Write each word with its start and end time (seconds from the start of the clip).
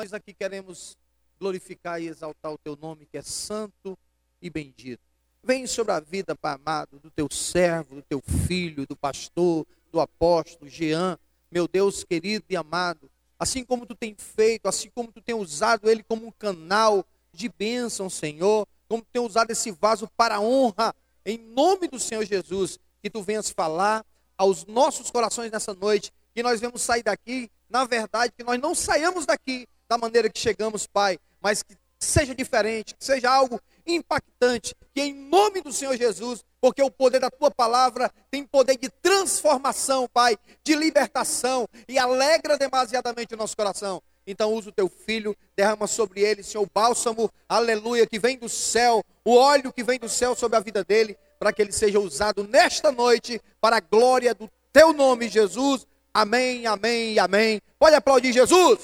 nós 0.00 0.14
aqui 0.14 0.32
queremos 0.32 0.96
glorificar 1.40 2.00
e 2.00 2.06
exaltar 2.06 2.52
o 2.52 2.58
teu 2.58 2.76
nome, 2.76 3.04
que 3.04 3.18
é 3.18 3.22
santo 3.22 3.98
e 4.40 4.48
bendito. 4.48 5.02
Vem 5.42 5.66
sobre 5.66 5.92
a 5.92 5.98
vida, 5.98 6.36
Pai 6.36 6.54
amado, 6.54 7.00
do 7.00 7.10
teu 7.10 7.26
servo, 7.32 7.96
do 7.96 8.02
teu 8.02 8.22
filho, 8.46 8.86
do 8.86 8.94
pastor, 8.94 9.66
do 9.90 9.98
apóstolo, 9.98 10.70
Jean, 10.70 11.18
meu 11.50 11.66
Deus 11.66 12.04
querido 12.04 12.44
e 12.48 12.56
amado. 12.56 13.10
Assim 13.40 13.64
como 13.64 13.84
tu 13.84 13.96
tem 13.96 14.14
feito, 14.14 14.68
assim 14.68 14.88
como 14.88 15.10
tu 15.10 15.20
tem 15.20 15.34
usado 15.34 15.90
ele 15.90 16.04
como 16.04 16.28
um 16.28 16.30
canal 16.30 17.04
de 17.32 17.48
bênção, 17.48 18.08
Senhor, 18.08 18.68
como 18.88 19.02
tu 19.02 19.08
tem 19.12 19.20
usado 19.20 19.50
esse 19.50 19.72
vaso 19.72 20.08
para 20.16 20.36
a 20.36 20.40
honra, 20.40 20.94
em 21.26 21.38
nome 21.38 21.88
do 21.88 21.98
Senhor 21.98 22.24
Jesus, 22.24 22.78
que 23.02 23.10
tu 23.10 23.20
venhas 23.20 23.50
falar 23.50 24.06
aos 24.36 24.64
nossos 24.64 25.10
corações 25.10 25.50
nessa 25.50 25.74
noite, 25.74 26.12
que 26.32 26.40
nós 26.40 26.60
vamos 26.60 26.82
sair 26.82 27.02
daqui, 27.02 27.50
na 27.68 27.84
verdade, 27.84 28.32
que 28.36 28.44
nós 28.44 28.60
não 28.60 28.76
saiamos 28.76 29.26
daqui 29.26 29.66
da 29.88 29.96
maneira 29.96 30.28
que 30.28 30.38
chegamos, 30.38 30.86
Pai, 30.86 31.18
mas 31.40 31.62
que 31.62 31.76
seja 31.98 32.34
diferente, 32.34 32.94
que 32.94 33.04
seja 33.04 33.30
algo 33.30 33.60
impactante, 33.86 34.74
que 34.94 35.00
em 35.00 35.14
nome 35.14 35.60
do 35.62 35.72
Senhor 35.72 35.96
Jesus, 35.96 36.44
porque 36.60 36.82
o 36.82 36.90
poder 36.90 37.20
da 37.20 37.30
tua 37.30 37.50
palavra 37.50 38.10
tem 38.30 38.44
poder 38.44 38.76
de 38.76 38.88
transformação, 38.88 40.06
Pai, 40.12 40.36
de 40.62 40.74
libertação 40.74 41.66
e 41.88 41.98
alegra 41.98 42.58
demasiadamente 42.58 43.34
o 43.34 43.36
nosso 43.36 43.56
coração. 43.56 44.02
Então 44.26 44.52
usa 44.52 44.68
o 44.68 44.72
teu 44.72 44.88
filho, 44.88 45.34
derrama 45.56 45.86
sobre 45.86 46.20
ele, 46.20 46.42
Senhor, 46.42 46.62
o 46.62 46.70
bálsamo, 46.72 47.30
aleluia, 47.48 48.06
que 48.06 48.18
vem 48.18 48.36
do 48.36 48.48
céu, 48.48 49.02
o 49.24 49.34
óleo 49.34 49.72
que 49.72 49.82
vem 49.82 49.98
do 49.98 50.08
céu 50.08 50.34
sobre 50.34 50.58
a 50.58 50.60
vida 50.60 50.84
dele, 50.84 51.16
para 51.38 51.52
que 51.52 51.62
ele 51.62 51.72
seja 51.72 51.98
usado 51.98 52.44
nesta 52.44 52.92
noite 52.92 53.40
para 53.58 53.78
a 53.78 53.80
glória 53.80 54.34
do 54.34 54.50
teu 54.70 54.92
nome, 54.92 55.28
Jesus. 55.28 55.86
Amém, 56.12 56.66
amém 56.66 57.18
amém. 57.18 57.60
Pode 57.78 57.94
aplaudir 57.94 58.32
Jesus. 58.32 58.80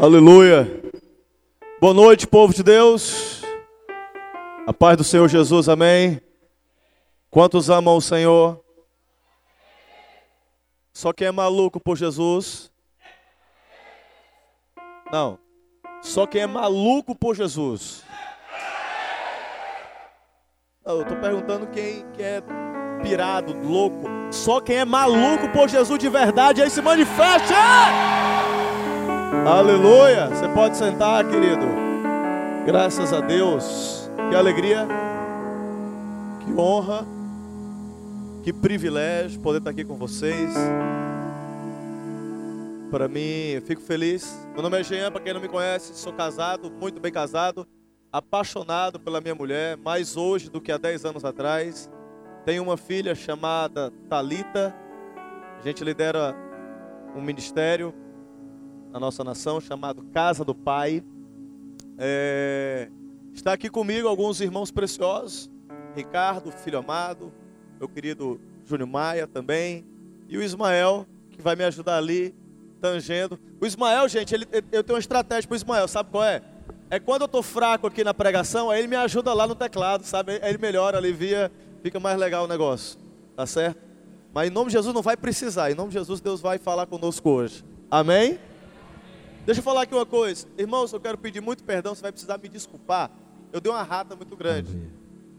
Aleluia. 0.00 0.80
Boa 1.80 1.92
noite, 1.92 2.24
povo 2.24 2.54
de 2.54 2.62
Deus. 2.62 3.42
A 4.64 4.72
paz 4.72 4.96
do 4.96 5.02
Senhor 5.02 5.28
Jesus, 5.28 5.68
amém. 5.68 6.20
Quantos 7.28 7.68
amam 7.68 7.96
o 7.96 8.00
Senhor? 8.00 8.62
Só 10.92 11.12
quem 11.12 11.26
é 11.26 11.32
maluco 11.32 11.80
por 11.80 11.96
Jesus? 11.96 12.70
Não. 15.10 15.36
Só 16.00 16.28
quem 16.28 16.42
é 16.42 16.46
maluco 16.46 17.12
por 17.16 17.34
Jesus. 17.34 18.04
Não, 20.86 20.94
eu 20.94 21.02
estou 21.02 21.16
perguntando 21.16 21.66
quem, 21.66 22.08
quem 22.12 22.24
é 22.24 22.42
pirado, 23.02 23.52
louco. 23.52 24.06
Só 24.30 24.60
quem 24.60 24.76
é 24.76 24.84
maluco 24.84 25.48
por 25.48 25.68
Jesus 25.68 25.98
de 25.98 26.08
verdade 26.08 26.62
aí 26.62 26.70
se 26.70 26.80
manifeste. 26.80 27.52
Aleluia. 29.46 30.28
Você 30.28 30.48
pode 30.48 30.76
sentar, 30.76 31.22
querido. 31.28 31.66
Graças 32.64 33.12
a 33.12 33.20
Deus. 33.20 34.10
Que 34.30 34.34
alegria. 34.34 34.86
Que 36.40 36.52
honra. 36.58 37.06
Que 38.42 38.52
privilégio 38.52 39.38
poder 39.40 39.58
estar 39.58 39.70
aqui 39.70 39.84
com 39.84 39.96
vocês. 39.96 40.54
Para 42.90 43.06
mim, 43.06 43.50
eu 43.50 43.60
fico 43.60 43.82
feliz. 43.82 44.34
Meu 44.54 44.62
nome 44.62 44.80
é 44.80 44.82
Jean, 44.82 45.12
para 45.12 45.20
quem 45.20 45.34
não 45.34 45.40
me 45.42 45.48
conhece, 45.48 45.94
sou 45.94 46.12
casado, 46.14 46.70
muito 46.70 46.98
bem 46.98 47.12
casado, 47.12 47.68
apaixonado 48.10 48.98
pela 48.98 49.20
minha 49.20 49.34
mulher, 49.34 49.76
mais 49.76 50.16
hoje 50.16 50.48
do 50.48 50.58
que 50.58 50.72
há 50.72 50.78
10 50.78 51.04
anos 51.04 51.22
atrás. 51.22 51.90
Tenho 52.46 52.62
uma 52.62 52.78
filha 52.78 53.14
chamada 53.14 53.92
Talita. 54.08 54.74
A 55.60 55.62
gente 55.62 55.84
lidera 55.84 56.34
um 57.14 57.20
ministério 57.20 57.92
na 58.92 58.98
nossa 58.98 59.22
nação, 59.22 59.60
chamado 59.60 60.02
Casa 60.12 60.44
do 60.44 60.54
Pai. 60.54 61.02
É, 61.98 62.88
está 63.34 63.52
aqui 63.52 63.68
comigo 63.68 64.08
alguns 64.08 64.40
irmãos 64.40 64.70
preciosos, 64.70 65.50
Ricardo, 65.94 66.50
filho 66.50 66.78
amado, 66.78 67.32
meu 67.78 67.88
querido 67.88 68.40
Júnior 68.64 68.88
Maia 68.88 69.26
também, 69.26 69.84
e 70.28 70.36
o 70.36 70.42
Ismael, 70.42 71.06
que 71.30 71.42
vai 71.42 71.56
me 71.56 71.64
ajudar 71.64 71.96
ali, 71.96 72.34
tangendo. 72.80 73.38
O 73.60 73.66
Ismael, 73.66 74.08
gente, 74.08 74.34
ele, 74.34 74.46
eu 74.70 74.84
tenho 74.84 74.94
uma 74.96 75.00
estratégia 75.00 75.48
para 75.48 75.54
o 75.54 75.56
Ismael, 75.56 75.88
sabe 75.88 76.10
qual 76.10 76.24
é? 76.24 76.42
É 76.90 76.98
quando 76.98 77.22
eu 77.22 77.26
estou 77.26 77.42
fraco 77.42 77.86
aqui 77.86 78.02
na 78.02 78.14
pregação, 78.14 78.70
aí 78.70 78.80
ele 78.80 78.88
me 78.88 78.96
ajuda 78.96 79.34
lá 79.34 79.46
no 79.46 79.54
teclado, 79.54 80.04
sabe? 80.04 80.32
Aí 80.42 80.50
ele 80.50 80.58
melhora, 80.58 80.96
alivia, 80.96 81.50
fica 81.82 82.00
mais 82.00 82.18
legal 82.18 82.44
o 82.44 82.48
negócio, 82.48 82.98
tá 83.36 83.46
certo? 83.46 83.80
Mas 84.32 84.48
em 84.48 84.52
nome 84.52 84.66
de 84.66 84.72
Jesus 84.74 84.94
não 84.94 85.02
vai 85.02 85.16
precisar, 85.16 85.70
em 85.70 85.74
nome 85.74 85.88
de 85.88 85.94
Jesus 85.94 86.20
Deus 86.20 86.40
vai 86.40 86.58
falar 86.58 86.86
conosco 86.86 87.28
hoje. 87.28 87.64
Amém? 87.90 88.38
Deixa 89.48 89.60
eu 89.60 89.64
falar 89.64 89.80
aqui 89.80 89.94
uma 89.94 90.04
coisa. 90.04 90.46
Irmãos, 90.58 90.92
eu 90.92 91.00
quero 91.00 91.16
pedir 91.16 91.40
muito 91.40 91.64
perdão, 91.64 91.94
você 91.94 92.02
vai 92.02 92.12
precisar 92.12 92.36
me 92.36 92.50
desculpar. 92.50 93.10
Eu 93.50 93.62
dei 93.62 93.72
uma 93.72 93.82
rata 93.82 94.14
muito 94.14 94.36
grande. 94.36 94.92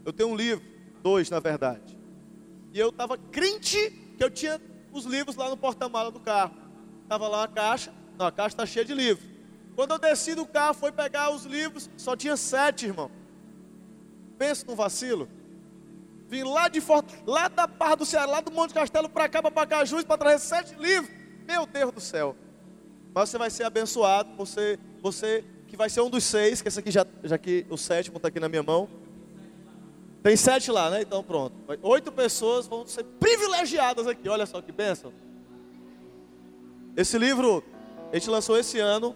Eu 0.04 0.12
tenho 0.12 0.30
um 0.30 0.34
livro, 0.34 0.64
dois 1.00 1.30
na 1.30 1.38
verdade. 1.38 1.96
E 2.72 2.80
eu 2.80 2.88
estava 2.88 3.16
crente 3.16 3.78
que 4.18 4.24
eu 4.24 4.28
tinha 4.28 4.60
os 4.92 5.04
livros 5.04 5.36
lá 5.36 5.48
no 5.48 5.56
porta-mala 5.56 6.10
do 6.10 6.18
carro. 6.18 6.56
Estava 7.04 7.28
lá 7.28 7.44
a 7.44 7.46
caixa, 7.46 7.94
não, 8.18 8.26
a 8.26 8.32
caixa 8.32 8.54
está 8.54 8.66
cheia 8.66 8.84
de 8.84 8.92
livros. 8.94 9.24
Quando 9.76 9.92
eu 9.92 9.98
desci 10.00 10.34
do 10.34 10.44
carro, 10.44 10.74
foi 10.74 10.90
pegar 10.90 11.30
os 11.30 11.44
livros, 11.44 11.88
só 11.96 12.16
tinha 12.16 12.36
sete, 12.36 12.86
irmão. 12.86 13.12
Pensa 14.36 14.66
no 14.66 14.74
vacilo. 14.74 15.28
Vim 16.26 16.42
lá 16.42 16.66
de 16.66 16.80
Forte, 16.80 17.16
lá 17.24 17.46
da 17.46 17.68
Barra 17.68 17.94
do 17.94 18.04
Ceará, 18.04 18.26
lá 18.26 18.40
do 18.40 18.50
Monte 18.50 18.74
Castelo 18.74 19.08
para 19.08 19.28
cá, 19.28 19.40
para 19.40 19.52
Pacajus, 19.52 20.02
para 20.02 20.18
trazer 20.18 20.40
sete 20.40 20.74
livros. 20.74 21.08
Meu 21.46 21.64
Deus 21.64 21.92
do 21.92 22.00
céu. 22.00 22.34
Mas 23.14 23.28
você 23.28 23.38
vai 23.38 23.50
ser 23.50 23.64
abençoado, 23.64 24.30
você, 24.36 24.78
você 25.02 25.44
que 25.66 25.76
vai 25.76 25.88
ser 25.88 26.00
um 26.00 26.10
dos 26.10 26.24
seis, 26.24 26.60
que 26.60 26.68
esse 26.68 26.80
aqui 26.80 26.90
já, 26.90 27.06
já 27.22 27.38
que 27.38 27.66
o 27.70 27.76
sétimo 27.76 28.16
está 28.16 28.28
aqui 28.28 28.40
na 28.40 28.48
minha 28.48 28.62
mão. 28.62 28.88
Tem 30.22 30.36
sete 30.36 30.70
lá, 30.70 30.90
né? 30.90 31.02
Então 31.02 31.22
pronto. 31.22 31.54
Oito 31.82 32.12
pessoas 32.12 32.66
vão 32.66 32.86
ser 32.86 33.04
privilegiadas 33.04 34.06
aqui. 34.06 34.28
Olha 34.28 34.46
só 34.46 34.60
que 34.60 34.72
bênção. 34.72 35.12
Esse 36.96 37.16
livro, 37.16 37.64
a 38.12 38.16
gente 38.16 38.28
lançou 38.28 38.58
esse 38.58 38.78
ano, 38.78 39.14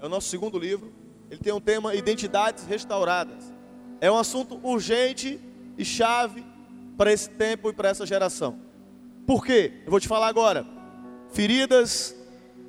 é 0.00 0.06
o 0.06 0.08
nosso 0.08 0.28
segundo 0.28 0.58
livro. 0.58 0.92
Ele 1.30 1.40
tem 1.40 1.52
um 1.52 1.60
tema 1.60 1.94
Identidades 1.94 2.64
Restauradas. 2.64 3.52
É 4.00 4.10
um 4.10 4.16
assunto 4.16 4.60
urgente 4.62 5.40
e 5.76 5.84
chave 5.84 6.44
para 6.96 7.12
esse 7.12 7.28
tempo 7.28 7.68
e 7.70 7.72
para 7.72 7.88
essa 7.88 8.06
geração. 8.06 8.58
Por 9.26 9.44
quê? 9.44 9.82
Eu 9.84 9.90
vou 9.90 10.00
te 10.00 10.08
falar 10.08 10.28
agora. 10.28 10.66
Feridas, 11.32 12.14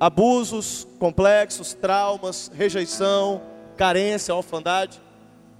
abusos 0.04 0.86
complexos, 0.98 1.72
traumas, 1.72 2.52
rejeição, 2.54 3.40
carência, 3.74 4.34
orfandade. 4.34 5.00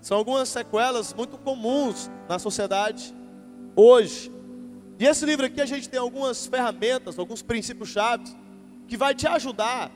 São 0.02 0.18
algumas 0.18 0.50
sequelas 0.50 1.14
muito 1.14 1.38
comuns 1.38 2.10
na 2.28 2.38
sociedade 2.38 3.14
hoje. 3.74 4.30
E 4.98 5.06
esse 5.06 5.24
livro 5.24 5.46
aqui 5.46 5.62
a 5.62 5.66
gente 5.66 5.88
tem 5.88 5.98
algumas 5.98 6.46
ferramentas, 6.46 7.18
alguns 7.18 7.40
princípios 7.40 7.88
chaves 7.88 8.36
que 8.86 8.98
vai 8.98 9.14
te 9.14 9.26
ajudar, 9.26 9.90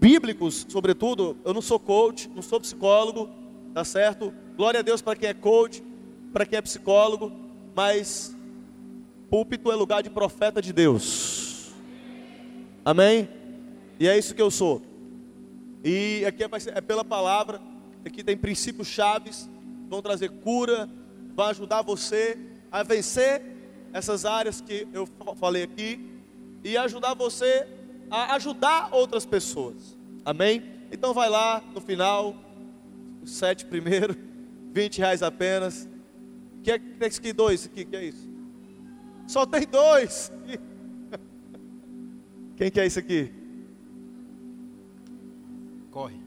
bíblicos, 0.00 0.66
sobretudo. 0.68 1.36
Eu 1.44 1.54
não 1.54 1.62
sou 1.62 1.78
coach, 1.78 2.28
não 2.34 2.42
sou 2.42 2.60
psicólogo, 2.60 3.30
tá 3.72 3.84
certo? 3.84 4.34
Glória 4.56 4.80
a 4.80 4.82
Deus 4.82 5.00
para 5.00 5.14
quem 5.14 5.28
é 5.28 5.34
coach, 5.34 5.84
para 6.32 6.44
quem 6.44 6.58
é 6.58 6.62
psicólogo, 6.62 7.30
mas 7.76 8.36
púlpito 9.30 9.70
é 9.70 9.76
lugar 9.76 10.02
de 10.02 10.10
profeta 10.10 10.60
de 10.60 10.72
Deus. 10.72 11.70
Amém? 12.84 13.37
E 13.98 14.06
é 14.06 14.16
isso 14.16 14.34
que 14.34 14.42
eu 14.42 14.50
sou. 14.50 14.82
E 15.84 16.24
aqui 16.24 16.44
é, 16.44 16.48
é 16.74 16.80
pela 16.80 17.04
palavra, 17.04 17.60
aqui 18.04 18.22
tem 18.22 18.36
princípios 18.36 18.86
chaves, 18.86 19.48
vão 19.88 20.02
trazer 20.02 20.28
cura, 20.28 20.88
vão 21.34 21.46
ajudar 21.46 21.82
você 21.82 22.38
a 22.70 22.82
vencer 22.82 23.42
essas 23.92 24.24
áreas 24.24 24.60
que 24.60 24.86
eu 24.92 25.08
falei 25.36 25.62
aqui 25.62 26.00
e 26.62 26.76
ajudar 26.76 27.14
você 27.14 27.66
a 28.10 28.34
ajudar 28.34 28.90
outras 28.92 29.24
pessoas. 29.24 29.96
Amém? 30.24 30.62
Então 30.92 31.12
vai 31.12 31.28
lá 31.28 31.62
no 31.74 31.80
final, 31.80 32.34
sete 33.24 33.64
primeiro, 33.64 34.16
20 34.72 34.98
reais 34.98 35.22
apenas. 35.22 35.88
Que 36.62 36.72
é 36.72 36.78
que 36.78 37.20
que 37.20 37.32
dois 37.32 37.66
aqui? 37.66 37.84
Que 37.84 37.96
é 37.96 38.04
isso? 38.04 38.28
Só 39.26 39.46
tem 39.46 39.66
dois. 39.66 40.32
Quem 42.56 42.70
que 42.70 42.80
é 42.80 42.86
isso 42.86 42.98
aqui? 42.98 43.32
Corre. 45.98 46.20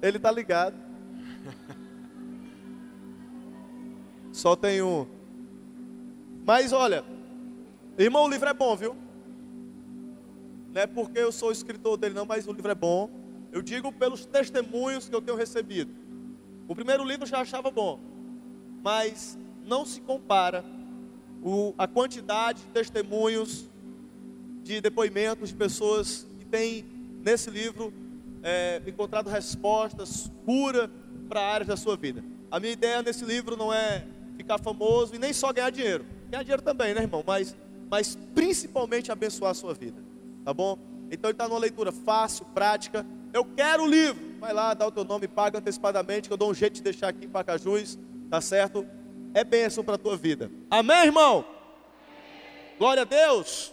Ele 0.00 0.16
tá 0.16 0.30
ligado. 0.30 0.76
Só 4.30 4.54
tem 4.54 4.80
um. 4.80 5.08
Mas 6.44 6.72
olha, 6.72 7.04
irmão, 7.98 8.26
o 8.26 8.28
livro 8.28 8.48
é 8.48 8.54
bom, 8.54 8.76
viu? 8.76 8.94
Não 10.72 10.82
é 10.82 10.86
porque 10.86 11.18
eu 11.18 11.32
sou 11.32 11.50
escritor 11.50 11.96
dele, 11.96 12.14
não, 12.14 12.24
mas 12.24 12.46
o 12.46 12.52
livro 12.52 12.70
é 12.70 12.76
bom. 12.76 13.10
Eu 13.50 13.60
digo 13.60 13.90
pelos 13.90 14.24
testemunhos 14.24 15.08
que 15.08 15.16
eu 15.16 15.20
tenho 15.20 15.36
recebido. 15.36 15.92
O 16.68 16.76
primeiro 16.76 17.02
livro 17.02 17.24
eu 17.24 17.28
já 17.28 17.40
achava 17.40 17.72
bom, 17.72 17.98
mas 18.84 19.36
não 19.64 19.84
se 19.84 20.00
compara 20.00 20.64
o, 21.42 21.74
a 21.76 21.88
quantidade 21.88 22.62
de 22.62 22.68
testemunhos, 22.68 23.68
de 24.62 24.80
depoimentos 24.80 25.48
de 25.48 25.56
pessoas 25.56 26.25
têm 26.46 26.84
nesse 27.22 27.50
livro 27.50 27.92
é, 28.42 28.80
encontrado 28.86 29.28
respostas, 29.28 30.30
cura 30.44 30.90
para 31.28 31.40
áreas 31.40 31.68
da 31.68 31.76
sua 31.76 31.96
vida. 31.96 32.24
A 32.50 32.60
minha 32.60 32.72
ideia 32.72 33.02
nesse 33.02 33.24
livro 33.24 33.56
não 33.56 33.72
é 33.72 34.06
ficar 34.36 34.58
famoso 34.58 35.14
e 35.14 35.18
nem 35.18 35.32
só 35.32 35.52
ganhar 35.52 35.70
dinheiro. 35.70 36.06
Ganhar 36.30 36.42
dinheiro 36.42 36.62
também, 36.62 36.94
né, 36.94 37.02
irmão? 37.02 37.24
Mas, 37.26 37.56
mas 37.90 38.16
principalmente 38.34 39.10
abençoar 39.10 39.50
a 39.50 39.54
sua 39.54 39.74
vida. 39.74 40.02
Tá 40.44 40.54
bom? 40.54 40.78
Então 41.10 41.28
ele 41.28 41.34
está 41.34 41.48
numa 41.48 41.58
leitura 41.58 41.90
fácil, 41.90 42.44
prática. 42.46 43.04
Eu 43.32 43.44
quero 43.44 43.84
o 43.84 43.86
livro. 43.86 44.38
Vai 44.38 44.52
lá, 44.52 44.74
dá 44.74 44.86
o 44.86 44.92
teu 44.92 45.04
nome, 45.04 45.26
paga 45.26 45.58
antecipadamente, 45.58 46.28
que 46.28 46.32
eu 46.32 46.36
dou 46.36 46.50
um 46.50 46.54
jeito 46.54 46.74
de 46.74 46.82
deixar 46.82 47.08
aqui 47.08 47.24
em 47.24 47.28
Pacajus, 47.28 47.98
tá 48.30 48.40
certo? 48.40 48.86
É 49.34 49.42
bênção 49.42 49.82
para 49.82 49.96
a 49.96 49.98
tua 49.98 50.16
vida. 50.16 50.50
Amém, 50.70 51.04
irmão? 51.04 51.44
Glória 52.78 53.02
a 53.02 53.04
Deus. 53.04 53.72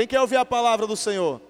Quem 0.00 0.08
quer 0.08 0.20
ouvir 0.22 0.36
a 0.36 0.46
palavra 0.46 0.86
do 0.86 0.96
Senhor? 0.96 1.42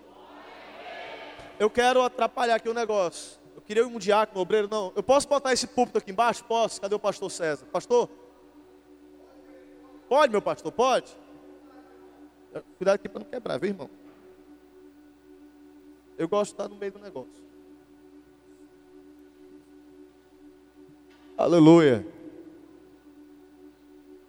Eu 1.56 1.70
quero 1.70 2.02
atrapalhar 2.02 2.56
aqui 2.56 2.69
o 2.69 2.75
negócio. 2.75 3.38
Eu 3.55 3.62
queria 3.62 3.87
um 3.87 3.97
diácono, 3.97 4.41
um 4.41 4.43
obreiro, 4.43 4.67
não. 4.69 4.93
Eu 4.97 5.05
posso 5.05 5.29
botar 5.29 5.52
esse 5.52 5.69
púlpito 5.69 5.99
aqui 5.99 6.11
embaixo? 6.11 6.43
Posso? 6.43 6.81
Cadê 6.81 6.93
o 6.93 6.99
pastor 6.99 7.31
César? 7.31 7.64
Pastor? 7.67 8.11
Pode, 10.08 10.32
meu 10.32 10.43
pastor, 10.43 10.73
pode? 10.73 11.17
Cuidado 12.76 12.97
aqui 12.97 13.08
para 13.08 13.20
não 13.20 13.31
quebrar, 13.31 13.56
viu, 13.56 13.69
irmão? 13.69 13.88
Eu 16.19 16.29
gosto 16.29 16.50
de 16.50 16.55
estar 16.55 16.69
no 16.69 16.75
meio 16.75 16.91
do 16.91 16.99
negócio. 16.99 17.44
Aleluia. 21.38 22.05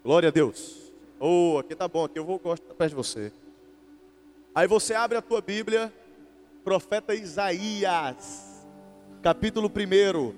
Glória 0.04 0.30
a 0.30 0.32
Deus. 0.32 0.94
Oh, 1.20 1.58
aqui 1.58 1.74
tá 1.74 1.88
bom, 1.88 2.06
aqui 2.06 2.20
eu 2.20 2.24
vou 2.24 2.38
gosto 2.38 2.62
perto 2.76 2.90
de 2.92 2.96
você. 2.96 3.34
Aí 4.54 4.68
você 4.68 4.94
abre 4.94 5.18
a 5.18 5.22
tua 5.22 5.40
Bíblia, 5.40 5.94
profeta 6.62 7.16
Isaías, 7.16 8.68
capítulo 9.22 9.72
1. 9.72 10.34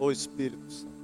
O 0.00 0.10
Espírito 0.10 0.68
Santo. 0.68 0.97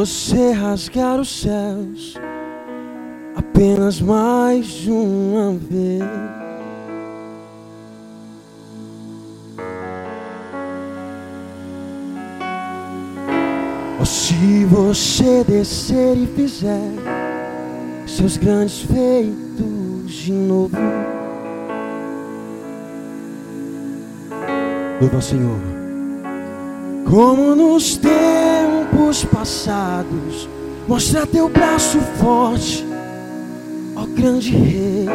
Você 0.00 0.52
rasgar 0.52 1.20
os 1.20 1.42
céus 1.42 2.14
apenas 3.36 4.00
mais 4.00 4.86
uma 4.86 5.52
vez, 5.52 6.02
ou 13.98 14.06
se 14.06 14.64
você 14.64 15.44
descer 15.44 16.16
e 16.16 16.26
fizer 16.28 16.92
seus 18.06 18.38
grandes 18.38 18.80
feitos 18.80 20.12
de 20.14 20.32
novo, 20.32 20.78
louva 24.98 25.20
Senhor, 25.20 25.60
como 27.04 27.54
nos 27.54 27.98
tempos 29.10 29.24
passados, 29.24 30.48
mostra 30.86 31.26
teu 31.26 31.48
braço 31.48 31.98
forte, 32.20 32.86
ó 33.96 34.06
grande 34.06 34.52
rei. 34.52 35.06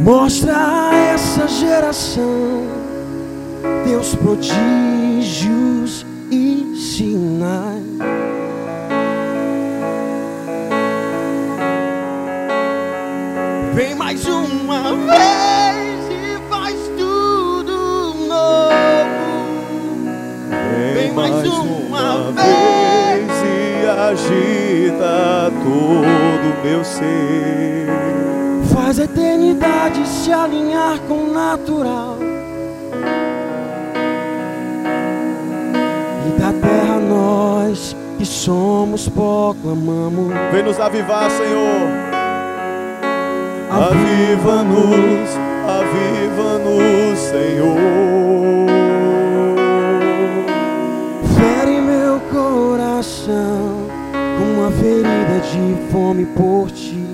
Mostra 0.00 0.54
a 0.56 0.94
essa 0.94 1.48
geração 1.48 2.66
teus 3.84 4.14
prodígios 4.14 6.04
e 6.30 6.76
sinais. 6.76 7.80
Vem 13.74 13.94
mais 13.94 14.26
uma 14.26 14.94
vez 14.96 15.49
mais 21.14 21.46
uma 21.46 22.32
vez 22.32 23.30
e 23.44 23.86
agita 23.86 25.52
todo 25.62 26.50
o 26.50 26.64
meu 26.64 26.84
ser. 26.84 27.86
Faz 28.72 28.98
a 29.00 29.04
eternidade 29.04 30.06
se 30.06 30.32
alinhar 30.32 30.98
com 31.08 31.14
o 31.14 31.32
natural. 31.32 32.16
E 36.26 36.40
da 36.40 36.52
terra 36.52 37.00
nós 37.00 37.96
que 38.18 38.24
somos 38.26 39.08
pó 39.08 39.54
clamamos. 39.62 40.32
Vem 40.52 40.62
nos 40.62 40.78
avivar, 40.78 41.30
Senhor. 41.30 41.88
Aviva-nos, 43.70 45.30
aviva-nos, 45.66 47.18
Senhor. 47.18 48.69
Ferida 54.80 55.40
de 55.40 55.92
fome 55.92 56.24
por 56.24 56.70
ti. 56.70 57.04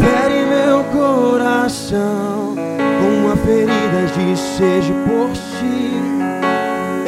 Fere 0.00 0.46
meu 0.46 0.82
coração 0.84 2.54
com 2.98 3.26
uma 3.26 3.36
ferida 3.36 4.06
de 4.14 4.36
sede 4.36 4.94
por 5.06 5.30
ti. 5.32 5.92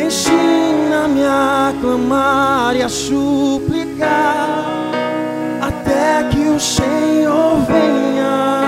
Ensina-me 0.05 1.25
a 1.25 1.73
clamar 1.80 2.76
e 2.76 2.83
a 2.83 2.88
suplicar 2.88 4.66
até 5.62 6.25
que 6.30 6.49
o 6.49 6.61
Senhor 6.61 7.61
venha. 7.66 8.59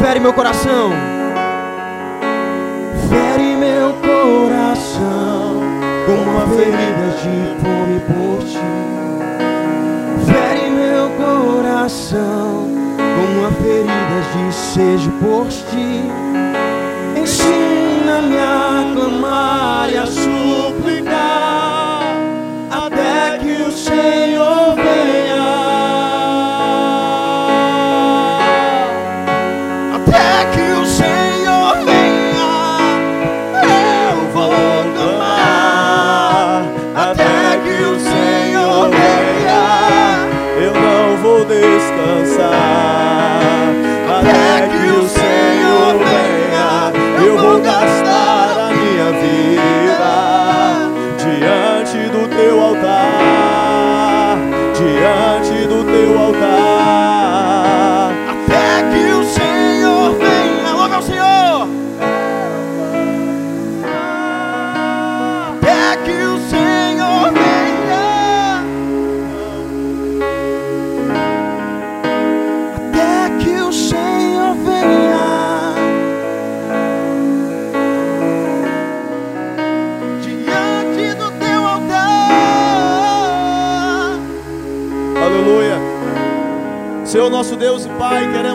Fere 0.00 0.20
meu 0.20 0.32
coração. 0.32 0.90
Fere 3.08 3.56
meu 3.56 3.94
coração 3.94 5.60
com 6.06 6.30
uma 6.30 6.46
ferida 6.56 7.01
de 7.22 7.54
fome 7.62 8.00
por 8.00 8.44
ti. 8.44 8.58
Fere 10.26 10.70
meu 10.70 11.08
coração 11.10 12.68
com 12.96 13.24
uma 13.38 13.50
ferida 13.52 14.18
de 14.32 14.52
sede 14.52 15.08
por 15.20 15.46
ti. 15.46 16.10
Ensina-me 17.20 18.38
a 18.38 18.92
clamar 18.92 19.90
e 19.92 19.96
a 19.98 20.06
suplicar 20.06 20.71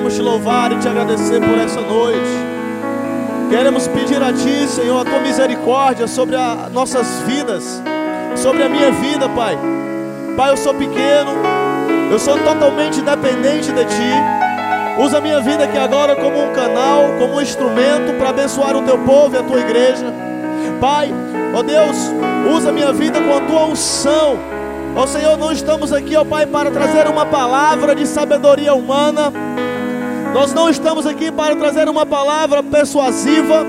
queremos 0.08 0.16
te 0.16 0.22
louvar 0.22 0.72
e 0.72 0.78
te 0.78 0.88
agradecer 0.88 1.42
por 1.42 1.58
essa 1.58 1.82
noite. 1.82 2.30
Queremos 3.50 3.88
pedir 3.88 4.22
a 4.22 4.32
Ti, 4.32 4.68
Senhor, 4.68 5.02
a 5.02 5.06
Tua 5.06 5.20
misericórdia 5.20 6.08
sobre 6.08 6.36
as 6.36 6.72
nossas 6.72 7.22
vidas, 7.26 7.82
sobre 8.36 8.64
a 8.64 8.70
minha 8.70 8.92
vida, 8.92 9.28
Pai. 9.30 9.58
Pai, 10.36 10.52
eu 10.52 10.58
sou 10.58 10.74
pequeno, 10.74 11.32
eu 12.12 12.20
sou 12.20 12.38
totalmente 12.38 13.02
dependente 13.02 13.72
de 13.72 13.86
Ti. 13.86 14.14
Usa 15.00 15.18
a 15.18 15.22
minha 15.22 15.42
vida 15.42 15.66
aqui 15.66 15.78
agora 15.78 16.16
como 16.16 16.42
um 16.42 16.54
canal, 16.54 17.04
como 17.20 17.36
um 17.36 17.42
instrumento 17.42 18.18
para 18.18 18.30
abençoar 18.30 18.76
o 18.76 18.84
Teu 18.84 18.98
povo 19.00 19.36
e 19.36 19.40
a 19.40 19.44
Tua 19.44 19.60
igreja. 19.60 20.14
Pai, 20.80 21.14
ó 21.54 21.62
Deus, 21.62 21.98
usa 22.56 22.70
a 22.70 22.72
minha 22.72 22.94
vida 22.94 23.20
com 23.20 23.36
a 23.36 23.42
Tua 23.42 23.66
unção 23.66 24.38
Ó 24.98 25.06
Senhor, 25.06 25.38
não 25.38 25.52
estamos 25.52 25.94
aqui, 25.94 26.16
ó 26.16 26.26
Pai, 26.26 26.48
para 26.48 26.72
trazer 26.72 27.06
uma 27.08 27.24
palavra 27.24 27.94
de 27.94 28.04
sabedoria 28.08 28.74
humana. 28.74 29.32
Nós 30.34 30.54
não 30.54 30.70
estamos 30.70 31.06
aqui 31.06 31.32
para 31.32 31.56
trazer 31.56 31.90
uma 31.90 32.06
palavra 32.06 32.62
persuasiva. 32.62 33.66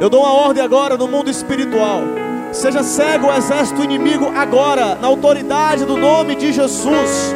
Eu 0.00 0.10
dou 0.10 0.22
uma 0.22 0.32
ordem 0.32 0.62
agora 0.62 0.96
no 0.96 1.08
mundo 1.08 1.30
espiritual. 1.30 2.02
Seja 2.52 2.82
cego 2.82 3.28
o 3.28 3.32
exército 3.32 3.82
inimigo 3.82 4.30
agora, 4.36 4.94
na 4.94 5.08
autoridade 5.08 5.84
do 5.84 5.96
nome 5.96 6.34
de 6.34 6.52
Jesus. 6.52 7.34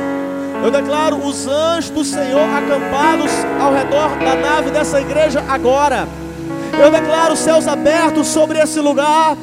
Eu 0.63 0.71
declaro 0.71 1.17
os 1.17 1.47
anjos 1.47 1.91
do 1.91 2.05
Senhor 2.05 2.43
acampados 2.43 3.31
ao 3.61 3.73
redor 3.73 4.17
da 4.19 4.35
nave 4.35 4.71
dessa 4.71 5.01
igreja 5.01 5.43
agora. 5.49 6.07
Eu 6.81 6.91
declaro 6.91 7.35
os 7.35 7.39
céus 7.41 7.67
abertos 7.67 8.27
sobre 8.29 8.59
esse 8.59 8.81
lugar. 8.81 9.37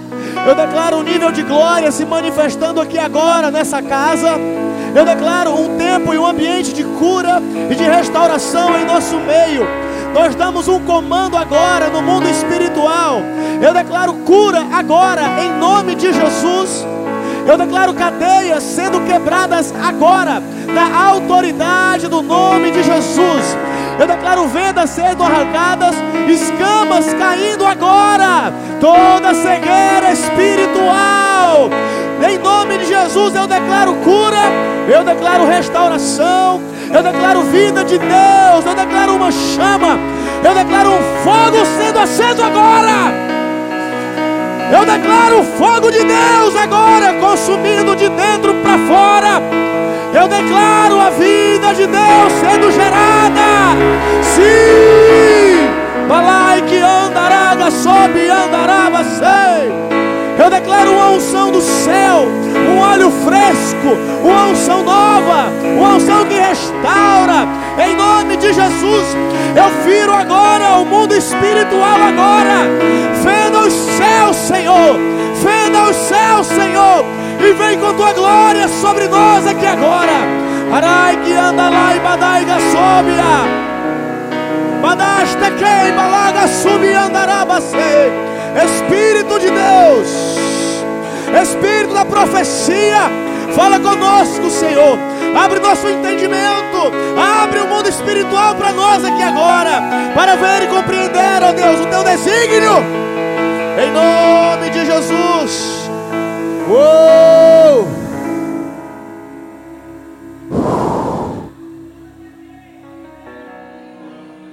Eu 0.48 0.55
declaro 0.55 0.98
um 0.98 1.03
nível 1.03 1.32
de 1.32 1.41
glória 1.44 1.91
se 1.91 2.05
manifestando 2.05 2.79
aqui 2.79 2.98
agora 2.98 3.50
nessa 3.50 3.82
casa. 3.82 4.38
Eu 4.95 5.03
declaro 5.03 5.53
um 5.53 5.77
tempo 5.77 6.13
e 6.13 6.17
um 6.17 6.25
ambiente 6.25 6.73
de 6.73 6.85
cura 6.85 7.41
e 7.69 7.75
de 7.75 7.83
restauração 7.83 8.79
em 8.79 8.85
nosso 8.85 9.17
meio. 9.17 9.67
Nós 10.13 10.33
damos 10.35 10.69
um 10.69 10.79
comando 10.79 11.35
agora 11.35 11.89
no 11.89 12.01
mundo 12.01 12.29
espiritual. 12.29 13.19
Eu 13.61 13.73
declaro 13.73 14.13
cura 14.25 14.65
agora 14.71 15.21
em 15.43 15.51
nome 15.59 15.95
de 15.95 16.13
Jesus. 16.13 16.87
Eu 17.45 17.57
declaro 17.57 17.93
cadeias 17.93 18.63
sendo 18.63 19.01
quebradas 19.01 19.73
agora, 19.83 20.41
na 20.73 21.07
autoridade 21.07 22.07
do 22.07 22.21
nome 22.21 22.71
de 22.71 22.81
Jesus. 22.81 23.57
Eu 23.99 24.07
declaro 24.07 24.47
vendas 24.47 24.89
sendo 24.91 25.23
arrancadas, 25.23 25.95
escamas 26.29 27.13
caindo 27.13 27.65
agora, 27.65 28.53
toda 28.79 29.33
cegueira 29.33 30.13
espiritual. 30.13 31.69
Em 32.27 32.38
nome 32.39 32.77
de 32.79 32.86
Jesus 32.86 33.36
eu 33.36 33.46
declaro 33.46 33.94
cura, 34.03 34.44
eu 34.88 35.03
declaro 35.03 35.46
restauração, 35.46 36.62
eu 36.91 37.03
declaro 37.03 37.41
vida 37.44 37.84
de 37.84 37.98
Deus, 37.98 38.65
eu 38.65 38.74
declaro 38.74 39.15
uma 39.15 39.32
chama, 39.32 40.00
eu 40.44 40.55
declaro 40.55 40.89
um 40.89 41.24
fogo 41.24 41.65
sendo 41.77 42.00
aceso 42.00 42.41
agora. 42.44 43.25
Eu 44.72 44.84
declaro 44.84 45.41
o 45.41 45.44
fogo 45.44 45.91
de 45.91 46.00
Deus 46.00 46.55
agora, 46.55 47.13
consumindo 47.20 47.96
de 47.96 48.10
dentro 48.10 48.55
para 48.55 48.77
fora. 48.79 49.41
Eu 50.12 50.27
declaro 50.27 51.00
a 51.00 51.10
vida 51.12 51.74
de 51.75 51.86
Deus 51.86 52.34
sendo 52.39 52.72
gerada. 52.72 53.75
Sim! 54.24 56.08
Balai 56.08 56.62
que 56.63 56.77
andaraga, 56.77 57.70
sobe 57.70 58.27
andarava, 58.27 59.03
sei. 59.03 60.14
Eu 60.45 60.49
declaro 60.51 60.91
uma 60.91 61.09
unção 61.09 61.51
do 61.51 61.59
céu, 61.59 62.27
um 62.69 62.77
óleo 62.77 63.11
fresco, 63.25 63.97
uma 64.23 64.45
unção 64.49 64.83
nova, 64.83 65.51
uma 65.75 65.95
unção 65.95 66.23
que 66.25 66.35
restaura. 66.35 67.47
Em 67.83 67.95
nome 67.95 68.37
de 68.37 68.53
Jesus, 68.53 69.17
eu 69.55 69.83
viro 69.83 70.13
agora 70.13 70.77
o 70.77 70.85
mundo 70.85 71.15
espiritual 71.15 71.97
agora. 71.99 72.69
Fenda 73.23 73.61
os 73.61 73.73
céus, 73.73 74.35
Senhor. 74.35 74.99
Fenda 75.41 75.89
os 75.89 75.95
céus, 75.95 76.45
Senhor 76.45 77.03
e 77.39 77.53
vem 77.53 77.77
com 77.79 77.93
tua 77.93 78.13
glória 78.13 78.67
sobre 78.67 79.07
nós 79.07 79.45
aqui 79.45 79.65
agora. 79.65 80.13
Arai 80.71 81.17
que 81.17 81.33
anda 81.33 81.69
lá 81.69 81.95
e 81.95 81.99
badaiga 81.99 82.55
sobia. 82.59 83.65
Badasta 84.81 85.51
quem 85.51 85.93
balaga 85.95 86.47
subi 86.47 86.93
andarabase. 86.93 87.75
Espírito 88.55 89.39
de 89.39 89.47
Deus, 89.51 90.35
Espírito 91.42 91.94
da 91.94 92.06
profecia, 92.06 93.10
fala 93.56 93.80
conosco, 93.80 94.50
Senhor. 94.50 94.98
Abre 95.38 95.60
nosso 95.60 95.88
entendimento, 95.88 96.92
abre 97.44 97.60
o 97.60 97.68
mundo 97.68 97.89
espiritual 97.89 98.56
para 98.56 98.72
nós 98.72 99.04
aqui 99.04 99.22
agora, 99.22 99.84
para 100.13 100.36
ver 100.36 100.63
e 100.63 100.68
compreender, 100.68 101.44
ó 101.44 101.51
Deus, 101.51 101.82
o 101.82 101.88
teu 101.88 102.04
desígnio. 102.04 102.84
Em 103.77 103.92
nome 103.92 104.70
de 104.70 104.86
Jesus. 104.86 105.89
Uou! 106.70 107.86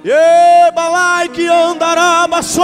E 0.05 0.71
balai 0.73 1.29
que 1.29 1.47
andará 1.47 2.27
passou. 2.29 2.63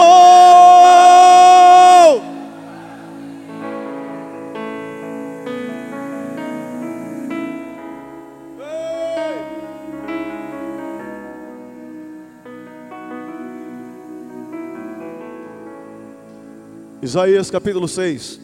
Isaías 17.02 17.50
capítulo 17.50 17.88
6. 17.88 18.42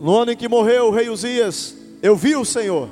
No 0.00 0.18
ano 0.18 0.32
em 0.32 0.36
que 0.36 0.48
morreu 0.48 0.88
o 0.88 0.90
rei 0.90 1.08
Uzias, 1.08 1.76
eu 2.02 2.16
vi 2.16 2.34
o 2.34 2.44
Senhor, 2.44 2.90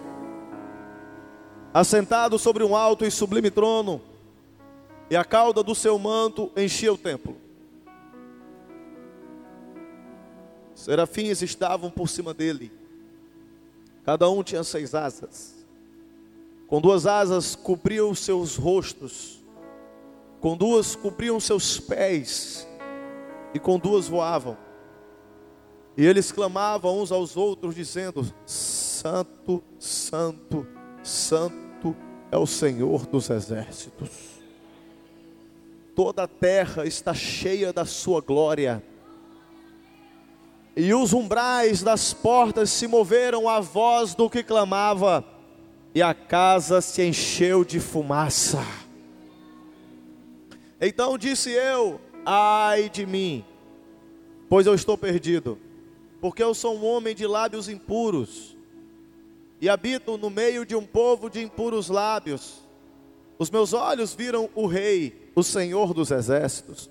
assentado 1.74 2.38
sobre 2.38 2.62
um 2.62 2.76
alto 2.76 3.04
e 3.04 3.10
sublime 3.10 3.50
trono, 3.50 4.00
e 5.10 5.16
a 5.16 5.24
cauda 5.24 5.64
do 5.64 5.74
seu 5.74 5.98
manto 5.98 6.48
enchia 6.56 6.92
o 6.92 6.96
templo. 6.96 7.36
Serafins 10.76 11.42
estavam 11.42 11.90
por 11.90 12.08
cima 12.08 12.32
dele, 12.32 12.70
cada 14.04 14.30
um 14.30 14.44
tinha 14.44 14.62
seis 14.62 14.94
asas, 14.94 15.56
com 16.68 16.80
duas 16.80 17.04
asas 17.04 17.56
cobriam 17.56 18.14
seus 18.14 18.54
rostos, 18.54 19.42
com 20.40 20.56
duas 20.56 20.94
cobriam 20.94 21.40
seus 21.40 21.80
pés, 21.80 22.66
e 23.54 23.58
com 23.58 23.78
duas 23.78 24.08
voavam. 24.08 24.56
E 25.96 26.04
eles 26.04 26.32
clamavam 26.32 27.00
uns 27.00 27.12
aos 27.12 27.36
outros, 27.36 27.74
dizendo: 27.74 28.24
Santo, 28.46 29.62
Santo, 29.78 30.66
Santo 31.02 31.96
é 32.30 32.38
o 32.38 32.46
Senhor 32.46 33.06
dos 33.06 33.28
exércitos. 33.28 34.10
Toda 35.94 36.22
a 36.22 36.28
terra 36.28 36.86
está 36.86 37.12
cheia 37.12 37.72
da 37.72 37.84
sua 37.84 38.20
glória. 38.20 38.82
E 40.74 40.94
os 40.94 41.12
umbrais 41.12 41.82
das 41.82 42.14
portas 42.14 42.70
se 42.70 42.86
moveram 42.86 43.46
à 43.46 43.60
voz 43.60 44.14
do 44.14 44.30
que 44.30 44.42
clamava, 44.42 45.22
e 45.94 46.00
a 46.00 46.14
casa 46.14 46.80
se 46.80 47.02
encheu 47.06 47.62
de 47.62 47.78
fumaça. 47.78 48.64
Então 50.80 51.18
disse 51.18 51.50
eu: 51.50 52.00
Ai 52.24 52.88
de 52.88 53.04
mim, 53.04 53.44
pois 54.48 54.66
eu 54.66 54.74
estou 54.74 54.96
perdido 54.96 55.58
porque 56.22 56.40
eu 56.40 56.54
sou 56.54 56.78
um 56.78 56.84
homem 56.84 57.16
de 57.16 57.26
lábios 57.26 57.68
impuros 57.68 58.56
e 59.60 59.68
habito 59.68 60.16
no 60.16 60.30
meio 60.30 60.64
de 60.64 60.76
um 60.76 60.86
povo 60.86 61.28
de 61.28 61.42
impuros 61.42 61.88
lábios. 61.88 62.62
Os 63.40 63.50
meus 63.50 63.72
olhos 63.72 64.14
viram 64.14 64.48
o 64.54 64.68
Rei, 64.68 65.30
o 65.34 65.42
Senhor 65.42 65.92
dos 65.92 66.12
exércitos. 66.12 66.88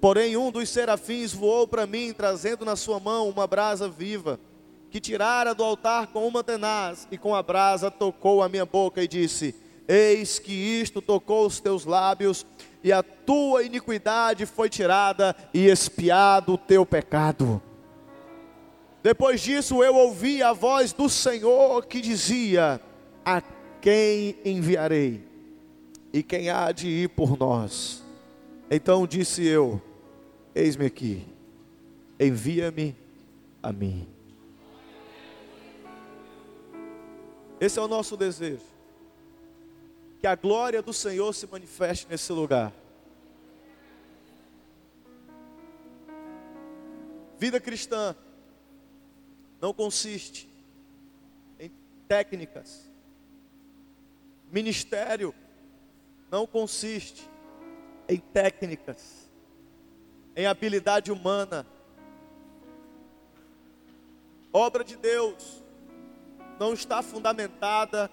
Porém, 0.00 0.36
um 0.36 0.50
dos 0.50 0.68
serafins 0.68 1.32
voou 1.32 1.68
para 1.68 1.86
mim, 1.86 2.12
trazendo 2.12 2.64
na 2.64 2.74
sua 2.74 2.98
mão 2.98 3.28
uma 3.28 3.46
brasa 3.46 3.88
viva, 3.88 4.40
que 4.90 5.00
tirara 5.00 5.54
do 5.54 5.62
altar 5.62 6.08
com 6.08 6.26
uma 6.26 6.42
tenaz, 6.42 7.06
e 7.08 7.16
com 7.16 7.36
a 7.36 7.42
brasa 7.44 7.88
tocou 7.88 8.42
a 8.42 8.48
minha 8.48 8.66
boca 8.66 9.00
e 9.00 9.06
disse: 9.06 9.54
Eis 9.86 10.40
que 10.40 10.52
isto 10.52 11.00
tocou 11.00 11.46
os 11.46 11.60
teus 11.60 11.84
lábios, 11.84 12.44
e 12.86 12.92
a 12.92 13.02
tua 13.02 13.64
iniquidade 13.64 14.46
foi 14.46 14.68
tirada, 14.68 15.34
e 15.52 15.66
expiado 15.66 16.52
o 16.52 16.58
teu 16.58 16.86
pecado. 16.86 17.60
Depois 19.02 19.40
disso 19.40 19.82
eu 19.82 19.96
ouvi 19.96 20.40
a 20.40 20.52
voz 20.52 20.92
do 20.92 21.08
Senhor 21.08 21.84
que 21.86 22.00
dizia: 22.00 22.80
A 23.24 23.42
quem 23.80 24.38
enviarei? 24.44 25.26
E 26.12 26.22
quem 26.22 26.48
há 26.48 26.70
de 26.70 26.86
ir 26.86 27.08
por 27.08 27.36
nós? 27.36 28.04
Então 28.70 29.04
disse 29.04 29.44
eu: 29.44 29.82
Eis-me 30.54 30.86
aqui, 30.86 31.26
envia-me 32.20 32.94
a 33.60 33.72
mim. 33.72 34.06
Esse 37.58 37.80
é 37.80 37.82
o 37.82 37.88
nosso 37.88 38.16
desejo. 38.16 38.75
Que 40.26 40.28
a 40.28 40.34
glória 40.34 40.82
do 40.82 40.92
Senhor 40.92 41.32
se 41.32 41.46
manifeste 41.46 42.08
nesse 42.10 42.32
lugar. 42.32 42.72
Vida 47.38 47.60
cristã 47.60 48.16
não 49.60 49.72
consiste 49.72 50.50
em 51.60 51.70
técnicas. 52.08 52.90
Ministério 54.50 55.32
não 56.28 56.44
consiste 56.44 57.30
em 58.08 58.18
técnicas, 58.18 59.30
em 60.34 60.44
habilidade 60.44 61.12
humana. 61.12 61.64
Obra 64.52 64.82
de 64.82 64.96
Deus 64.96 65.62
não 66.58 66.74
está 66.74 67.00
fundamentada 67.00 68.10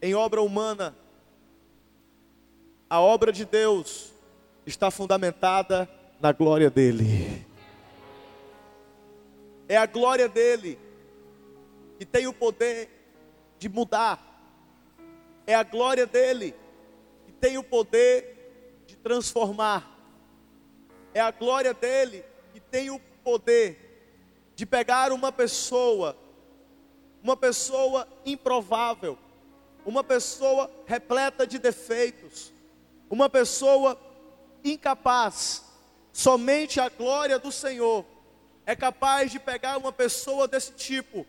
em 0.00 0.14
obra 0.14 0.40
humana. 0.42 0.94
A 2.88 3.00
obra 3.00 3.32
de 3.32 3.44
Deus 3.44 4.12
está 4.66 4.90
fundamentada 4.90 5.88
na 6.20 6.32
glória 6.32 6.70
dEle. 6.70 7.46
É 9.68 9.76
a 9.76 9.86
glória 9.86 10.28
dEle 10.28 10.78
que 11.98 12.04
tem 12.04 12.26
o 12.26 12.32
poder 12.32 12.88
de 13.58 13.68
mudar. 13.68 14.18
É 15.46 15.54
a 15.54 15.62
glória 15.62 16.06
dEle 16.06 16.54
que 17.26 17.32
tem 17.32 17.58
o 17.58 17.62
poder 17.62 18.84
de 18.86 18.96
transformar. 18.96 19.88
É 21.14 21.20
a 21.20 21.30
glória 21.30 21.72
dEle 21.72 22.24
que 22.52 22.60
tem 22.60 22.90
o 22.90 22.98
poder 23.22 23.90
de 24.56 24.66
pegar 24.66 25.12
uma 25.12 25.30
pessoa, 25.30 26.16
uma 27.22 27.36
pessoa 27.36 28.06
improvável, 28.26 29.18
uma 29.84 30.04
pessoa 30.04 30.70
repleta 30.86 31.46
de 31.46 31.58
defeitos, 31.58 32.52
uma 33.08 33.28
pessoa 33.28 33.98
incapaz, 34.64 35.64
somente 36.12 36.80
a 36.80 36.88
glória 36.88 37.38
do 37.38 37.50
Senhor 37.50 38.04
é 38.66 38.76
capaz 38.76 39.32
de 39.32 39.38
pegar 39.38 39.78
uma 39.78 39.92
pessoa 39.92 40.46
desse 40.46 40.72
tipo 40.72 41.26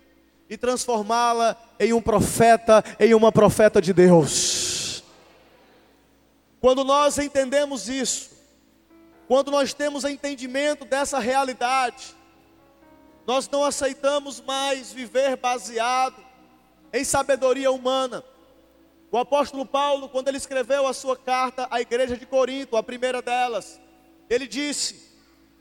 e 0.49 0.57
transformá-la 0.57 1.55
em 1.79 1.93
um 1.93 2.01
profeta, 2.01 2.83
em 2.99 3.13
uma 3.13 3.31
profeta 3.31 3.81
de 3.81 3.93
Deus. 3.93 5.03
Quando 6.59 6.83
nós 6.83 7.17
entendemos 7.17 7.89
isso, 7.89 8.29
quando 9.27 9.49
nós 9.49 9.73
temos 9.73 10.03
entendimento 10.03 10.85
dessa 10.85 11.17
realidade, 11.17 12.15
nós 13.25 13.49
não 13.49 13.63
aceitamos 13.63 14.41
mais 14.41 14.91
viver 14.91 15.37
baseado 15.37 16.21
em 16.91 17.03
sabedoria 17.03 17.71
humana. 17.71 18.23
O 19.11 19.17
apóstolo 19.17 19.65
Paulo, 19.65 20.07
quando 20.07 20.29
ele 20.29 20.37
escreveu 20.37 20.87
a 20.87 20.93
sua 20.93 21.17
carta 21.17 21.67
à 21.69 21.81
igreja 21.81 22.15
de 22.15 22.25
Corinto, 22.25 22.77
a 22.77 22.83
primeira 22.83 23.21
delas, 23.21 23.77
ele 24.29 24.47
disse: 24.47 25.11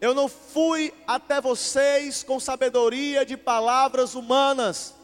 Eu 0.00 0.14
não 0.14 0.28
fui 0.28 0.94
até 1.04 1.40
vocês 1.40 2.22
com 2.22 2.38
sabedoria 2.38 3.26
de 3.26 3.36
palavras 3.36 4.14
humanas, 4.14 4.94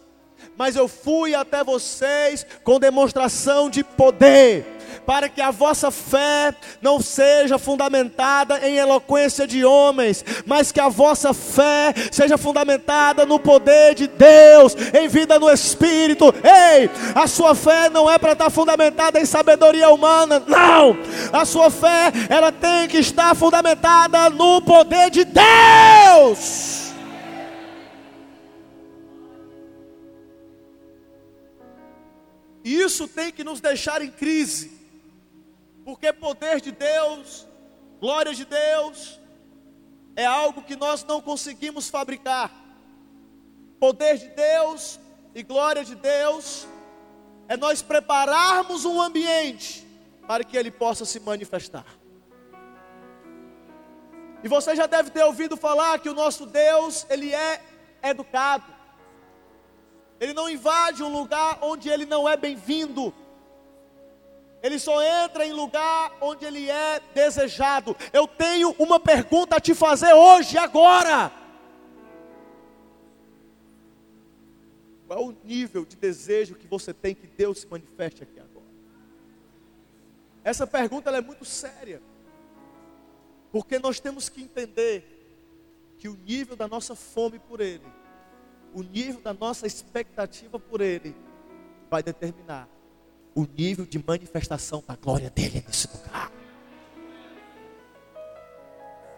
mas 0.56 0.76
eu 0.76 0.88
fui 0.88 1.34
até 1.34 1.62
vocês 1.62 2.46
com 2.64 2.80
demonstração 2.80 3.68
de 3.68 3.84
poder 3.84 4.76
para 5.06 5.28
que 5.28 5.40
a 5.40 5.52
vossa 5.52 5.90
fé 5.90 6.52
não 6.82 7.00
seja 7.00 7.58
fundamentada 7.58 8.66
em 8.68 8.76
eloquência 8.76 9.46
de 9.46 9.64
homens, 9.64 10.24
mas 10.44 10.72
que 10.72 10.80
a 10.80 10.88
vossa 10.88 11.32
fé 11.32 11.94
seja 12.10 12.36
fundamentada 12.36 13.24
no 13.24 13.38
poder 13.38 13.94
de 13.94 14.08
Deus, 14.08 14.76
em 14.92 15.06
vida 15.08 15.38
no 15.38 15.48
Espírito. 15.48 16.34
Ei, 16.42 16.90
a 17.14 17.26
sua 17.28 17.54
fé 17.54 17.88
não 17.88 18.10
é 18.10 18.18
para 18.18 18.32
estar 18.32 18.50
fundamentada 18.50 19.20
em 19.20 19.24
sabedoria 19.24 19.88
humana, 19.90 20.42
não. 20.46 20.98
A 21.32 21.44
sua 21.44 21.70
fé, 21.70 22.12
ela 22.28 22.50
tem 22.50 22.88
que 22.88 22.98
estar 22.98 23.34
fundamentada 23.36 24.28
no 24.30 24.60
poder 24.60 25.10
de 25.10 25.24
Deus. 25.24 26.85
E 32.66 32.80
isso 32.82 33.06
tem 33.06 33.30
que 33.30 33.44
nos 33.44 33.60
deixar 33.60 34.02
em 34.02 34.10
crise. 34.10 34.72
Porque 35.84 36.12
poder 36.12 36.60
de 36.60 36.72
Deus, 36.72 37.46
glória 38.00 38.34
de 38.34 38.44
Deus, 38.44 39.20
é 40.16 40.26
algo 40.26 40.62
que 40.62 40.74
nós 40.74 41.04
não 41.04 41.20
conseguimos 41.20 41.88
fabricar. 41.88 42.50
Poder 43.78 44.18
de 44.18 44.26
Deus 44.30 44.98
e 45.32 45.44
glória 45.44 45.84
de 45.84 45.94
Deus 45.94 46.66
é 47.46 47.56
nós 47.56 47.82
prepararmos 47.82 48.84
um 48.84 49.00
ambiente 49.00 49.86
para 50.26 50.42
que 50.42 50.56
ele 50.56 50.72
possa 50.72 51.04
se 51.04 51.20
manifestar. 51.20 51.86
E 54.42 54.48
você 54.48 54.74
já 54.74 54.86
deve 54.86 55.10
ter 55.10 55.22
ouvido 55.22 55.56
falar 55.56 56.00
que 56.00 56.08
o 56.08 56.14
nosso 56.14 56.44
Deus, 56.44 57.06
ele 57.08 57.32
é 57.32 57.62
educado. 58.02 58.75
Ele 60.18 60.32
não 60.32 60.48
invade 60.48 61.02
um 61.02 61.12
lugar 61.12 61.58
onde 61.62 61.88
ele 61.88 62.06
não 62.06 62.28
é 62.28 62.36
bem-vindo. 62.36 63.12
Ele 64.62 64.78
só 64.78 65.02
entra 65.02 65.46
em 65.46 65.52
lugar 65.52 66.16
onde 66.20 66.44
ele 66.44 66.68
é 66.68 67.00
desejado. 67.14 67.94
Eu 68.12 68.26
tenho 68.26 68.74
uma 68.78 68.98
pergunta 68.98 69.56
a 69.56 69.60
te 69.60 69.74
fazer 69.74 70.12
hoje, 70.12 70.56
agora. 70.56 71.30
Qual 75.06 75.18
é 75.18 75.22
o 75.22 75.36
nível 75.44 75.84
de 75.84 75.94
desejo 75.94 76.56
que 76.56 76.66
você 76.66 76.92
tem 76.92 77.14
que 77.14 77.26
Deus 77.26 77.60
se 77.60 77.66
manifeste 77.66 78.22
aqui 78.22 78.40
agora? 78.40 78.66
Essa 80.42 80.66
pergunta 80.66 81.10
é 81.10 81.20
muito 81.20 81.44
séria. 81.44 82.02
Porque 83.52 83.78
nós 83.78 84.00
temos 84.00 84.28
que 84.28 84.42
entender 84.42 85.12
que 85.98 86.08
o 86.08 86.16
nível 86.16 86.56
da 86.56 86.66
nossa 86.66 86.94
fome 86.94 87.38
por 87.38 87.60
Ele, 87.60 87.86
o 88.76 88.82
nível 88.82 89.22
da 89.22 89.32
nossa 89.32 89.66
expectativa 89.66 90.58
por 90.58 90.82
Ele, 90.82 91.16
vai 91.88 92.02
determinar 92.02 92.68
o 93.34 93.46
nível 93.46 93.86
de 93.86 93.98
manifestação 93.98 94.84
da 94.86 94.94
glória 94.94 95.30
dele 95.30 95.64
nesse 95.66 95.88
lugar. 95.96 96.30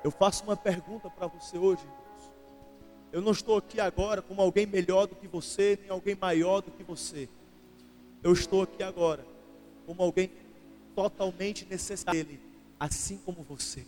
Eu 0.04 0.12
faço 0.12 0.44
uma 0.44 0.56
pergunta 0.56 1.10
para 1.10 1.26
você 1.26 1.58
hoje. 1.58 1.82
Eu 3.10 3.20
não 3.20 3.32
estou 3.32 3.56
aqui 3.56 3.80
agora 3.80 4.22
como 4.22 4.40
alguém 4.40 4.64
melhor 4.64 5.08
do 5.08 5.16
que 5.16 5.26
você, 5.26 5.76
nem 5.80 5.90
alguém 5.90 6.14
maior 6.14 6.60
do 6.60 6.70
que 6.70 6.84
você. 6.84 7.28
Eu 8.22 8.32
estou 8.32 8.62
aqui 8.62 8.84
agora 8.84 9.26
como 9.84 10.00
alguém 10.04 10.30
totalmente 10.94 11.66
necessário 11.68 12.24
dele, 12.24 12.40
assim 12.78 13.18
como 13.24 13.42
você. 13.42 13.84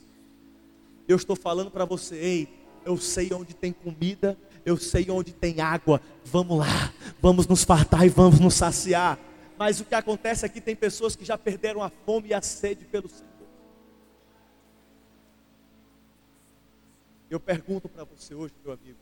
Eu 1.06 1.16
estou 1.16 1.36
falando 1.36 1.70
para 1.70 1.84
você, 1.84 2.16
ei, 2.16 2.48
eu 2.84 2.96
sei 2.96 3.32
onde 3.32 3.54
tem 3.54 3.72
comida, 3.72 4.36
eu 4.64 4.76
sei 4.76 5.10
onde 5.10 5.32
tem 5.32 5.60
água. 5.60 6.00
Vamos 6.24 6.58
lá, 6.58 6.92
vamos 7.20 7.46
nos 7.46 7.64
fartar 7.64 8.04
e 8.04 8.08
vamos 8.08 8.40
nos 8.40 8.54
saciar. 8.54 9.18
Mas 9.58 9.80
o 9.80 9.84
que 9.84 9.94
acontece 9.94 10.46
aqui 10.46 10.58
é 10.58 10.62
tem 10.62 10.76
pessoas 10.76 11.14
que 11.14 11.24
já 11.24 11.36
perderam 11.36 11.82
a 11.82 11.90
fome 11.90 12.28
e 12.28 12.34
a 12.34 12.40
sede 12.40 12.84
pelo 12.84 13.08
Senhor. 13.08 13.28
Eu 17.28 17.38
pergunto 17.38 17.88
para 17.88 18.04
você 18.04 18.34
hoje, 18.34 18.54
meu 18.64 18.72
amigo: 18.72 18.98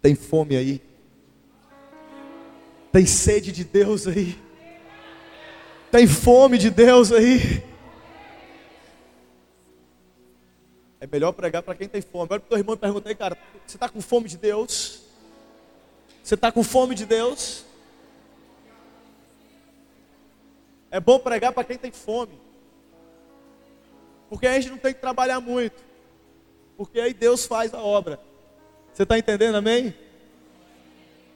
tem 0.00 0.14
fome 0.14 0.56
aí? 0.56 0.80
Tem 2.92 3.04
sede 3.04 3.52
de 3.52 3.64
Deus 3.64 4.06
aí? 4.06 4.38
Tem 5.90 6.06
fome 6.06 6.58
de 6.58 6.70
Deus 6.70 7.12
aí? 7.12 7.62
É 11.00 11.06
melhor 11.06 11.32
pregar 11.32 11.62
para 11.62 11.74
quem 11.74 11.88
tem 11.88 12.00
fome. 12.00 12.24
Agora 12.24 12.40
para 12.40 12.46
o 12.46 12.50
teu 12.50 12.58
irmão 12.58 12.76
perguntei, 12.76 13.14
cara, 13.14 13.36
você 13.66 13.76
está 13.76 13.88
com 13.88 14.00
fome 14.00 14.28
de 14.28 14.36
Deus? 14.36 15.02
Você 16.22 16.34
está 16.34 16.50
com 16.50 16.62
fome 16.62 16.94
de 16.94 17.04
Deus? 17.04 17.64
É 20.90 20.98
bom 20.98 21.18
pregar 21.18 21.52
para 21.52 21.64
quem 21.64 21.76
tem 21.76 21.92
fome. 21.92 22.40
Porque 24.28 24.46
a 24.46 24.54
gente 24.54 24.70
não 24.70 24.78
tem 24.78 24.94
que 24.94 25.00
trabalhar 25.00 25.40
muito. 25.40 25.84
Porque 26.76 26.98
aí 26.98 27.14
Deus 27.14 27.46
faz 27.46 27.72
a 27.74 27.82
obra. 27.82 28.18
Você 28.92 29.02
está 29.02 29.18
entendendo, 29.18 29.56
amém? 29.56 29.94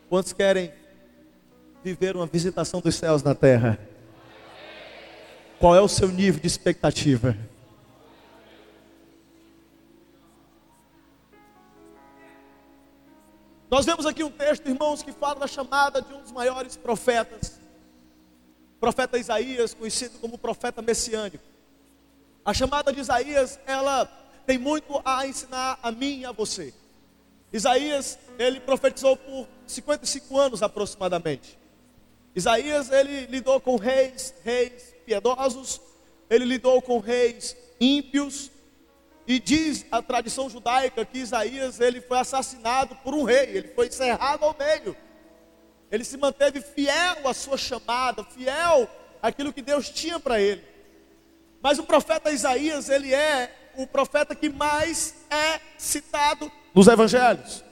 Quantos 0.09 0.33
querem 0.33 0.73
viver 1.85 2.17
uma 2.17 2.27
visitação 2.27 2.81
dos 2.81 2.95
céus 2.95 3.23
na 3.23 3.35
terra? 3.35 3.79
Qual 5.59 5.77
é 5.77 5.81
o 5.81 5.89
seu 5.89 6.09
nível 6.09 6.41
de 6.41 6.47
expectativa? 6.47 7.37
Nós 13.71 13.87
vemos 13.87 14.05
aqui 14.05 14.25
um 14.25 14.31
texto, 14.31 14.67
irmãos, 14.69 15.03
que 15.03 15.13
fala 15.13 15.41
da 15.41 15.47
chamada 15.47 16.03
de 16.03 16.13
um 16.13 16.21
dos 16.21 16.33
maiores 16.33 16.77
profetas 16.77 17.61
profeta 18.81 19.19
Isaías, 19.19 19.75
conhecido 19.75 20.19
como 20.19 20.39
profeta 20.39 20.81
messiânico. 20.81 21.45
A 22.43 22.55
chamada 22.55 22.91
de 22.93 22.99
Isaías, 22.99 23.61
ela 23.67 24.07
tem 24.47 24.57
muito 24.57 25.01
a 25.05 25.27
ensinar 25.27 25.79
a 25.83 25.93
mim 25.93 26.21
e 26.21 26.25
a 26.25 26.33
você. 26.33 26.73
Isaías, 27.53 28.19
ele 28.39 28.59
profetizou 28.59 29.17
por 29.17 29.47
55 29.67 30.39
anos 30.39 30.63
aproximadamente. 30.63 31.59
Isaías 32.35 32.91
ele 32.91 33.27
lidou 33.27 33.61
com 33.61 33.77
reis, 33.77 34.33
reis 34.43 34.95
piedosos, 35.05 35.81
ele 36.31 36.47
lidou 36.47 36.81
com 36.81 36.99
reis 36.99 37.55
ímpios, 37.79 38.51
e 39.31 39.39
diz 39.39 39.87
a 39.93 40.03
tradição 40.03 40.51
judaica 40.51 41.05
que 41.05 41.19
Isaías 41.19 41.79
ele 41.79 42.01
foi 42.01 42.19
assassinado 42.19 42.97
por 42.97 43.15
um 43.15 43.23
rei, 43.23 43.57
ele 43.57 43.69
foi 43.69 43.87
encerrado 43.87 44.45
ao 44.45 44.57
meio. 44.59 44.97
Ele 45.89 46.03
se 46.03 46.17
manteve 46.17 46.61
fiel 46.61 47.29
à 47.29 47.33
sua 47.33 47.57
chamada, 47.57 48.25
fiel 48.25 48.91
àquilo 49.23 49.53
que 49.53 49.63
Deus 49.63 49.89
tinha 49.89 50.19
para 50.19 50.41
ele. 50.41 50.65
Mas 51.63 51.79
o 51.79 51.85
profeta 51.85 52.33
Isaías, 52.33 52.89
ele 52.89 53.15
é 53.15 53.71
o 53.77 53.87
profeta 53.87 54.35
que 54.35 54.49
mais 54.49 55.15
é 55.31 55.61
citado 55.79 56.51
nos 56.75 56.89
evangelhos. 56.89 57.63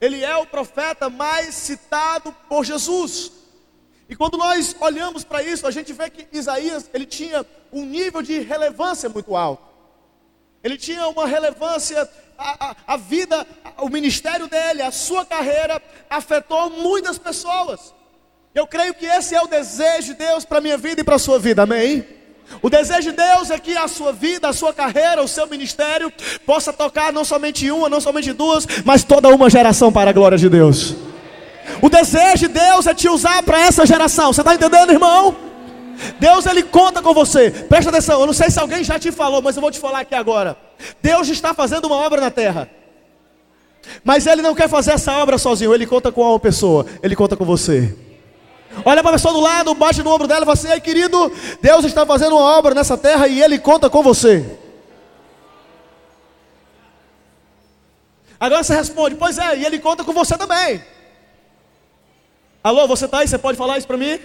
Ele 0.00 0.22
é 0.22 0.36
o 0.36 0.46
profeta 0.46 1.10
mais 1.10 1.56
citado 1.56 2.32
por 2.48 2.64
Jesus. 2.64 3.32
E 4.08 4.14
quando 4.14 4.38
nós 4.38 4.76
olhamos 4.78 5.24
para 5.24 5.42
isso, 5.42 5.66
a 5.66 5.72
gente 5.72 5.92
vê 5.92 6.08
que 6.08 6.28
Isaías, 6.30 6.88
ele 6.94 7.04
tinha 7.04 7.44
um 7.72 7.84
nível 7.84 8.22
de 8.22 8.38
relevância 8.38 9.08
muito 9.08 9.34
alto. 9.34 9.69
Ele 10.62 10.76
tinha 10.76 11.08
uma 11.08 11.26
relevância, 11.26 12.08
a, 12.36 12.70
a, 12.70 12.76
a 12.86 12.96
vida, 12.96 13.46
o 13.78 13.88
ministério 13.88 14.46
dele, 14.46 14.82
a 14.82 14.90
sua 14.90 15.24
carreira 15.24 15.80
afetou 16.08 16.70
muitas 16.70 17.18
pessoas. 17.18 17.94
Eu 18.54 18.66
creio 18.66 18.92
que 18.94 19.06
esse 19.06 19.34
é 19.34 19.40
o 19.40 19.46
desejo 19.46 20.08
de 20.08 20.14
Deus 20.14 20.44
para 20.44 20.58
a 20.58 20.60
minha 20.60 20.76
vida 20.76 21.00
e 21.00 21.04
para 21.04 21.16
a 21.16 21.18
sua 21.18 21.38
vida, 21.38 21.62
amém? 21.62 22.04
O 22.60 22.68
desejo 22.68 23.10
de 23.10 23.12
Deus 23.12 23.50
é 23.50 23.58
que 23.58 23.76
a 23.76 23.86
sua 23.86 24.12
vida, 24.12 24.48
a 24.48 24.52
sua 24.52 24.74
carreira, 24.74 25.22
o 25.22 25.28
seu 25.28 25.46
ministério 25.46 26.12
possa 26.44 26.72
tocar 26.72 27.12
não 27.12 27.24
somente 27.24 27.70
uma, 27.70 27.88
não 27.88 28.00
somente 28.00 28.32
duas, 28.32 28.66
mas 28.84 29.04
toda 29.04 29.28
uma 29.28 29.48
geração 29.48 29.92
para 29.92 30.10
a 30.10 30.12
glória 30.12 30.36
de 30.36 30.48
Deus. 30.48 30.96
O 31.80 31.88
desejo 31.88 32.48
de 32.48 32.48
Deus 32.48 32.86
é 32.86 32.94
te 32.94 33.08
usar 33.08 33.42
para 33.44 33.60
essa 33.60 33.86
geração. 33.86 34.32
Você 34.32 34.40
está 34.40 34.54
entendendo, 34.54 34.90
irmão? 34.90 35.49
Deus 36.18 36.46
ele 36.46 36.62
conta 36.62 37.02
com 37.02 37.12
você. 37.12 37.50
Presta 37.50 37.90
atenção. 37.90 38.20
Eu 38.20 38.26
não 38.26 38.32
sei 38.32 38.50
se 38.50 38.58
alguém 38.58 38.82
já 38.82 38.98
te 38.98 39.12
falou, 39.12 39.42
mas 39.42 39.56
eu 39.56 39.62
vou 39.62 39.70
te 39.70 39.78
falar 39.78 40.00
aqui 40.00 40.14
agora. 40.14 40.56
Deus 41.02 41.28
está 41.28 41.52
fazendo 41.54 41.86
uma 41.86 41.96
obra 41.96 42.20
na 42.20 42.30
terra. 42.30 42.70
Mas 44.04 44.26
ele 44.26 44.42
não 44.42 44.54
quer 44.54 44.68
fazer 44.68 44.92
essa 44.92 45.12
obra 45.18 45.38
sozinho. 45.38 45.74
Ele 45.74 45.86
conta 45.86 46.10
com 46.12 46.22
uma 46.22 46.38
pessoa. 46.38 46.86
Ele 47.02 47.16
conta 47.16 47.36
com 47.36 47.44
você. 47.44 47.94
Olha 48.84 49.02
para 49.02 49.10
a 49.10 49.14
pessoa 49.14 49.34
do 49.34 49.40
lado, 49.40 49.74
bate 49.74 50.02
no 50.02 50.10
ombro 50.10 50.28
dela 50.28 50.42
e 50.42 50.44
fala 50.44 50.52
assim: 50.54 50.70
Ei, 50.70 50.80
querido, 50.80 51.32
Deus 51.60 51.84
está 51.84 52.06
fazendo 52.06 52.36
uma 52.36 52.56
obra 52.56 52.74
nessa 52.74 52.96
terra 52.96 53.26
e 53.26 53.42
Ele 53.42 53.58
conta 53.58 53.90
com 53.90 54.02
você. 54.02 54.58
Agora 58.38 58.62
você 58.62 58.74
responde: 58.74 59.16
Pois 59.16 59.38
é, 59.38 59.58
e 59.58 59.66
Ele 59.66 59.78
conta 59.78 60.04
com 60.04 60.12
você 60.12 60.38
também. 60.38 60.82
Alô, 62.62 62.86
você 62.86 63.06
está 63.06 63.18
aí? 63.18 63.28
Você 63.28 63.38
pode 63.38 63.58
falar 63.58 63.78
isso 63.78 63.86
para 63.86 63.96
mim? 63.96 64.18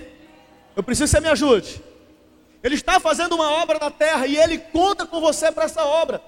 Eu 0.76 0.84
preciso 0.84 1.06
que 1.12 1.18
você 1.18 1.22
me 1.22 1.30
ajude. 1.30 1.82
Ele 2.64 2.76
está 2.76 3.00
fazendo 3.00 3.36
uma 3.36 3.52
obra 3.62 3.78
na 3.80 3.92
terra 3.92 4.26
e 4.28 4.38
Ele 4.38 4.58
conta 4.58 5.06
com 5.06 5.22
você 5.22 5.52
para 5.52 5.66
essa 5.66 5.86
obra. 5.86 6.22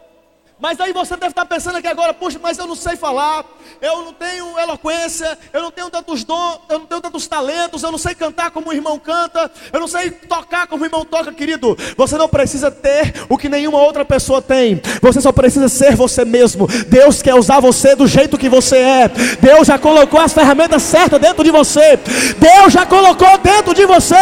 Mas 0.59 0.79
aí 0.79 0.91
você 0.91 1.15
deve 1.15 1.27
estar 1.27 1.45
pensando 1.45 1.77
aqui 1.77 1.87
agora, 1.87 2.15
puxa, 2.15 2.39
mas 2.41 2.57
eu 2.57 2.65
não 2.65 2.75
sei 2.75 2.95
falar, 2.95 3.45
eu 3.79 4.01
não 4.01 4.11
tenho 4.11 4.57
eloquência, 4.57 5.37
eu 5.53 5.61
não 5.61 5.69
tenho 5.69 5.87
tantos 5.91 6.23
dons, 6.23 6.59
eu 6.67 6.79
não 6.79 6.85
tenho 6.87 6.99
tantos 6.99 7.27
talentos, 7.27 7.83
eu 7.83 7.91
não 7.91 7.97
sei 7.99 8.15
cantar 8.15 8.49
como 8.49 8.71
o 8.71 8.73
irmão 8.73 8.97
canta, 8.97 9.51
eu 9.71 9.79
não 9.79 9.87
sei 9.87 10.09
tocar 10.09 10.65
como 10.65 10.81
o 10.81 10.87
irmão 10.87 11.05
toca, 11.05 11.31
querido. 11.31 11.77
Você 11.95 12.17
não 12.17 12.27
precisa 12.27 12.71
ter 12.71 13.13
o 13.29 13.37
que 13.37 13.47
nenhuma 13.47 13.77
outra 13.77 14.03
pessoa 14.03 14.41
tem. 14.41 14.81
Você 14.99 15.21
só 15.21 15.31
precisa 15.31 15.69
ser 15.69 15.95
você 15.95 16.25
mesmo. 16.25 16.67
Deus 16.87 17.21
quer 17.21 17.35
usar 17.35 17.59
você 17.59 17.95
do 17.95 18.07
jeito 18.07 18.35
que 18.35 18.49
você 18.49 18.77
é. 18.77 19.07
Deus 19.39 19.67
já 19.67 19.77
colocou 19.77 20.19
as 20.19 20.33
ferramentas 20.33 20.81
certas 20.81 21.21
dentro 21.21 21.43
de 21.43 21.51
você. 21.51 21.99
Deus 22.35 22.73
já 22.73 22.83
colocou 22.83 23.37
dentro 23.37 23.75
de 23.75 23.85
você 23.85 24.15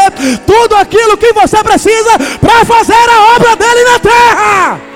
tudo 0.45 0.76
aquilo 0.76 1.17
que 1.17 1.32
você 1.32 1.63
precisa 1.63 2.19
para 2.41 2.65
fazer 2.65 3.10
a 3.10 3.36
obra 3.36 3.56
dele 3.56 3.84
na 3.86 4.00
terra. 4.00 4.94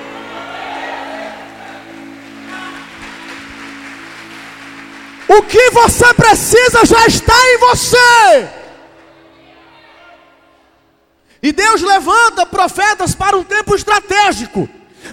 O 5.29 5.43
que 5.43 5.69
você 5.69 6.11
precisa 6.15 6.83
já 6.85 7.05
está 7.05 7.35
em 7.53 7.57
você. 7.59 8.49
E 11.41 11.51
Deus 11.51 11.83
levanta 11.83 12.47
profetas 12.47 13.13
para 13.13 13.37
um 13.37 13.43
tempo 13.43 13.75
estratégico. 13.75 14.67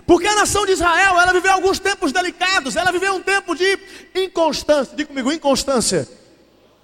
Porque 0.07 0.27
a 0.27 0.35
nação 0.35 0.65
de 0.65 0.73
Israel, 0.73 1.21
ela 1.21 1.35
viveu 1.35 1.53
alguns 1.53 1.79
tempos 1.79 2.13
delicados, 2.13 2.77
ela 2.77 2.91
viveu 2.91 3.15
um 3.15 3.23
tempo 3.23 3.55
de 3.55 3.79
inconstância. 4.15 4.97
Diga 4.97 5.09
comigo, 5.09 5.31
inconstância. 5.31 6.09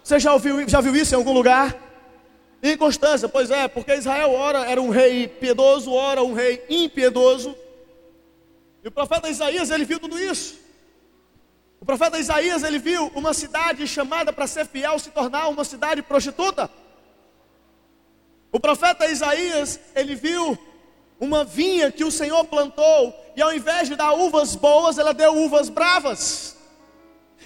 Você 0.03 0.19
já 0.19 0.31
ouviu, 0.31 0.69
já 0.69 0.79
viu 0.79 0.95
isso 0.95 1.15
em 1.15 1.17
algum 1.17 1.33
lugar? 1.33 1.75
Inconstância, 2.61 3.27
pois 3.27 3.49
é, 3.49 3.67
porque 3.67 3.95
Israel 3.95 4.31
ora 4.31 4.59
era 4.69 4.81
um 4.81 4.89
rei 4.89 5.27
piedoso, 5.27 5.91
ora 5.91 6.21
um 6.23 6.33
rei 6.33 6.63
impiedoso. 6.69 7.55
E 8.83 8.87
o 8.87 8.91
profeta 8.91 9.27
Isaías, 9.27 9.71
ele 9.71 9.85
viu 9.85 9.99
tudo 9.99 10.19
isso. 10.19 10.62
O 11.83 11.85
profeta 11.85 12.17
Isaías, 12.17 12.63
ele 12.63 12.79
viu 12.79 13.11
uma 13.13 13.33
cidade 13.33 13.85
chamada 13.89 14.31
para 14.31 14.47
ser 14.47 14.65
fiel 14.65 14.97
se 14.97 15.09
tornar 15.09 15.49
uma 15.49 15.65
cidade 15.65 16.01
prostituta. 16.01 16.71
O 18.53 18.57
profeta 18.57 19.05
Isaías, 19.05 19.77
ele 19.93 20.15
viu 20.15 20.57
uma 21.19 21.43
vinha 21.43 21.91
que 21.91 22.05
o 22.05 22.09
Senhor 22.09 22.45
plantou 22.45 23.13
e 23.35 23.41
ao 23.41 23.53
invés 23.53 23.89
de 23.89 23.97
dar 23.97 24.13
uvas 24.13 24.55
boas, 24.55 24.97
ela 24.97 25.13
deu 25.13 25.35
uvas 25.35 25.67
bravas. 25.67 26.55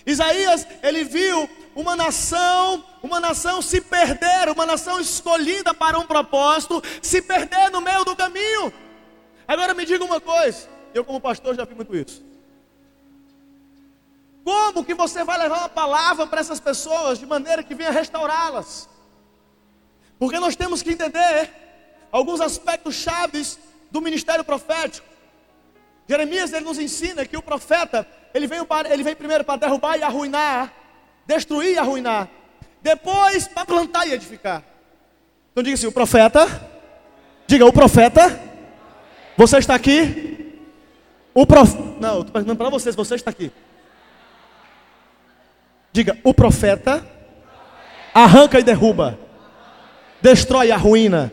Isaías, 0.06 0.68
ele 0.84 1.04
viu 1.04 1.50
uma 1.76 1.96
nação, 1.96 2.86
uma 3.02 3.20
nação 3.20 3.60
se 3.60 3.82
perder, 3.82 4.50
uma 4.50 4.68
nação 4.68 5.02
escolhida 5.02 5.74
para 5.74 5.98
um 5.98 6.06
propósito, 6.06 6.80
se 7.02 7.24
perder 7.24 7.72
no 7.72 7.82
meio 7.82 8.06
do 8.06 8.16
caminho. 8.16 8.72
Agora 9.48 9.74
me 9.74 9.84
diga 9.84 10.04
uma 10.04 10.22
coisa, 10.22 10.70
eu 10.94 11.04
como 11.04 11.20
pastor 11.20 11.56
já 11.56 11.66
vi 11.66 11.74
muito 11.74 11.96
isso. 11.96 12.27
Como 14.48 14.86
que 14.86 14.94
você 14.94 15.26
vai 15.26 15.38
levar 15.38 15.58
uma 15.58 15.68
palavra 15.68 16.26
para 16.26 16.40
essas 16.40 16.58
pessoas 16.58 17.20
de 17.20 17.26
maneira 17.26 17.62
que 17.62 17.76
venha 17.76 17.92
restaurá-las? 17.92 18.88
Porque 20.18 20.40
nós 20.40 20.56
temos 20.56 20.82
que 20.82 20.92
entender 20.92 21.52
alguns 22.10 22.40
aspectos 22.40 22.96
chaves 22.96 23.60
do 23.92 24.00
ministério 24.00 24.46
profético. 24.46 25.06
Jeremias 26.08 26.54
ele 26.54 26.64
nos 26.64 26.80
ensina 26.80 27.26
que 27.26 27.36
o 27.36 27.42
profeta 27.42 28.08
ele 28.34 28.48
vem, 28.48 28.60
ele 28.90 29.16
primeiro 29.16 29.44
para 29.44 29.60
derrubar 29.60 29.98
e 29.98 30.04
arruinar, 30.04 30.72
destruir 31.26 31.74
e 31.74 31.78
arruinar, 31.78 32.30
depois 32.82 33.50
para 33.50 33.66
plantar 33.66 34.08
e 34.08 34.14
edificar. 34.14 34.64
Então 35.52 35.62
diga 35.62 35.76
assim: 35.76 35.88
o 35.88 35.92
profeta, 35.92 36.48
diga 37.46 37.66
o 37.66 37.74
profeta, 37.74 38.42
você 39.36 39.58
está 39.58 39.76
aqui? 39.76 40.56
O 41.34 41.46
prof... 41.46 41.76
Não, 42.00 42.20
estou 42.20 42.32
perguntando 42.32 42.58
para 42.58 42.70
vocês, 42.70 42.96
você 42.96 43.16
está 43.16 43.30
aqui. 43.30 43.52
Diga, 45.92 46.18
o 46.24 46.34
profeta 46.34 47.06
arranca 48.14 48.60
e 48.60 48.64
derruba, 48.64 49.18
destrói 50.22 50.68
e 50.68 50.72
arruína, 50.72 51.32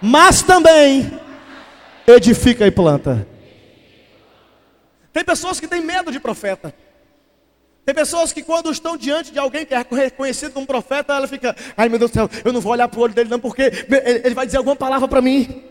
mas 0.00 0.42
também 0.42 1.10
edifica 2.06 2.66
e 2.66 2.70
planta. 2.70 3.26
Tem 5.12 5.24
pessoas 5.24 5.60
que 5.60 5.68
têm 5.68 5.80
medo 5.80 6.10
de 6.10 6.18
profeta. 6.18 6.74
Tem 7.84 7.94
pessoas 7.94 8.32
que 8.32 8.42
quando 8.42 8.70
estão 8.70 8.96
diante 8.96 9.30
de 9.30 9.38
alguém 9.38 9.66
que 9.66 9.74
é 9.74 9.84
reconhecido 9.90 10.52
como 10.52 10.66
profeta, 10.66 11.14
ela 11.14 11.28
fica, 11.28 11.54
ai 11.76 11.88
meu 11.88 11.98
Deus 11.98 12.10
do 12.10 12.14
céu, 12.14 12.30
eu 12.44 12.52
não 12.52 12.60
vou 12.60 12.72
olhar 12.72 12.88
para 12.88 12.98
o 12.98 13.02
olho 13.02 13.12
dele 13.12 13.28
não, 13.28 13.38
porque 13.38 13.70
ele 14.24 14.34
vai 14.34 14.46
dizer 14.46 14.56
alguma 14.56 14.74
palavra 14.74 15.06
para 15.06 15.20
mim. 15.20 15.62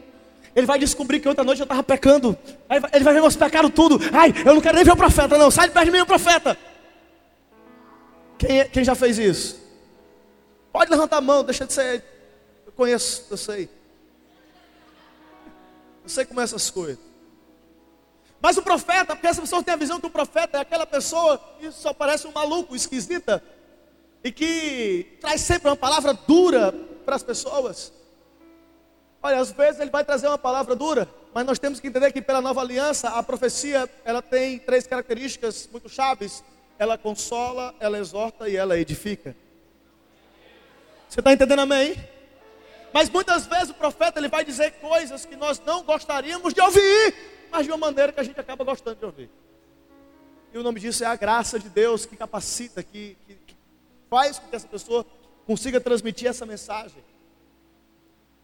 Ele 0.55 0.67
vai 0.67 0.77
descobrir 0.77 1.19
que 1.19 1.27
outra 1.27 1.43
noite 1.43 1.59
eu 1.59 1.63
estava 1.63 1.81
pecando. 1.81 2.37
Ele 2.69 3.03
vai 3.03 3.13
ver 3.13 3.21
meus 3.21 3.35
pecados 3.35 3.71
tudo. 3.73 3.99
Ai, 4.13 4.31
eu 4.45 4.53
não 4.53 4.61
quero 4.61 4.75
nem 4.75 4.85
ver 4.85 4.91
o 4.91 4.95
profeta, 4.95 5.35
não. 5.35 5.49
Sai 5.49 5.67
de 5.67 5.73
perto 5.73 5.85
de 5.85 5.91
mim, 5.91 6.01
o 6.01 6.05
profeta. 6.05 6.55
Quem, 8.37 8.59
é, 8.59 8.65
quem 8.65 8.83
já 8.83 8.95
fez 8.95 9.17
isso? 9.17 9.61
Pode 10.71 10.89
levantar 10.89 11.17
a 11.17 11.21
mão, 11.21 11.43
deixa 11.43 11.65
de 11.65 11.73
ser. 11.73 12.03
Eu 12.65 12.71
conheço, 12.71 13.25
eu 13.29 13.37
sei. 13.37 13.69
Eu 16.03 16.09
sei 16.09 16.25
como 16.25 16.41
é 16.41 16.43
essas 16.43 16.69
coisas. 16.69 16.99
Mas 18.41 18.57
o 18.57 18.61
profeta, 18.61 19.15
porque 19.15 19.27
essa 19.27 19.39
pessoa 19.39 19.63
tem 19.63 19.73
a 19.73 19.77
visão 19.77 20.01
que 20.01 20.07
o 20.07 20.09
profeta 20.09 20.57
é 20.57 20.61
aquela 20.61 20.85
pessoa 20.85 21.37
que 21.59 21.71
só 21.71 21.93
parece 21.93 22.27
um 22.27 22.31
maluco, 22.31 22.75
esquisita, 22.75 23.41
e 24.21 24.31
que 24.31 25.17
traz 25.21 25.41
sempre 25.41 25.69
uma 25.69 25.77
palavra 25.77 26.13
dura 26.13 26.73
para 27.05 27.15
as 27.15 27.23
pessoas. 27.23 27.93
Olha, 29.21 29.39
às 29.39 29.51
vezes 29.51 29.79
ele 29.79 29.89
vai 29.89 30.03
trazer 30.03 30.27
uma 30.27 30.37
palavra 30.37 30.75
dura, 30.75 31.07
mas 31.33 31.45
nós 31.45 31.57
temos 31.57 31.79
que 31.79 31.87
entender 31.87 32.11
que 32.11 32.21
pela 32.21 32.41
nova 32.41 32.59
aliança, 32.59 33.07
a 33.09 33.23
profecia, 33.23 33.89
ela 34.03 34.21
tem 34.21 34.59
três 34.59 34.85
características 34.85 35.69
muito 35.71 35.87
chaves 35.87 36.43
ela 36.83 36.97
consola, 36.97 37.73
ela 37.79 37.97
exorta 37.97 38.47
e 38.47 38.55
ela 38.55 38.77
edifica. 38.77 39.35
Você 41.09 41.19
está 41.19 41.33
entendendo, 41.33 41.59
amém? 41.59 41.95
Mas 42.93 43.09
muitas 43.09 43.45
vezes 43.47 43.69
o 43.69 43.73
profeta 43.73 44.19
ele 44.19 44.27
vai 44.27 44.45
dizer 44.45 44.71
coisas 44.73 45.25
que 45.25 45.35
nós 45.35 45.59
não 45.65 45.83
gostaríamos 45.83 46.53
de 46.53 46.61
ouvir, 46.61 47.15
mas 47.49 47.65
de 47.65 47.71
uma 47.71 47.77
maneira 47.77 48.11
que 48.11 48.19
a 48.19 48.23
gente 48.23 48.39
acaba 48.39 48.63
gostando 48.63 48.97
de 48.97 49.05
ouvir. 49.05 49.29
E 50.53 50.57
o 50.57 50.63
nome 50.63 50.79
disso 50.79 51.03
é 51.03 51.07
a 51.07 51.15
graça 51.15 51.57
de 51.59 51.69
Deus 51.69 52.05
que 52.05 52.15
capacita, 52.15 52.83
que, 52.83 53.17
que, 53.25 53.35
que 53.47 53.55
faz 54.09 54.37
com 54.37 54.47
que 54.47 54.55
essa 54.55 54.67
pessoa 54.67 55.05
consiga 55.47 55.81
transmitir 55.81 56.27
essa 56.27 56.45
mensagem. 56.45 57.03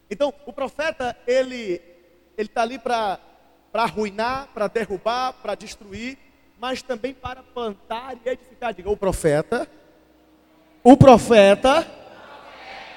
Então, 0.10 0.34
o 0.46 0.52
profeta, 0.52 1.16
ele 1.28 1.80
ele 2.40 2.48
está 2.48 2.62
ali 2.62 2.80
para 2.80 3.20
arruinar, 3.74 4.48
para 4.54 4.68
derrubar, 4.68 5.34
para 5.34 5.56
destruir, 5.56 6.18
mas 6.60 6.82
também 6.82 7.14
para 7.14 7.42
plantar 7.42 8.16
e 8.26 8.30
edificar. 8.30 8.74
Diga, 8.74 8.90
o 8.90 8.98
profeta, 8.98 9.68
o 10.84 10.98
profeta, 10.98 11.88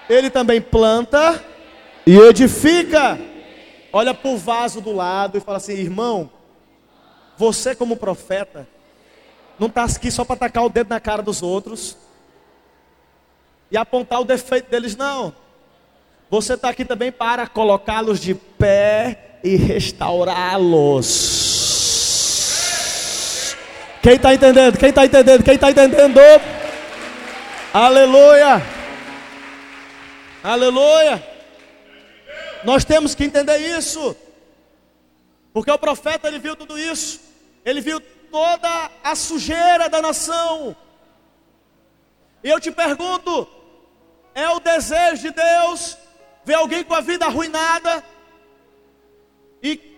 ele 0.08 0.28
também 0.30 0.60
planta 0.60 1.42
e 2.04 2.18
edifica. 2.18 3.18
Olha 3.92 4.12
para 4.12 4.30
o 4.30 4.36
vaso 4.36 4.80
do 4.80 4.92
lado 4.92 5.38
e 5.38 5.40
fala 5.40 5.58
assim, 5.58 5.74
irmão, 5.74 6.30
você 7.36 7.74
como 7.74 7.96
profeta, 7.96 8.66
não 9.58 9.68
está 9.68 9.84
aqui 9.84 10.10
só 10.10 10.24
para 10.24 10.36
tacar 10.36 10.64
o 10.64 10.68
dedo 10.68 10.88
na 10.88 10.98
cara 10.98 11.22
dos 11.22 11.42
outros 11.42 11.96
e 13.70 13.76
apontar 13.76 14.20
o 14.20 14.24
defeito 14.24 14.70
deles, 14.70 14.96
não. 14.96 15.34
Você 16.30 16.54
está 16.54 16.70
aqui 16.70 16.84
também 16.84 17.12
para 17.12 17.46
colocá-los 17.46 18.18
de 18.18 18.34
pé 18.34 19.38
e 19.44 19.54
restaurá-los. 19.56 21.51
Quem 24.02 24.14
está 24.14 24.34
entendendo? 24.34 24.78
Quem 24.78 24.88
está 24.88 25.04
entendendo? 25.04 25.44
Quem 25.44 25.54
está 25.54 25.70
entendendo? 25.70 26.20
Aleluia! 27.72 28.60
Aleluia! 30.42 31.22
Nós 32.64 32.84
temos 32.84 33.14
que 33.14 33.24
entender 33.24 33.58
isso. 33.58 34.16
Porque 35.52 35.70
o 35.70 35.78
profeta 35.78 36.26
ele 36.26 36.40
viu 36.40 36.56
tudo 36.56 36.76
isso. 36.76 37.20
Ele 37.64 37.80
viu 37.80 38.00
toda 38.00 38.90
a 39.04 39.14
sujeira 39.14 39.88
da 39.88 40.02
nação. 40.02 40.74
E 42.42 42.48
eu 42.50 42.58
te 42.58 42.72
pergunto: 42.72 43.46
é 44.34 44.48
o 44.48 44.58
desejo 44.58 45.22
de 45.22 45.30
Deus 45.30 45.96
ver 46.44 46.54
alguém 46.54 46.82
com 46.82 46.94
a 46.94 47.00
vida 47.00 47.26
arruinada 47.26 48.04
e, 49.62 49.91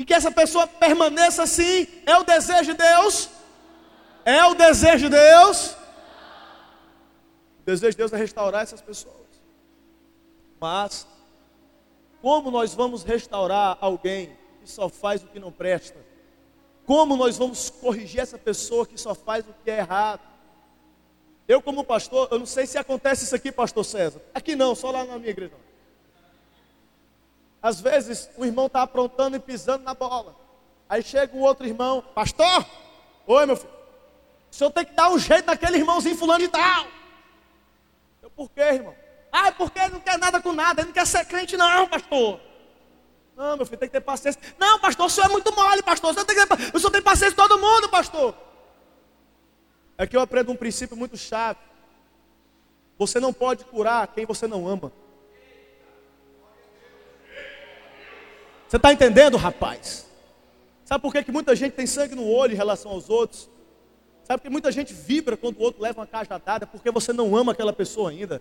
e 0.00 0.04
que 0.06 0.14
essa 0.14 0.30
pessoa 0.30 0.66
permaneça 0.66 1.42
assim? 1.42 1.86
É 2.06 2.16
o 2.16 2.24
desejo 2.24 2.72
de 2.72 2.78
Deus? 2.78 3.28
É 4.24 4.42
o 4.46 4.54
desejo 4.54 5.10
de 5.10 5.14
Deus? 5.14 5.72
O 7.60 7.66
desejo 7.66 7.90
de 7.90 7.96
Deus 7.98 8.12
é 8.14 8.16
restaurar 8.16 8.62
essas 8.62 8.80
pessoas. 8.80 9.14
Mas, 10.58 11.06
como 12.22 12.50
nós 12.50 12.72
vamos 12.72 13.02
restaurar 13.02 13.76
alguém 13.78 14.38
que 14.62 14.70
só 14.70 14.88
faz 14.88 15.22
o 15.22 15.26
que 15.26 15.38
não 15.38 15.52
presta? 15.52 15.98
Como 16.86 17.14
nós 17.14 17.36
vamos 17.36 17.68
corrigir 17.68 18.20
essa 18.20 18.38
pessoa 18.38 18.86
que 18.86 18.98
só 18.98 19.14
faz 19.14 19.46
o 19.46 19.54
que 19.62 19.70
é 19.70 19.80
errado? 19.80 20.22
Eu, 21.46 21.60
como 21.60 21.84
pastor, 21.84 22.26
eu 22.30 22.38
não 22.38 22.46
sei 22.46 22.66
se 22.66 22.78
acontece 22.78 23.24
isso 23.24 23.36
aqui, 23.36 23.52
pastor 23.52 23.84
César. 23.84 24.22
Aqui 24.32 24.56
não, 24.56 24.74
só 24.74 24.90
lá 24.90 25.04
na 25.04 25.18
minha 25.18 25.30
igreja. 25.30 25.52
Às 27.62 27.80
vezes, 27.80 28.30
o 28.36 28.44
irmão 28.44 28.66
está 28.66 28.82
aprontando 28.82 29.36
e 29.36 29.40
pisando 29.40 29.84
na 29.84 29.94
bola. 29.94 30.34
Aí 30.88 31.02
chega 31.02 31.36
o 31.36 31.40
outro 31.40 31.66
irmão, 31.66 32.02
pastor, 32.14 32.66
oi 33.26 33.46
meu 33.46 33.56
filho, 33.56 33.72
o 34.50 34.54
senhor 34.54 34.70
tem 34.70 34.84
que 34.84 34.92
dar 34.92 35.10
um 35.10 35.18
jeito 35.18 35.46
naquele 35.46 35.76
irmãozinho 35.76 36.16
fulano 36.16 36.40
de 36.40 36.48
tal. 36.48 36.86
Eu, 38.22 38.30
por 38.30 38.50
quê, 38.50 38.62
irmão? 38.62 38.94
Ah, 39.30 39.48
é 39.48 39.50
porque 39.52 39.78
ele 39.78 39.92
não 39.92 40.00
quer 40.00 40.18
nada 40.18 40.40
com 40.40 40.52
nada, 40.52 40.80
ele 40.80 40.88
não 40.88 40.94
quer 40.94 41.06
ser 41.06 41.24
crente 41.24 41.56
não, 41.56 41.86
pastor. 41.86 42.40
Não, 43.36 43.56
meu 43.56 43.64
filho, 43.64 43.78
tem 43.78 43.88
que 43.88 43.92
ter 43.92 44.00
paciência. 44.00 44.40
Não, 44.58 44.78
pastor, 44.80 45.06
o 45.06 45.10
senhor 45.10 45.28
é 45.28 45.32
muito 45.32 45.54
mole, 45.54 45.82
pastor. 45.82 46.10
O 46.10 46.14
senhor 46.14 46.26
tem, 46.26 46.36
que 46.36 46.76
o 46.76 46.78
senhor 46.78 46.90
tem 46.90 47.00
paciência 47.00 47.36
com 47.36 47.48
todo 47.48 47.58
mundo, 47.58 47.88
pastor. 47.88 48.34
É 49.96 50.06
que 50.06 50.16
eu 50.16 50.20
aprendo 50.20 50.50
um 50.50 50.56
princípio 50.56 50.96
muito 50.96 51.16
chato. 51.16 51.60
Você 52.98 53.20
não 53.20 53.32
pode 53.32 53.64
curar 53.64 54.08
quem 54.08 54.26
você 54.26 54.46
não 54.46 54.66
ama. 54.66 54.92
Você 58.70 58.76
está 58.76 58.92
entendendo, 58.92 59.36
rapaz? 59.36 60.06
Sabe 60.84 61.02
por 61.02 61.12
que, 61.12 61.24
que 61.24 61.32
muita 61.32 61.56
gente 61.56 61.72
tem 61.72 61.88
sangue 61.88 62.14
no 62.14 62.24
olho 62.24 62.52
em 62.52 62.56
relação 62.56 62.92
aos 62.92 63.10
outros? 63.10 63.50
Sabe 64.22 64.38
por 64.38 64.44
que 64.44 64.48
muita 64.48 64.70
gente 64.70 64.94
vibra 64.94 65.36
quando 65.36 65.58
o 65.58 65.62
outro 65.62 65.82
leva 65.82 65.98
uma 65.98 66.06
cajadada? 66.06 66.68
Porque 66.68 66.88
você 66.88 67.12
não 67.12 67.34
ama 67.36 67.50
aquela 67.50 67.72
pessoa 67.72 68.10
ainda. 68.10 68.40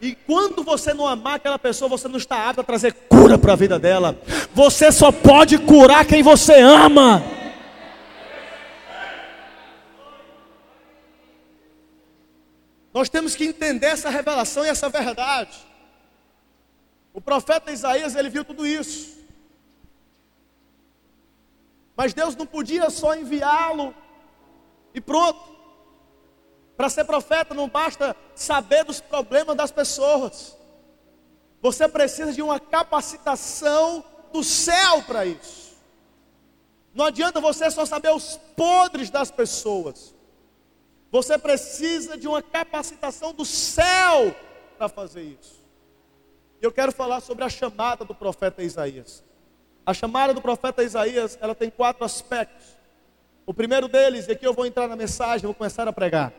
E 0.00 0.14
quando 0.14 0.64
você 0.64 0.94
não 0.94 1.06
amar 1.06 1.34
aquela 1.34 1.58
pessoa, 1.58 1.90
você 1.90 2.08
não 2.08 2.16
está 2.16 2.48
apto 2.48 2.62
a 2.62 2.64
trazer 2.64 2.90
cura 3.06 3.36
para 3.36 3.52
a 3.52 3.56
vida 3.56 3.78
dela. 3.78 4.18
Você 4.54 4.90
só 4.90 5.12
pode 5.12 5.58
curar 5.58 6.06
quem 6.06 6.22
você 6.22 6.62
ama. 6.62 7.22
Nós 12.94 13.10
temos 13.10 13.36
que 13.36 13.44
entender 13.44 13.88
essa 13.88 14.08
revelação 14.08 14.64
e 14.64 14.70
essa 14.70 14.88
verdade. 14.88 15.58
O 17.12 17.20
profeta 17.20 17.70
Isaías, 17.70 18.16
ele 18.16 18.30
viu 18.30 18.42
tudo 18.42 18.66
isso. 18.66 19.17
Mas 21.98 22.14
Deus 22.14 22.36
não 22.36 22.46
podia 22.46 22.90
só 22.90 23.16
enviá-lo 23.16 23.92
e 24.94 25.00
pronto. 25.00 25.58
Para 26.76 26.88
ser 26.88 27.04
profeta 27.04 27.54
não 27.54 27.68
basta 27.68 28.14
saber 28.36 28.84
dos 28.84 29.00
problemas 29.00 29.56
das 29.56 29.72
pessoas. 29.72 30.56
Você 31.60 31.88
precisa 31.88 32.32
de 32.32 32.40
uma 32.40 32.60
capacitação 32.60 34.04
do 34.32 34.44
céu 34.44 35.02
para 35.02 35.26
isso. 35.26 35.76
Não 36.94 37.06
adianta 37.06 37.40
você 37.40 37.68
só 37.68 37.84
saber 37.84 38.14
os 38.14 38.38
podres 38.54 39.10
das 39.10 39.32
pessoas. 39.32 40.14
Você 41.10 41.36
precisa 41.36 42.16
de 42.16 42.28
uma 42.28 42.40
capacitação 42.40 43.34
do 43.34 43.44
céu 43.44 44.36
para 44.76 44.88
fazer 44.88 45.22
isso. 45.22 45.66
Eu 46.62 46.70
quero 46.70 46.92
falar 46.92 47.20
sobre 47.20 47.42
a 47.42 47.48
chamada 47.48 48.04
do 48.04 48.14
profeta 48.14 48.62
Isaías. 48.62 49.24
A 49.88 49.94
chamada 49.94 50.34
do 50.34 50.42
profeta 50.42 50.84
Isaías, 50.84 51.38
ela 51.40 51.54
tem 51.54 51.70
quatro 51.70 52.04
aspectos. 52.04 52.76
O 53.46 53.54
primeiro 53.54 53.88
deles, 53.88 54.28
e 54.28 54.32
aqui 54.32 54.46
eu 54.46 54.52
vou 54.52 54.66
entrar 54.66 54.86
na 54.86 54.94
mensagem, 54.94 55.46
vou 55.46 55.54
começar 55.54 55.88
a 55.88 55.92
pregar. 55.94 56.30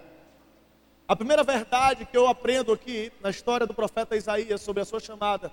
A 1.08 1.16
primeira 1.16 1.44
verdade 1.44 2.06
que 2.06 2.16
eu 2.16 2.28
aprendo 2.28 2.72
aqui 2.72 3.12
na 3.20 3.32
história 3.32 3.66
do 3.66 3.74
profeta 3.74 4.16
Isaías 4.16 4.62
sobre 4.62 4.84
a 4.84 4.86
sua 4.86 5.00
chamada 5.00 5.52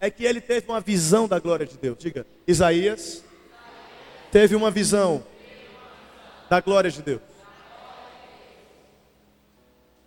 é 0.00 0.10
que 0.10 0.24
ele 0.24 0.40
teve 0.40 0.66
uma 0.66 0.80
visão 0.80 1.28
da 1.28 1.38
glória 1.38 1.66
de 1.66 1.76
Deus. 1.76 1.98
Diga, 1.98 2.26
Isaías 2.46 3.22
teve 4.32 4.56
uma 4.56 4.70
visão 4.70 5.22
da 6.48 6.58
glória 6.62 6.90
de 6.90 7.02
Deus. 7.02 7.20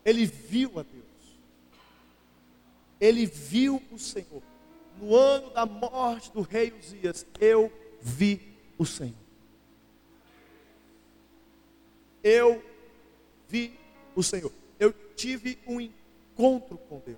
Ele 0.04 0.26
viu 0.26 0.80
a 0.80 0.82
Deus. 0.82 1.06
Ele 3.00 3.28
viu 3.28 3.84
o 3.92 4.00
Senhor. 4.00 4.49
No 5.00 5.16
ano 5.16 5.50
da 5.52 5.66
morte 5.66 6.32
do 6.32 6.42
rei 6.42 6.74
Uzias, 6.78 7.26
eu 7.40 7.72
vi 8.02 8.56
o 8.78 8.86
Senhor. 8.86 9.16
Eu 12.24 12.64
vi 13.48 13.80
o 14.16 14.22
Senhor 14.22 14.52
eu 14.80 14.94
tive 15.16 15.60
um 15.68 15.80
encontro 15.82 16.78
com 16.78 17.00
Deus. 17.06 17.18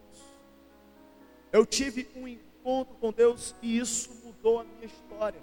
Eu 1.52 1.66
tive 1.66 2.10
um 2.16 2.28
encontro 2.28 2.96
com 2.96 3.14
Deus 3.14 3.56
e 3.62 3.78
isso 3.78 4.10
mudou 4.24 4.60
a 4.60 4.64
minha 4.64 4.86
história. 4.86 5.40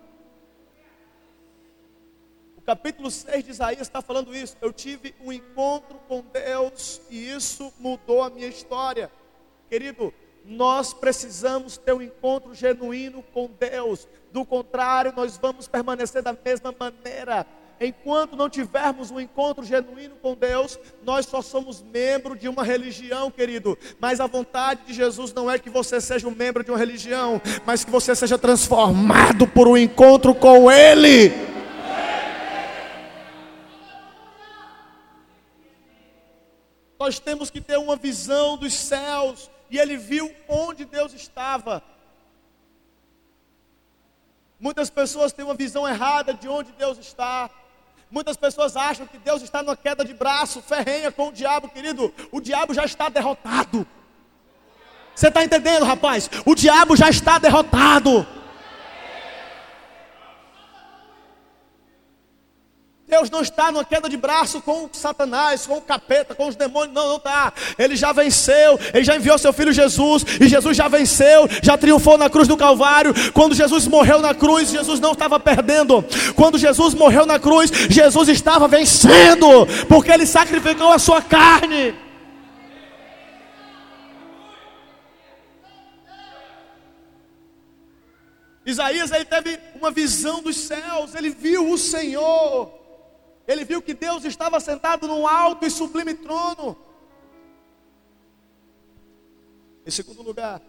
O 2.57 2.61
capítulo 2.61 3.11
6 3.11 3.45
de 3.45 3.51
Isaías 3.51 3.83
está 3.83 4.03
falando 4.03 4.35
isso. 4.35 4.57
Eu 4.61 4.73
tive 4.73 5.15
um 5.21 5.33
encontro 5.33 5.99
com 6.09 6.23
Deus 6.23 7.01
e 7.09 7.31
isso 7.31 7.73
mudou 7.79 8.23
a 8.23 8.31
minha 8.31 8.49
história. 8.49 9.11
Querido, 9.71 10.13
nós 10.45 10.95
precisamos 10.95 11.77
ter 11.77 11.93
um 11.93 12.03
encontro 12.03 12.55
genuíno 12.55 13.23
com 13.33 13.51
Deus. 13.59 14.09
Do 14.33 14.45
contrário, 14.45 15.13
nós 15.17 15.37
vamos 15.37 15.69
permanecer 15.69 16.23
da 16.23 16.37
mesma 16.45 16.75
maneira 16.79 17.47
enquanto 17.81 18.37
não 18.37 18.49
tivermos 18.49 19.11
um 19.11 19.21
encontro 19.21 19.65
genuíno 19.65 20.17
com 20.17 20.35
Deus, 20.35 20.79
nós 21.03 21.27
só 21.27 21.41
somos 21.41 21.83
membro 21.83 22.37
de 22.37 22.49
uma 22.49 22.65
religião, 22.65 23.31
querido. 23.31 23.79
Mas 24.01 24.21
a 24.21 24.27
vontade 24.27 24.83
de 24.87 24.93
Jesus 24.93 25.33
não 25.33 25.51
é 25.51 25.59
que 25.59 25.71
você 25.71 26.01
seja 26.01 26.27
um 26.27 26.35
membro 26.35 26.65
de 26.65 26.71
uma 26.71 26.79
religião, 26.79 27.41
mas 27.65 27.85
que 27.85 27.91
você 27.91 28.15
seja 28.15 28.39
transformado 28.39 29.47
por 29.47 29.69
um 29.69 29.77
encontro 29.77 30.35
com 30.35 30.71
Ele. 30.71 31.33
Nós 36.99 37.21
temos 37.21 37.49
que 37.49 37.61
ter 37.61 37.79
uma 37.79 37.95
visão 37.95 38.57
dos 38.57 38.75
céus, 38.75 39.49
e 39.71 39.79
ele 39.79 39.97
viu 39.97 40.35
onde 40.49 40.85
Deus 40.85 41.13
estava. 41.13 41.83
Muitas 44.59 44.91
pessoas 44.91 45.33
têm 45.33 45.45
uma 45.45 45.55
visão 45.55 45.87
errada 45.87 46.35
de 46.35 46.49
onde 46.49 46.73
Deus 46.73 46.99
está. 46.99 47.49
Muitas 48.11 48.37
pessoas 48.37 48.77
acham 48.77 49.07
que 49.07 49.19
Deus 49.19 49.43
está 49.43 49.63
numa 49.63 49.77
queda 49.77 50.05
de 50.05 50.15
braço, 50.15 50.63
ferrenha 50.63 51.13
com 51.13 51.29
o 51.29 51.33
diabo, 51.33 51.69
querido. 51.69 52.13
O 52.33 52.41
diabo 52.41 52.73
já 52.75 52.85
está 52.85 53.09
derrotado. 53.09 53.87
Você 55.15 55.29
está 55.29 55.45
entendendo, 55.45 55.85
rapaz? 55.85 56.31
O 56.47 56.55
diabo 56.55 56.97
já 56.97 57.09
está 57.11 57.39
derrotado. 57.39 58.27
Deus 63.09 63.31
não 63.31 63.41
está 63.41 63.73
numa 63.73 63.87
queda 63.87 64.07
de 64.07 64.19
braço 64.19 64.61
com 64.61 64.87
Satanás, 64.93 65.67
com 65.67 65.79
o 65.79 65.81
capeta, 65.81 66.35
com 66.35 66.47
os 66.47 66.55
demônios, 66.55 66.95
não, 66.95 67.09
não 67.09 67.17
está. 67.17 67.51
Ele 67.79 67.97
já 67.97 68.13
venceu, 68.13 68.79
ele 68.93 69.03
já 69.03 69.17
enviou 69.17 69.39
seu 69.39 69.51
filho 69.51 69.73
Jesus, 69.73 70.27
e 70.39 70.47
Jesus 70.47 70.77
já 70.77 70.89
venceu, 70.89 71.49
já 71.63 71.79
triunfou 71.79 72.19
na 72.19 72.29
cruz 72.29 72.47
do 72.47 72.55
Calvário. 72.55 73.15
Quando 73.33 73.55
Jesus 73.55 73.87
morreu 73.87 74.21
na 74.21 74.35
cruz, 74.35 74.69
Jesus 74.69 75.01
não 75.01 75.13
estava 75.13 75.41
perdendo. 75.41 76.05
Quando 76.37 76.59
Jesus 76.59 76.93
morreu 76.93 77.25
na 77.25 77.39
cruz, 77.39 77.71
Jesus 77.89 78.29
estava 78.29 78.69
vencendo, 78.69 79.67
porque 79.89 80.13
ele 80.13 80.27
sacrificou 80.27 80.93
a 80.93 80.99
sua 80.99 81.23
carne. 81.23 81.95
Isaías 88.67 89.11
ele 89.13 89.25
teve 89.25 89.59
uma 89.77 89.91
visão 89.91 90.43
dos 90.43 90.59
céus, 90.59 91.15
ele 91.15 91.31
viu 91.31 91.71
o 91.71 91.79
Senhor. 91.79 92.78
Ele 93.49 93.65
viu 93.65 93.81
que 93.81 93.95
Deus 93.95 94.27
estava 94.27 94.61
sentado 94.61 95.09
num 95.09 95.27
alto 95.27 95.65
e 95.65 95.71
sublime 95.71 96.13
trono. 96.13 96.77
Em 99.87 99.91
segundo 99.91 100.21
lugar, 100.21 100.61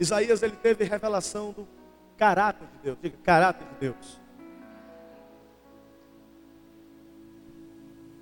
Isaías 0.00 0.42
ele 0.42 0.56
teve 0.56 0.84
revelação 0.84 1.52
do 1.52 1.68
caráter 2.16 2.66
de 2.68 2.78
Deus. 2.78 2.98
Diga, 3.02 3.18
caráter 3.22 3.68
de 3.68 3.74
Deus. 3.74 4.18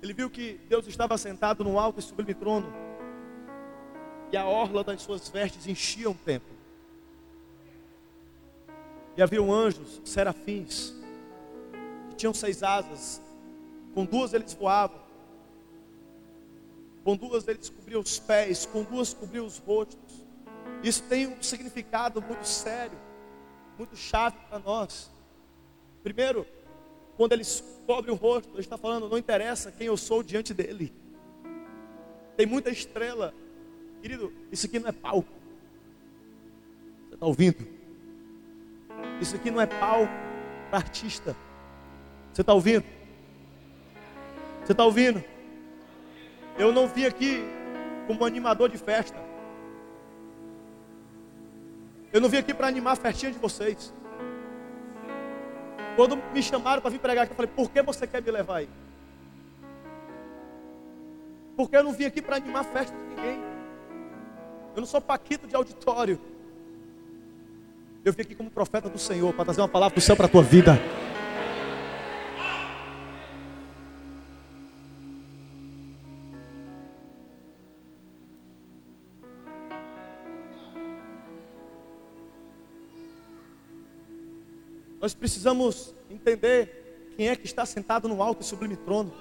Ele 0.01 0.13
viu 0.13 0.29
que 0.29 0.59
Deus 0.67 0.85
estava 0.85 1.17
sentado 1.17 1.63
num 1.63 1.79
alto 1.79 2.01
e 2.01 2.03
sublime 2.03 2.33
trono. 2.33 2.67
E 4.29 4.35
a 4.35 4.45
orla 4.45 4.83
das 4.83 5.01
suas 5.01 5.29
vestes 5.29 5.65
enchia 5.67 6.09
o 6.09 6.13
templo. 6.13 6.53
E 9.15 9.21
haviam 9.21 9.53
anjos, 9.53 10.01
serafins, 10.03 10.93
que 12.09 12.15
tinham 12.17 12.33
seis 12.33 12.61
asas, 12.61 13.21
com 13.93 14.05
duas 14.05 14.33
eles 14.33 14.53
voavam, 14.53 14.99
com 17.03 17.15
duas 17.15 17.47
eles 17.47 17.69
cobriam 17.69 18.01
os 18.01 18.19
pés, 18.19 18.65
com 18.65 18.83
duas 18.83 19.13
cobriam 19.13 19.45
os 19.45 19.57
rostos. 19.57 20.23
Isso 20.81 21.03
tem 21.03 21.27
um 21.27 21.41
significado 21.41 22.21
muito 22.21 22.47
sério, 22.47 22.97
muito 23.77 23.95
chave 23.95 24.37
para 24.49 24.59
nós. 24.59 25.11
Primeiro, 26.01 26.45
quando 27.17 27.33
eles 27.33 27.63
cobrem 27.85 28.13
o 28.13 28.17
rosto, 28.17 28.51
ele 28.53 28.61
está 28.61 28.77
falando, 28.77 29.09
não 29.09 29.17
interessa 29.17 29.71
quem 29.71 29.87
eu 29.87 29.97
sou 29.97 30.23
diante 30.23 30.53
dele. 30.53 30.93
Tem 32.35 32.45
muita 32.45 32.69
estrela. 32.69 33.33
Querido, 34.01 34.33
isso 34.51 34.65
aqui 34.65 34.79
não 34.79 34.89
é 34.89 34.91
palco. 34.91 35.31
Você 37.07 37.13
está 37.15 37.25
ouvindo? 37.25 37.67
Isso 39.21 39.35
aqui 39.35 39.51
não 39.51 39.61
é 39.61 39.65
pau 39.65 40.07
para 40.69 40.79
artista. 40.79 41.35
Você 42.33 42.41
está 42.41 42.53
ouvindo? 42.53 42.83
Você 44.63 44.71
está 44.71 44.85
ouvindo? 44.85 45.23
Eu 46.57 46.71
não 46.71 46.87
vim 46.87 47.05
aqui 47.05 47.43
como 48.07 48.25
animador 48.25 48.69
de 48.69 48.77
festa. 48.77 49.17
Eu 52.11 52.21
não 52.21 52.29
vim 52.29 52.37
aqui 52.37 52.53
para 52.53 52.67
animar 52.67 52.93
a 52.93 52.95
festinha 52.95 53.31
de 53.31 53.39
vocês. 53.39 53.93
Quando 55.95 56.17
me 56.33 56.41
chamaram 56.41 56.81
para 56.81 56.91
vir 56.91 56.99
pregar 56.99 57.23
aqui, 57.23 57.33
eu 57.33 57.35
falei: 57.35 57.51
por 57.55 57.69
que 57.69 57.81
você 57.81 58.07
quer 58.07 58.21
me 58.21 58.31
levar 58.31 58.57
aí? 58.57 58.69
Porque 61.55 61.75
eu 61.75 61.83
não 61.83 61.91
vim 61.91 62.05
aqui 62.05 62.21
para 62.21 62.37
animar 62.37 62.61
a 62.61 62.63
festa 62.63 62.95
de 62.95 63.03
ninguém. 63.03 63.39
Eu 64.75 64.79
não 64.79 64.87
sou 64.87 65.01
paquito 65.01 65.47
de 65.47 65.55
auditório. 65.55 66.19
Eu 68.03 68.11
vim 68.11 68.21
aqui 68.21 68.35
como 68.35 68.49
profeta 68.49 68.89
do 68.89 68.97
Senhor 68.97 69.33
para 69.33 69.45
trazer 69.45 69.61
uma 69.61 69.67
palavra 69.67 69.95
do 69.95 70.01
céu 70.01 70.15
para 70.15 70.25
a 70.25 70.29
tua 70.29 70.43
vida. 70.43 70.79
Nós 85.03 85.13
precisamos 85.13 85.93
entender 86.09 87.11
quem 87.17 87.27
é 87.27 87.35
que 87.35 87.45
está 87.45 87.65
sentado 87.65 88.07
no 88.07 88.23
alto 88.23 88.41
e 88.41 88.45
sublime 88.45 88.77
trono. 88.77 89.13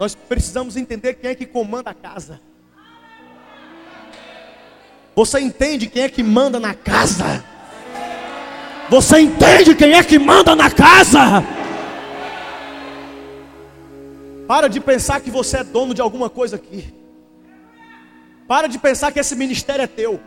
Nós 0.00 0.14
precisamos 0.14 0.74
entender 0.74 1.12
quem 1.16 1.28
é 1.28 1.34
que 1.34 1.44
comanda 1.44 1.90
a 1.90 1.94
casa. 1.94 2.40
Você 5.14 5.38
entende 5.38 5.86
quem 5.86 6.04
é 6.04 6.08
que 6.08 6.22
manda 6.22 6.58
na 6.58 6.72
casa? 6.72 7.44
Você 8.88 9.20
entende 9.20 9.74
quem 9.74 9.92
é 9.92 10.02
que 10.02 10.18
manda 10.18 10.56
na 10.56 10.70
casa? 10.70 11.44
Para 14.46 14.68
de 14.68 14.80
pensar 14.80 15.20
que 15.20 15.30
você 15.30 15.58
é 15.58 15.64
dono 15.64 15.92
de 15.92 16.00
alguma 16.00 16.30
coisa 16.30 16.56
aqui. 16.56 16.94
Para 18.46 18.66
de 18.66 18.78
pensar 18.78 19.12
que 19.12 19.20
esse 19.20 19.36
ministério 19.36 19.82
é 19.82 19.86
teu. 19.86 20.18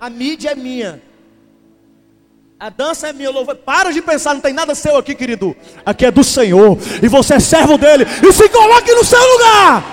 A 0.00 0.10
mídia 0.10 0.50
é 0.50 0.54
minha. 0.54 1.02
A 2.58 2.70
dança 2.70 3.08
é 3.08 3.12
minha, 3.12 3.30
louvor. 3.30 3.56
Para 3.56 3.92
de 3.92 4.00
pensar, 4.00 4.34
não 4.34 4.40
tem 4.40 4.52
nada 4.52 4.74
seu 4.74 4.96
aqui, 4.96 5.14
querido. 5.14 5.54
Aqui 5.84 6.06
é 6.06 6.10
do 6.10 6.24
Senhor. 6.24 6.78
E 7.02 7.08
você 7.08 7.34
é 7.34 7.40
servo 7.40 7.76
dele. 7.76 8.04
E 8.22 8.32
se 8.32 8.48
coloque 8.48 8.92
no 8.92 9.04
seu 9.04 9.20
lugar. 9.20 9.84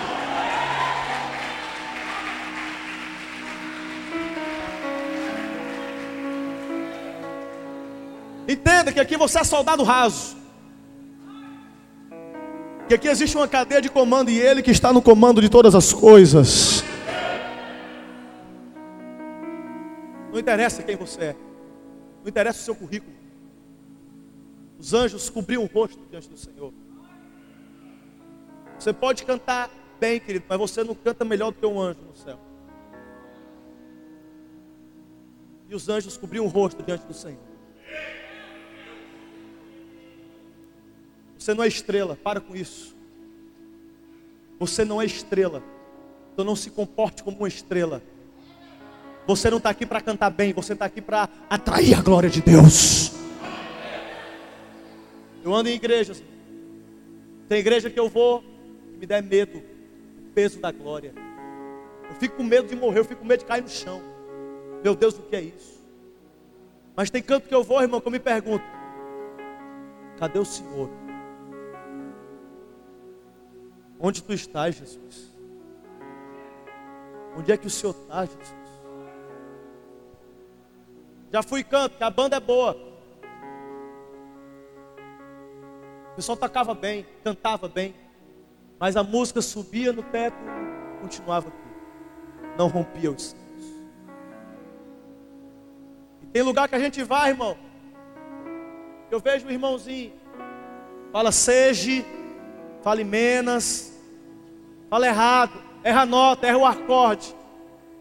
Entenda 8.47 8.91
que 8.91 8.99
aqui 8.99 9.17
você 9.17 9.39
é 9.39 9.43
soldado 9.43 9.83
raso. 9.83 10.37
Que 12.87 12.95
aqui 12.95 13.07
existe 13.07 13.35
uma 13.35 13.47
cadeia 13.47 13.81
de 13.81 13.89
comando 13.89 14.29
e 14.29 14.39
Ele 14.39 14.61
que 14.61 14.71
está 14.71 14.91
no 14.91 15.01
comando 15.01 15.41
de 15.41 15.49
todas 15.49 15.73
as 15.75 15.93
coisas. 15.93 16.83
Não 20.34 20.39
interessa 20.39 20.82
quem 20.82 20.96
você 20.96 21.26
é, 21.26 21.36
não 22.24 22.28
interessa 22.28 22.60
o 22.60 22.63
seu 22.63 22.76
currículo. 22.76 23.15
Os 24.80 24.91
anjos 24.91 25.30
cobriam 25.30 25.63
o 25.63 25.67
rosto 25.67 26.04
diante 26.10 26.28
do 26.28 26.36
Senhor. 26.36 26.74
Você 28.80 28.91
pode 28.91 29.24
cantar 29.26 29.69
bem, 30.00 30.19
querido, 30.19 30.43
mas 30.50 30.58
você 30.58 30.84
não 30.84 30.96
canta 30.96 31.24
melhor 31.24 31.52
do 31.52 31.60
que 31.60 31.65
um 31.67 31.80
anjo 31.80 32.02
no 32.02 32.15
céu. 32.15 32.39
E 35.69 35.76
os 35.76 35.88
anjos 35.88 36.17
cobriam 36.17 36.46
o 36.46 36.50
rosto 36.50 36.82
diante 36.82 37.06
do 37.06 37.13
Senhor. 37.13 37.39
Você 41.38 41.54
não 41.54 41.63
é 41.63 41.67
estrela, 41.67 42.15
para 42.15 42.41
com 42.41 42.56
isso. 42.56 42.98
Você 44.58 44.84
não 44.84 45.00
é 45.00 45.06
estrela. 45.06 45.62
Então 46.34 46.43
não 46.43 46.56
se 46.56 46.72
comporte 46.72 47.24
como 47.24 47.38
uma 47.38 47.48
estrela. 47.48 48.02
Você 49.25 49.49
não 49.49 49.57
está 49.57 49.69
aqui 49.69 49.86
para 49.86 50.01
cantar 50.01 50.29
bem, 50.29 50.51
você 50.51 50.73
está 50.73 50.86
aqui 50.86 51.01
para 51.01 51.29
atrair 51.49 51.97
a 51.97 52.01
glória 52.01 52.29
de 52.29 52.41
Deus. 52.41 53.13
Eu 55.43 55.53
ando 55.53 55.69
em 55.69 55.73
igrejas. 55.73 56.21
Tem 57.47 57.59
igreja 57.59 57.89
que 57.89 57.99
eu 57.99 58.09
vou 58.09 58.41
que 58.41 58.97
me 58.99 59.05
dá 59.05 59.21
medo, 59.21 59.57
o 59.59 60.33
peso 60.33 60.59
da 60.59 60.71
glória. 60.71 61.13
Eu 62.09 62.15
fico 62.15 62.38
com 62.38 62.43
medo 62.43 62.67
de 62.67 62.75
morrer, 62.75 62.99
eu 62.99 63.05
fico 63.05 63.21
com 63.21 63.27
medo 63.27 63.39
de 63.39 63.45
cair 63.45 63.62
no 63.62 63.69
chão. 63.69 64.01
Meu 64.83 64.95
Deus, 64.95 65.17
o 65.17 65.21
que 65.21 65.36
é 65.36 65.41
isso? 65.41 65.81
Mas 66.95 67.09
tem 67.09 67.21
canto 67.21 67.47
que 67.47 67.55
eu 67.55 67.63
vou, 67.63 67.81
irmão, 67.81 68.01
que 68.01 68.07
eu 68.07 68.12
me 68.12 68.19
pergunto: 68.19 68.63
cadê 70.17 70.38
o 70.38 70.45
Senhor? 70.45 70.89
Onde 74.00 74.21
tu 74.21 74.33
estás, 74.33 74.75
Jesus? 74.75 75.31
Onde 77.37 77.52
é 77.52 77.58
que 77.58 77.67
o 77.67 77.69
Senhor 77.69 77.95
está, 77.95 78.25
Jesus? 78.25 78.62
Já 81.34 81.42
fui 81.42 81.63
canto, 81.63 81.98
que 81.98 82.04
a 82.04 82.10
banda 82.10 82.38
é 82.38 82.40
boa. 82.40 82.77
O 86.12 86.15
pessoal 86.15 86.38
tocava 86.38 86.75
bem, 86.75 87.06
cantava 87.23 87.67
bem. 87.67 87.96
Mas 88.79 88.96
a 88.96 89.04
música 89.04 89.42
subia 89.42 89.92
no 89.92 90.04
teto 90.04 90.38
e 90.38 91.02
continuava 91.02 91.48
aqui. 91.48 92.56
Não 92.56 92.67
rompia 92.67 93.12
os 93.12 93.31
céus. 93.31 93.42
E 96.21 96.27
tem 96.27 96.44
lugar 96.44 96.69
que 96.69 96.75
a 96.75 96.79
gente 96.79 97.02
vai, 97.02 97.31
irmão. 97.31 97.58
Eu 99.10 99.19
vejo 99.19 99.48
o 99.48 99.52
irmãozinho. 99.52 100.13
Fala, 101.12 101.31
seja, 101.31 102.06
fale 102.84 103.04
menos 103.04 103.94
fala 104.94 105.08
errado, 105.08 105.60
erra 105.84 106.06
nota, 106.06 106.46
erra 106.46 106.58
o 106.60 106.65
acorde. 106.67 107.36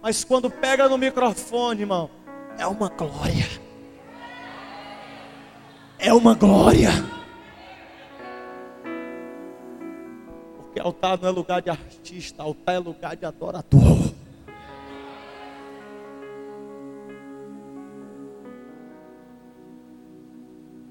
Mas 0.02 0.24
quando 0.24 0.50
pega 0.50 0.90
no 0.90 0.98
microfone, 0.98 1.80
irmão, 1.80 2.10
é 2.62 2.66
uma 2.66 2.88
glória. 2.88 3.46
É 5.98 6.14
uma 6.14 6.32
glória. 6.32 6.90
Porque 10.56 10.78
altar 10.78 11.18
não 11.20 11.28
é 11.28 11.32
lugar 11.32 11.60
de 11.60 11.70
artista, 11.70 12.40
altar 12.42 12.76
é 12.76 12.78
lugar 12.78 13.16
de 13.16 13.26
adorador. 13.26 14.12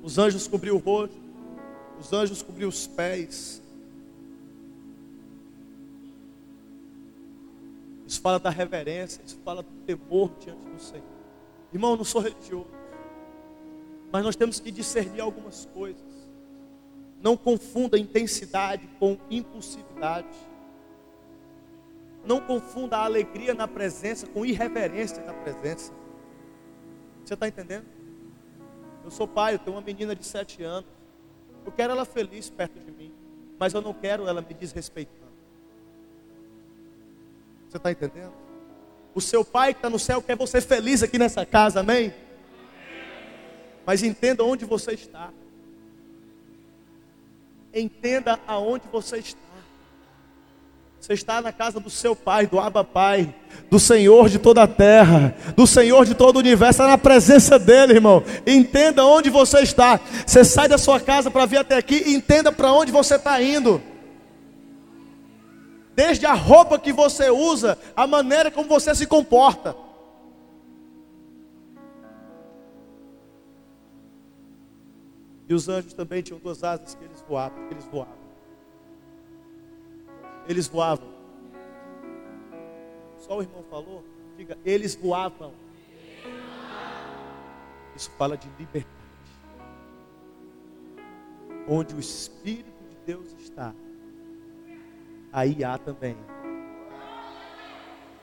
Os 0.03 0.17
anjos 0.17 0.47
cobriu 0.49 0.75
o 0.75 0.79
rosto, 0.79 1.15
os 2.01 2.11
anjos 2.11 2.41
cobriu 2.41 2.67
os 2.67 2.85
pés. 2.85 3.61
Isso 8.05 8.19
fala 8.19 8.39
da 8.39 8.49
reverência, 8.49 9.21
isso 9.25 9.39
fala 9.45 9.63
do 9.63 9.71
temor 9.85 10.31
diante 10.41 10.69
do 10.69 10.77
Senhor. 10.77 11.20
Irmão, 11.73 11.91
eu 11.91 11.97
não 11.97 12.03
sou 12.03 12.21
religioso, 12.21 12.67
mas 14.11 14.23
nós 14.23 14.35
temos 14.35 14.59
que 14.59 14.71
discernir 14.71 15.21
algumas 15.21 15.65
coisas. 15.67 16.01
Não 17.21 17.37
confunda 17.37 17.97
intensidade 17.97 18.89
com 18.99 19.17
impulsividade. 19.29 20.27
Não 22.25 22.41
confunda 22.41 22.97
a 22.97 23.05
alegria 23.05 23.53
na 23.53 23.67
presença 23.67 24.27
com 24.27 24.45
irreverência 24.45 25.23
na 25.23 25.33
presença. 25.33 25.93
Você 27.23 27.35
está 27.35 27.47
entendendo? 27.47 27.85
Eu 29.03 29.11
sou 29.11 29.27
pai, 29.27 29.55
eu 29.55 29.59
tenho 29.59 29.75
uma 29.75 29.81
menina 29.81 30.15
de 30.15 30.25
sete 30.25 30.63
anos. 30.63 30.89
Eu 31.65 31.71
quero 31.71 31.93
ela 31.93 32.05
feliz 32.05 32.49
perto 32.49 32.79
de 32.79 32.91
mim, 32.91 33.13
mas 33.57 33.73
eu 33.73 33.81
não 33.81 33.93
quero 33.93 34.27
ela 34.27 34.41
me 34.41 34.53
desrespeitando. 34.53 35.31
Você 37.69 37.77
está 37.77 37.91
entendendo? 37.91 38.33
O 39.13 39.21
seu 39.21 39.43
pai 39.43 39.73
que 39.73 39.79
está 39.79 39.89
no 39.89 39.99
céu 39.99 40.21
quer 40.21 40.35
você 40.35 40.61
feliz 40.61 41.03
aqui 41.03 41.17
nessa 41.17 41.45
casa, 41.45 41.81
amém? 41.81 42.13
Mas 43.85 44.03
entenda 44.03 44.43
onde 44.43 44.63
você 44.63 44.93
está. 44.93 45.29
Entenda 47.73 48.39
aonde 48.47 48.85
você 48.91 49.17
está. 49.17 49.37
Você 50.99 51.13
está 51.13 51.41
na 51.41 51.51
casa 51.51 51.79
do 51.79 51.89
seu 51.89 52.15
pai, 52.15 52.45
do 52.45 52.59
Abba 52.59 52.83
Pai, 52.83 53.33
do 53.71 53.79
Senhor 53.79 54.29
de 54.29 54.37
toda 54.37 54.61
a 54.61 54.67
terra, 54.67 55.35
do 55.57 55.65
Senhor 55.65 56.05
de 56.05 56.13
todo 56.13 56.35
o 56.35 56.39
universo, 56.39 56.83
está 56.83 56.87
na 56.87 56.97
presença 56.97 57.57
dele, 57.57 57.93
irmão. 57.93 58.23
Entenda 58.45 59.03
onde 59.03 59.27
você 59.27 59.61
está. 59.61 59.99
Você 60.23 60.45
sai 60.45 60.67
da 60.67 60.77
sua 60.77 60.99
casa 60.99 61.31
para 61.31 61.47
vir 61.47 61.57
até 61.57 61.75
aqui, 61.75 62.03
entenda 62.13 62.51
para 62.51 62.71
onde 62.71 62.91
você 62.91 63.15
está 63.15 63.41
indo. 63.41 63.81
Desde 65.93 66.25
a 66.25 66.33
roupa 66.33 66.79
que 66.79 66.93
você 66.93 67.29
usa, 67.29 67.77
a 67.95 68.07
maneira 68.07 68.49
como 68.49 68.67
você 68.67 68.95
se 68.95 69.05
comporta. 69.05 69.75
E 75.47 75.53
os 75.53 75.67
anjos 75.67 75.93
também 75.93 76.21
tinham 76.21 76.39
duas 76.39 76.63
asas 76.63 76.95
que 76.95 77.03
eles 77.03 77.21
voavam, 77.27 77.59
eles 77.69 77.85
voavam 77.85 78.21
eles 80.47 80.67
voavam. 80.67 81.09
Só 83.17 83.37
o 83.37 83.41
irmão 83.41 83.63
falou, 83.69 84.03
diga, 84.37 84.57
eles 84.65 84.95
voavam. 84.95 85.53
Isso 87.95 88.09
fala 88.11 88.37
de 88.37 88.47
liberdade. 88.57 88.89
Onde 91.67 91.95
o 91.95 91.99
Espírito 91.99 92.83
de 92.89 92.95
Deus 93.05 93.27
está, 93.33 93.40
aí 95.31 95.63
há 95.63 95.77
também 95.77 96.15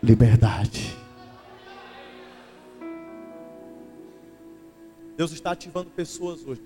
liberdade. 0.02 0.96
Deus 5.16 5.32
está 5.32 5.50
ativando 5.50 5.90
pessoas 5.90 6.46
hoje. 6.46 6.62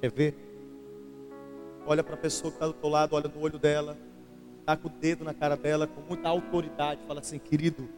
Quer 0.00 0.10
ver? 0.10 0.52
olha 1.86 2.02
para 2.02 2.14
a 2.14 2.18
pessoa 2.18 2.50
que 2.50 2.56
está 2.56 2.66
do 2.66 2.72
teu 2.72 2.88
lado, 2.88 3.14
olha 3.14 3.28
no 3.28 3.40
olho 3.40 3.58
dela, 3.58 3.96
está 4.60 4.76
com 4.76 4.88
o 4.88 4.90
dedo 4.90 5.24
na 5.24 5.34
cara 5.34 5.56
dela, 5.56 5.86
com 5.86 6.00
muita 6.02 6.28
autoridade, 6.28 7.00
fala 7.06 7.20
assim, 7.20 7.38
querido, 7.38 7.88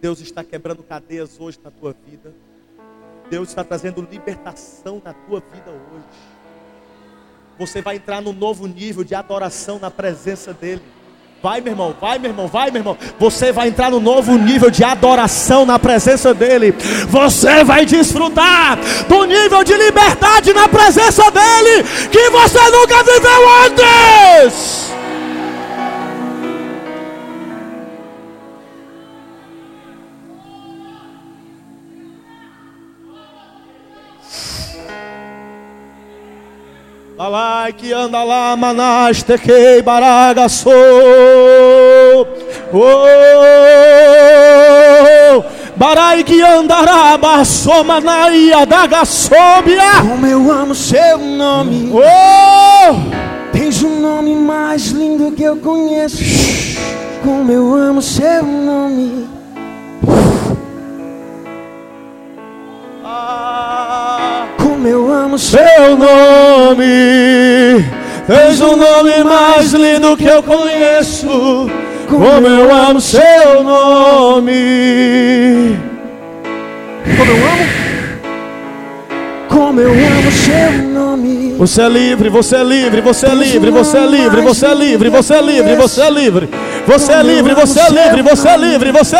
Deus 0.00 0.20
está 0.20 0.42
quebrando 0.44 0.82
cadeias 0.82 1.40
hoje 1.40 1.58
na 1.62 1.70
tua 1.70 1.92
vida. 1.92 2.34
Deus 3.30 3.48
está 3.48 3.64
trazendo 3.64 4.02
libertação 4.02 5.00
na 5.04 5.14
tua 5.14 5.40
vida 5.40 5.70
hoje. 5.70 6.04
Você 7.58 7.82
vai 7.82 7.96
entrar 7.96 8.20
no 8.20 8.32
novo 8.32 8.66
nível 8.66 9.04
de 9.04 9.14
adoração 9.14 9.78
na 9.78 9.90
presença 9.90 10.52
dEle. 10.52 10.82
Vai, 11.42 11.60
meu 11.60 11.72
irmão, 11.72 11.94
vai, 12.00 12.20
meu 12.20 12.30
irmão, 12.30 12.46
vai, 12.46 12.70
meu 12.70 12.80
irmão. 12.80 12.96
Você 13.18 13.50
vai 13.50 13.66
entrar 13.66 13.90
no 13.90 13.98
novo 13.98 14.38
nível 14.38 14.70
de 14.70 14.84
adoração 14.84 15.66
na 15.66 15.76
presença 15.76 16.32
dEle. 16.32 16.72
Você 17.08 17.64
vai 17.64 17.84
desfrutar 17.84 18.78
do 19.08 19.24
nível 19.24 19.64
de 19.64 19.74
liberdade 19.74 20.52
na 20.52 20.68
presença 20.68 21.28
dEle 21.32 21.82
que 22.10 22.30
você 22.30 22.60
nunca 22.70 23.02
viveu 23.02 23.48
antes. 23.64 24.91
Que 37.76 37.92
anda 37.92 38.22
lá, 38.22 38.56
manaste 38.56 39.36
que 39.38 39.82
baragaço. 39.82 40.68
Oh, 42.72 43.04
barai 45.76 46.22
que 46.22 46.40
andará, 46.42 47.16
baçoma 47.16 48.00
naia 48.00 48.64
da 48.64 48.86
gaçóbia. 48.86 50.00
Como 50.00 50.26
eu 50.26 50.52
amo 50.52 50.74
seu 50.74 51.18
nome. 51.18 51.92
Oh, 51.92 53.52
Tens 53.52 53.82
um 53.82 54.00
nome 54.00 54.34
mais 54.34 54.86
lindo 54.88 55.32
que 55.32 55.42
eu 55.42 55.56
conheço. 55.56 56.22
Como 57.24 57.50
eu 57.50 57.74
amo 57.74 58.00
seu 58.00 58.42
nome. 58.44 59.31
Amo 65.32 65.38
seu 65.38 65.96
nome. 65.96 66.84
Tens 68.26 68.60
um 68.60 68.76
nome 68.76 69.24
mais 69.24 69.72
lindo 69.72 70.14
que 70.14 70.26
eu 70.26 70.42
conheço. 70.42 71.70
Como 72.06 72.46
eu 72.46 72.70
amo 72.70 73.00
seu 73.00 73.62
nome. 73.62 74.52
Como 77.16 77.30
eu 77.30 77.36
amo. 77.46 77.66
Como 79.48 79.80
eu 79.80 79.90
amo 79.90 80.32
seu 80.32 80.72
nome. 80.90 81.54
Você 81.56 81.80
é 81.80 81.88
livre, 81.88 82.28
você 82.28 82.56
é 82.56 82.64
livre, 82.64 83.00
você 83.00 83.26
é 83.26 83.34
livre, 83.34 83.70
você 83.70 83.96
é 83.96 84.06
livre, 84.06 84.40
você 84.42 84.66
é 84.66 84.74
livre, 84.74 85.08
você 85.08 85.34
é 85.34 85.40
livre, 85.40 85.76
você 85.76 86.00
é 86.00 86.00
livre. 86.00 86.00
Você 86.00 86.00
é 86.02 86.10
livre, 86.10 86.50
você 86.86 87.12
é 87.12 87.22
livre, 87.22 87.54
você 87.54 87.80
é 87.80 87.88
livre, 87.90 88.22
você 88.22 88.48
é 88.48 88.56
livre, 88.56 88.92
você 88.92 89.16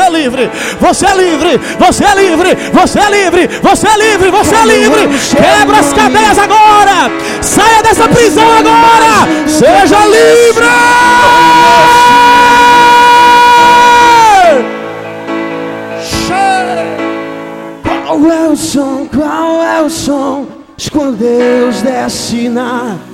é 0.00 0.10
livre. 0.10 0.50
Você 0.80 1.06
é 1.06 1.14
livre, 1.14 1.60
você 1.78 2.04
é 2.04 2.14
livre, 2.14 2.56
você 2.72 2.98
é 2.98 3.10
livre, 3.10 3.60
você 3.62 3.86
é 3.86 3.96
livre, 3.96 4.30
você 4.30 4.54
é 4.54 4.64
livre. 4.66 5.08
Quebra 5.30 5.78
as 5.78 5.92
cadeias 5.92 6.38
agora. 6.38 7.10
Saia 7.40 7.82
dessa 7.82 8.08
prisão 8.08 8.50
agora. 8.58 9.28
Seja 9.46 9.98
livre. 10.06 10.66
Qual 18.06 18.32
é 18.32 18.48
o 18.48 18.56
som? 18.56 19.06
Qual 19.06 19.62
é 19.62 19.80
o 19.80 19.90
som? 19.90 20.46
Quando 20.92 21.18
Deus 21.18 21.82
desce 21.82 22.48
na. 22.48 23.09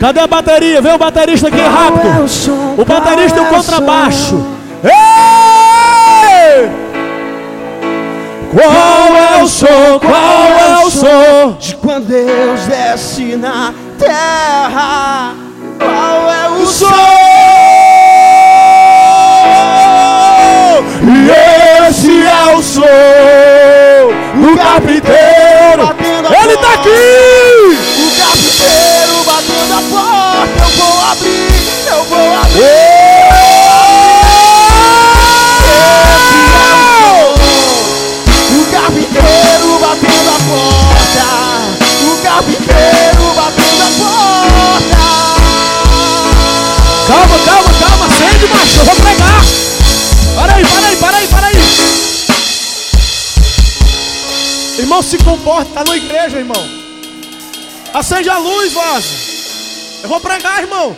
Cadê 0.00 0.20
a 0.20 0.26
bateria? 0.28 0.80
Vem 0.80 0.92
o 0.92 0.98
baterista 0.98 1.48
aqui 1.48 1.60
é 1.60 1.66
rápido. 1.66 2.24
o 2.24 2.28
som? 2.28 2.74
O 2.78 2.84
baterista 2.84 3.38
e 3.38 3.40
o 3.40 3.46
é 3.46 3.48
contrabaixo. 3.48 4.28
som? 4.28 4.46
Ei! 4.84 6.70
Qual 8.52 9.16
é 9.16 9.42
o 9.42 9.48
som? 9.48 9.98
Qual 10.00 10.52
é 10.52 10.86
o 10.86 10.90
som? 10.90 11.56
De 11.58 11.74
quando 11.76 12.06
Deus 12.06 12.60
desce 12.66 13.36
na 13.36 13.74
terra. 13.98 15.34
Qual 15.78 16.32
é 16.32 16.48
o 16.48 16.62
O 16.62 16.66
som? 16.66 16.86
E 21.10 21.88
esse 21.88 22.22
é 22.24 22.56
o 22.56 22.62
som 22.62 22.82
do 24.40 24.56
carpinteiro. 24.56 25.37
Calma, 47.88 48.06
acende, 48.06 48.46
macho, 48.46 48.78
eu 48.78 48.84
vou 48.84 48.96
pregar. 48.96 49.44
Para 50.34 50.54
aí, 50.54 50.66
para 50.66 50.88
aí, 50.88 50.96
para 50.96 51.16
aí, 51.16 51.26
para 51.28 51.46
aí. 51.46 51.56
Irmão, 54.78 55.02
se 55.02 55.18
comporta, 55.18 55.72
tá 55.72 55.84
na 55.84 55.96
igreja, 55.96 56.38
irmão. 56.38 56.68
Acende 57.92 58.28
a 58.28 58.38
luz, 58.38 58.72
vaso. 58.72 59.08
Eu 60.02 60.08
vou 60.08 60.20
pregar, 60.20 60.60
irmão. 60.60 60.96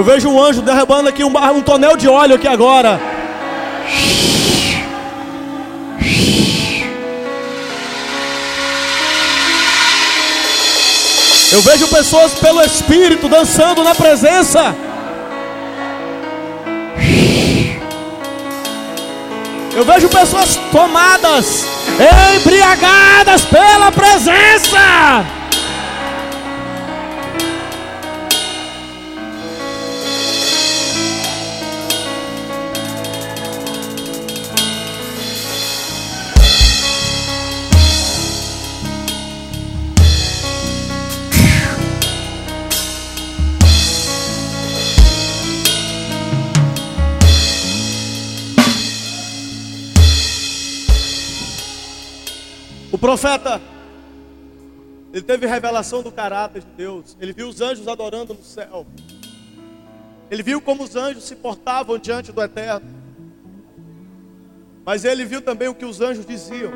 Eu 0.00 0.04
vejo 0.04 0.30
um 0.30 0.42
anjo 0.42 0.62
derrubando 0.62 1.10
aqui 1.10 1.22
um, 1.22 1.30
um 1.54 1.60
tonel 1.60 1.94
de 1.94 2.08
óleo 2.08 2.36
aqui 2.36 2.48
agora. 2.48 2.98
Eu 11.52 11.60
vejo 11.60 11.86
pessoas 11.88 12.32
pelo 12.32 12.62
Espírito 12.62 13.28
dançando 13.28 13.84
na 13.84 13.94
presença. 13.94 14.74
Eu 19.74 19.84
vejo 19.84 20.08
pessoas 20.08 20.58
tomadas, 20.72 21.66
embriagadas 22.38 23.44
pela 23.44 23.92
presença. 23.92 25.39
Profeta, 53.00 53.60
ele 55.12 55.22
teve 55.22 55.46
revelação 55.46 56.02
do 56.02 56.12
caráter 56.12 56.62
de 56.62 56.70
Deus. 56.76 57.16
Ele 57.20 57.32
viu 57.32 57.48
os 57.48 57.60
anjos 57.60 57.88
adorando 57.88 58.34
no 58.34 58.44
céu. 58.44 58.86
Ele 60.30 60.42
viu 60.42 60.60
como 60.60 60.84
os 60.84 60.94
anjos 60.94 61.24
se 61.24 61.34
portavam 61.34 61.98
diante 61.98 62.30
do 62.30 62.40
Eterno. 62.40 62.88
Mas 64.84 65.04
ele 65.04 65.24
viu 65.24 65.42
também 65.42 65.68
o 65.68 65.74
que 65.74 65.84
os 65.84 66.00
anjos 66.00 66.24
diziam. 66.24 66.70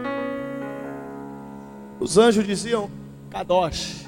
Os 2.01 2.19
anjos 2.19 2.45
diziam: 2.45 2.91
Kadosh. 3.31 4.05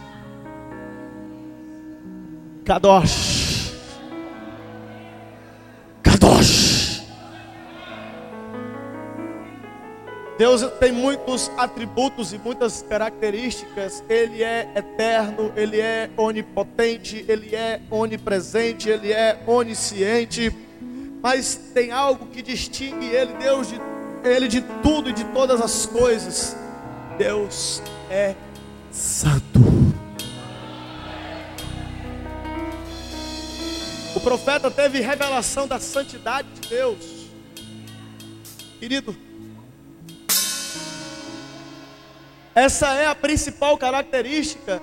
Kadosh. 2.65 3.46
Deus 10.39 10.63
tem 10.79 10.93
muitos 10.93 11.51
atributos 11.57 12.35
e 12.35 12.39
muitas 12.39 12.83
características. 12.83 14.05
Ele 14.09 14.43
é 14.43 14.71
eterno, 14.75 15.51
ele 15.57 15.81
é 15.81 16.11
onipotente, 16.17 17.25
ele 17.27 17.55
é 17.57 17.81
onipresente, 17.91 18.89
ele 18.91 19.13
é 19.13 19.43
onisciente. 19.47 20.55
Mas 21.23 21.55
tem 21.73 21.91
algo 21.91 22.27
que 22.27 22.43
distingue 22.43 23.07
ele, 23.07 23.33
Deus 23.35 23.69
de 23.69 23.81
ele 24.23 24.49
de 24.49 24.61
tudo 24.83 25.09
e 25.09 25.13
de 25.13 25.25
todas 25.27 25.61
as 25.61 25.87
coisas. 25.87 26.55
Deus 27.17 27.83
é 28.11 28.35
santo. 28.91 29.61
O 34.15 34.21
profeta 34.21 34.71
teve 34.71 35.01
revelação 35.01 35.67
da 35.67 35.79
santidade 35.79 36.49
de 36.61 36.69
Deus. 36.69 36.99
Querido, 38.79 39.17
Essa 42.57 42.95
é 42.95 43.07
a 43.07 43.15
principal 43.15 43.77
característica 43.77 44.81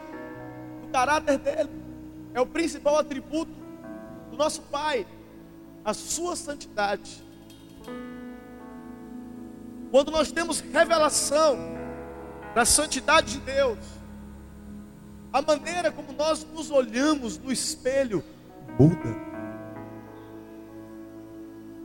do 0.80 0.90
caráter 0.90 1.40
dele. 1.40 1.72
É 2.32 2.40
o 2.40 2.46
principal 2.46 3.00
atributo 3.00 3.52
do 4.30 4.38
nosso 4.38 4.62
Pai, 4.62 5.08
a 5.84 5.92
sua 5.92 6.36
santidade. 6.36 7.24
Quando 9.90 10.12
nós 10.12 10.32
temos 10.32 10.60
revelação 10.60 11.58
da 12.54 12.64
santidade 12.64 13.32
de 13.32 13.40
Deus, 13.40 13.80
a 15.32 15.42
maneira 15.42 15.92
como 15.92 16.14
nós 16.14 16.46
nos 16.54 16.70
olhamos 16.70 17.40
no 17.40 17.52
espelho 17.52 18.24
muda. 18.78 19.16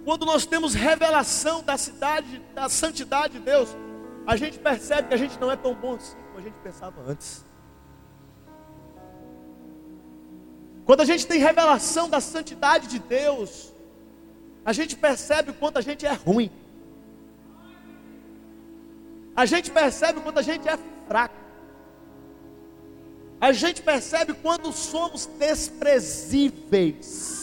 Quando 0.04 0.26
nós 0.26 0.44
temos 0.44 0.74
revelação 0.74 1.62
da 1.62 1.78
cidade, 1.78 2.42
da 2.54 2.68
santidade 2.68 3.38
de 3.38 3.40
Deus, 3.40 3.74
a 4.28 4.36
gente 4.36 4.58
percebe 4.58 5.08
que 5.08 5.14
a 5.14 5.16
gente 5.16 5.40
não 5.40 5.50
é 5.50 5.56
tão 5.56 5.74
bom 5.74 5.94
assim 5.94 6.14
como 6.26 6.38
a 6.38 6.42
gente 6.42 6.56
pensava 6.62 7.00
antes. 7.12 7.42
Quando 10.84 11.00
a 11.00 11.06
gente 11.06 11.26
tem 11.26 11.40
revelação 11.40 12.10
da 12.10 12.20
santidade 12.20 12.88
de 12.88 12.98
Deus, 12.98 13.72
a 14.66 14.74
gente 14.74 14.94
percebe 14.96 15.52
o 15.52 15.54
quanto 15.54 15.78
a 15.78 15.80
gente 15.80 16.04
é 16.04 16.12
ruim. 16.12 16.50
A 19.34 19.46
gente 19.46 19.70
percebe 19.70 20.20
quando 20.20 20.36
a 20.36 20.42
gente 20.42 20.68
é 20.68 20.78
fraco. 21.06 21.34
A 23.40 23.50
gente 23.52 23.80
percebe 23.80 24.34
quando 24.34 24.70
somos 24.72 25.24
desprezíveis. 25.24 27.37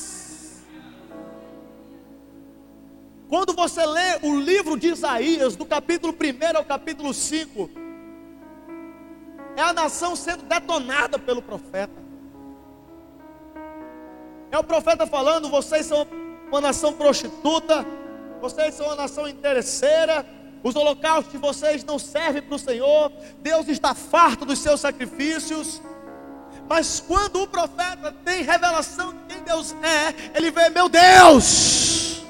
Quando 3.28 3.54
você 3.54 3.84
lê 3.86 4.20
o 4.22 4.40
livro 4.40 4.78
de 4.78 4.90
Isaías, 4.90 5.56
do 5.56 5.66
capítulo 5.66 6.14
1 6.14 6.58
ao 6.58 6.64
capítulo 6.64 7.14
5, 7.14 7.70
é 9.56 9.62
a 9.62 9.74
nação 9.74 10.16
sendo 10.16 10.44
detonada 10.44 11.18
pelo 11.18 11.42
profeta. 11.42 12.06
É 14.52 14.58
o 14.60 14.64
profeta 14.64 15.08
falando: 15.08 15.50
vocês 15.50 15.88
são 15.88 16.08
uma 16.50 16.62
nação 16.62 16.94
prostituta, 16.94 17.86
vocês 18.40 18.76
são 18.76 18.86
uma 18.86 18.96
nação 18.96 19.28
interesseira, 19.28 20.24
os 20.64 20.76
holocaustos 20.76 21.32
de 21.32 21.40
vocês 21.40 21.84
não 21.84 21.98
servem 21.98 22.44
para 22.44 22.56
o 22.56 22.60
Senhor, 22.60 23.12
Deus 23.40 23.68
está 23.68 23.96
farto 23.96 24.46
dos 24.46 24.60
seus 24.60 24.82
sacrifícios. 24.82 25.82
Mas 26.68 27.00
quando 27.00 27.42
o 27.42 27.48
profeta 27.48 28.12
tem 28.24 28.44
revelação 28.44 29.14
de 29.14 29.20
quem 29.34 29.44
Deus 29.44 29.76
é, 29.82 30.38
ele 30.38 30.52
vê: 30.52 30.70
meu 30.70 30.88
Deus! 30.88 32.25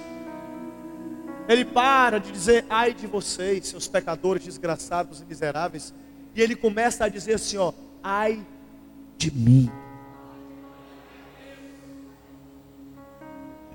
Ele 1.47 1.63
para 1.63 2.19
de 2.19 2.31
dizer, 2.31 2.65
ai 2.69 2.93
de 2.93 3.05
vocês, 3.05 3.67
seus 3.67 3.87
pecadores 3.87 4.43
desgraçados 4.43 5.21
e 5.21 5.25
miseráveis. 5.25 5.93
E 6.33 6.41
ele 6.41 6.55
começa 6.55 7.05
a 7.05 7.09
dizer 7.09 7.35
assim: 7.35 7.57
ó, 7.57 7.71
ai 8.03 8.45
de 9.17 9.31
mim. 9.31 9.71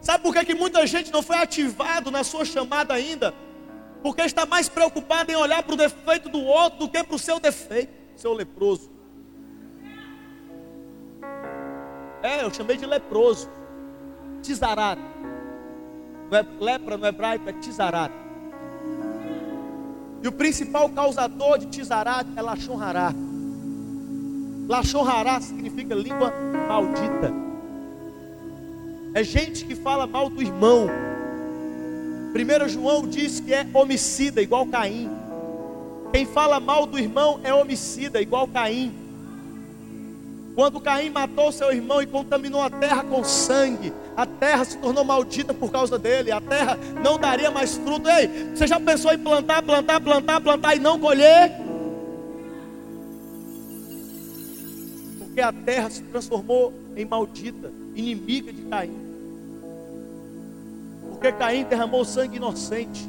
Sabe 0.00 0.22
por 0.22 0.34
que, 0.34 0.44
que 0.46 0.54
muita 0.54 0.86
gente 0.86 1.12
não 1.12 1.22
foi 1.22 1.36
ativado 1.36 2.10
na 2.10 2.24
sua 2.24 2.44
chamada 2.44 2.94
ainda? 2.94 3.34
Porque 4.02 4.22
está 4.22 4.46
mais 4.46 4.68
preocupado 4.68 5.30
em 5.30 5.36
olhar 5.36 5.62
para 5.62 5.74
o 5.74 5.76
defeito 5.76 6.28
do 6.28 6.40
outro 6.40 6.80
do 6.80 6.88
que 6.88 7.04
para 7.04 7.14
o 7.14 7.18
seu 7.18 7.38
defeito, 7.38 7.92
seu 8.16 8.32
leproso. 8.32 8.90
É, 12.22 12.42
eu 12.42 12.52
chamei 12.52 12.76
de 12.76 12.86
leproso, 12.86 13.48
tizarado. 14.42 15.00
É 16.30 16.44
lepra 16.62 16.96
no 16.96 17.06
hebraico 17.06 17.48
é 17.48 17.52
tizarat. 17.52 18.12
E 20.22 20.28
o 20.28 20.32
principal 20.32 20.88
causador 20.90 21.58
de 21.58 21.66
tizarat 21.66 22.26
é. 22.36 22.42
Lachon 24.68 25.04
Hará 25.04 25.40
significa 25.40 25.94
língua 25.94 26.32
maldita. 26.68 27.32
É 29.12 29.24
gente 29.24 29.64
que 29.64 29.74
fala 29.74 30.06
mal 30.06 30.28
do 30.30 30.40
irmão. 30.40 30.86
1 32.32 32.68
João 32.68 33.08
diz 33.08 33.40
que 33.40 33.52
é 33.52 33.66
homicida, 33.74 34.40
igual 34.40 34.64
Caim. 34.66 35.10
Quem 36.12 36.24
fala 36.26 36.60
mal 36.60 36.86
do 36.86 36.98
irmão 36.98 37.40
é 37.42 37.52
homicida, 37.52 38.20
igual 38.20 38.46
Caim. 38.46 38.94
Quando 40.54 40.80
Caim 40.80 41.10
matou 41.10 41.50
seu 41.50 41.72
irmão 41.72 42.00
e 42.02 42.06
contaminou 42.06 42.62
a 42.62 42.70
terra 42.70 43.02
com 43.02 43.24
sangue, 43.24 43.92
a 44.20 44.26
terra 44.26 44.64
se 44.66 44.76
tornou 44.76 45.02
maldita 45.02 45.54
por 45.54 45.72
causa 45.72 45.98
dele, 45.98 46.30
a 46.30 46.42
terra 46.42 46.78
não 47.02 47.18
daria 47.18 47.50
mais 47.50 47.76
fruto. 47.76 48.06
Ei, 48.06 48.50
você 48.54 48.66
já 48.66 48.78
pensou 48.78 49.12
em 49.14 49.18
plantar, 49.18 49.62
plantar, 49.62 49.98
plantar, 49.98 50.40
plantar 50.42 50.76
e 50.76 50.78
não 50.78 51.00
colher? 51.00 51.50
Porque 55.18 55.40
a 55.40 55.50
terra 55.50 55.88
se 55.88 56.02
transformou 56.02 56.70
em 56.94 57.06
maldita, 57.06 57.72
inimiga 57.94 58.52
de 58.52 58.60
Caim. 58.62 58.94
Porque 61.08 61.32
Caim 61.32 61.64
derramou 61.64 62.04
sangue 62.04 62.36
inocente. 62.36 63.08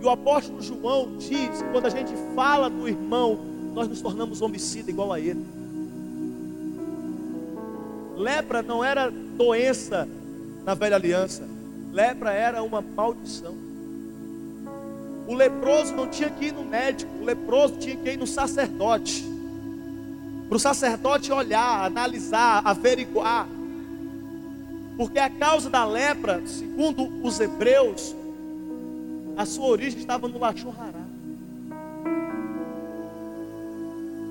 E 0.00 0.04
o 0.04 0.08
apóstolo 0.08 0.62
João 0.62 1.18
diz 1.18 1.62
quando 1.72 1.84
a 1.84 1.90
gente 1.90 2.14
fala 2.34 2.70
do 2.70 2.88
irmão, 2.88 3.38
nós 3.74 3.86
nos 3.86 4.00
tornamos 4.00 4.40
homicida 4.40 4.90
igual 4.90 5.12
a 5.12 5.20
ele. 5.20 5.59
Lepra 8.20 8.62
não 8.62 8.84
era 8.84 9.10
doença 9.10 10.06
na 10.62 10.74
velha 10.74 10.96
aliança. 10.96 11.42
Lepra 11.90 12.32
era 12.32 12.62
uma 12.62 12.82
maldição. 12.82 13.54
O 15.26 15.34
leproso 15.34 15.94
não 15.94 16.06
tinha 16.06 16.28
que 16.28 16.46
ir 16.46 16.52
no 16.52 16.64
médico, 16.64 17.10
o 17.20 17.24
leproso 17.24 17.78
tinha 17.78 17.96
que 17.96 18.10
ir 18.10 18.18
no 18.18 18.26
sacerdote. 18.26 19.24
Para 20.48 20.56
o 20.56 20.60
sacerdote 20.60 21.32
olhar, 21.32 21.86
analisar, 21.86 22.60
averiguar. 22.64 23.48
Porque 24.98 25.18
a 25.18 25.30
causa 25.30 25.70
da 25.70 25.84
lepra, 25.86 26.42
segundo 26.46 27.24
os 27.24 27.40
hebreus, 27.40 28.14
a 29.36 29.46
sua 29.46 29.66
origem 29.66 29.98
estava 29.98 30.28
no 30.28 30.38
Lachon 30.38 30.74
Hará. 30.78 31.00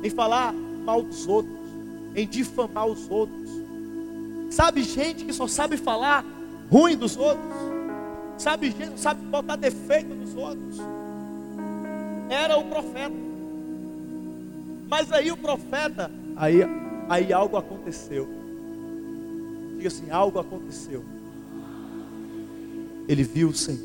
Em 0.04 0.10
falar 0.12 0.54
mal 0.54 1.02
dos 1.02 1.28
outros, 1.28 1.58
em 2.16 2.28
difamar 2.28 2.86
os 2.86 3.10
outros. 3.10 3.59
Sabe 4.60 4.84
gente 4.84 5.24
que 5.24 5.32
só 5.32 5.48
sabe 5.48 5.78
falar 5.78 6.26
ruim 6.70 6.98
dos 6.98 7.16
outros? 7.16 7.48
Sabe 8.38 8.70
gente 8.72 8.92
que 8.92 9.00
sabe 9.00 9.26
botar 9.28 9.56
defeito 9.56 10.14
nos 10.14 10.36
outros? 10.36 10.80
Era 12.30 12.58
o 12.58 12.66
profeta. 12.66 13.16
Mas 14.90 15.14
aí 15.14 15.32
o 15.32 15.38
profeta, 15.38 16.12
aí, 16.36 16.58
aí 17.08 17.32
algo 17.32 17.56
aconteceu. 17.56 18.28
Diga 19.78 19.88
assim: 19.88 20.12
algo 20.12 20.40
aconteceu. 20.40 21.06
Ele 23.08 23.24
viu 23.24 23.48
o 23.48 23.56
Senhor. 23.56 23.80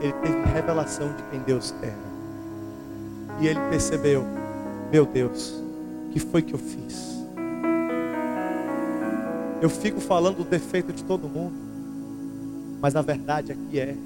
Ele 0.00 0.12
teve 0.12 0.44
revelação 0.52 1.12
de 1.16 1.24
quem 1.24 1.40
Deus 1.40 1.74
era. 1.82 3.40
E 3.40 3.48
ele 3.48 3.58
percebeu: 3.68 4.24
meu 4.92 5.04
Deus, 5.04 5.60
que 6.12 6.20
foi 6.20 6.40
que 6.40 6.54
eu 6.54 6.58
fiz? 6.60 7.13
Eu 9.60 9.70
fico 9.70 10.00
falando 10.00 10.38
do 10.38 10.44
defeito 10.44 10.92
de 10.92 11.04
todo 11.04 11.28
mundo, 11.28 11.54
mas 12.80 12.96
a 12.96 13.02
verdade 13.02 13.52
aqui 13.52 13.78
é: 13.78 13.96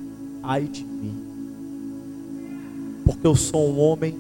ai 0.43 0.65
de 0.65 0.85
mim, 0.85 1.25
porque 3.05 3.27
eu 3.27 3.35
sou 3.35 3.69
um 3.69 3.81
homem 3.81 4.17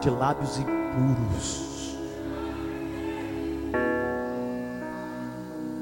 de 0.00 0.10
lábios 0.10 0.58
impuros. 0.58 1.68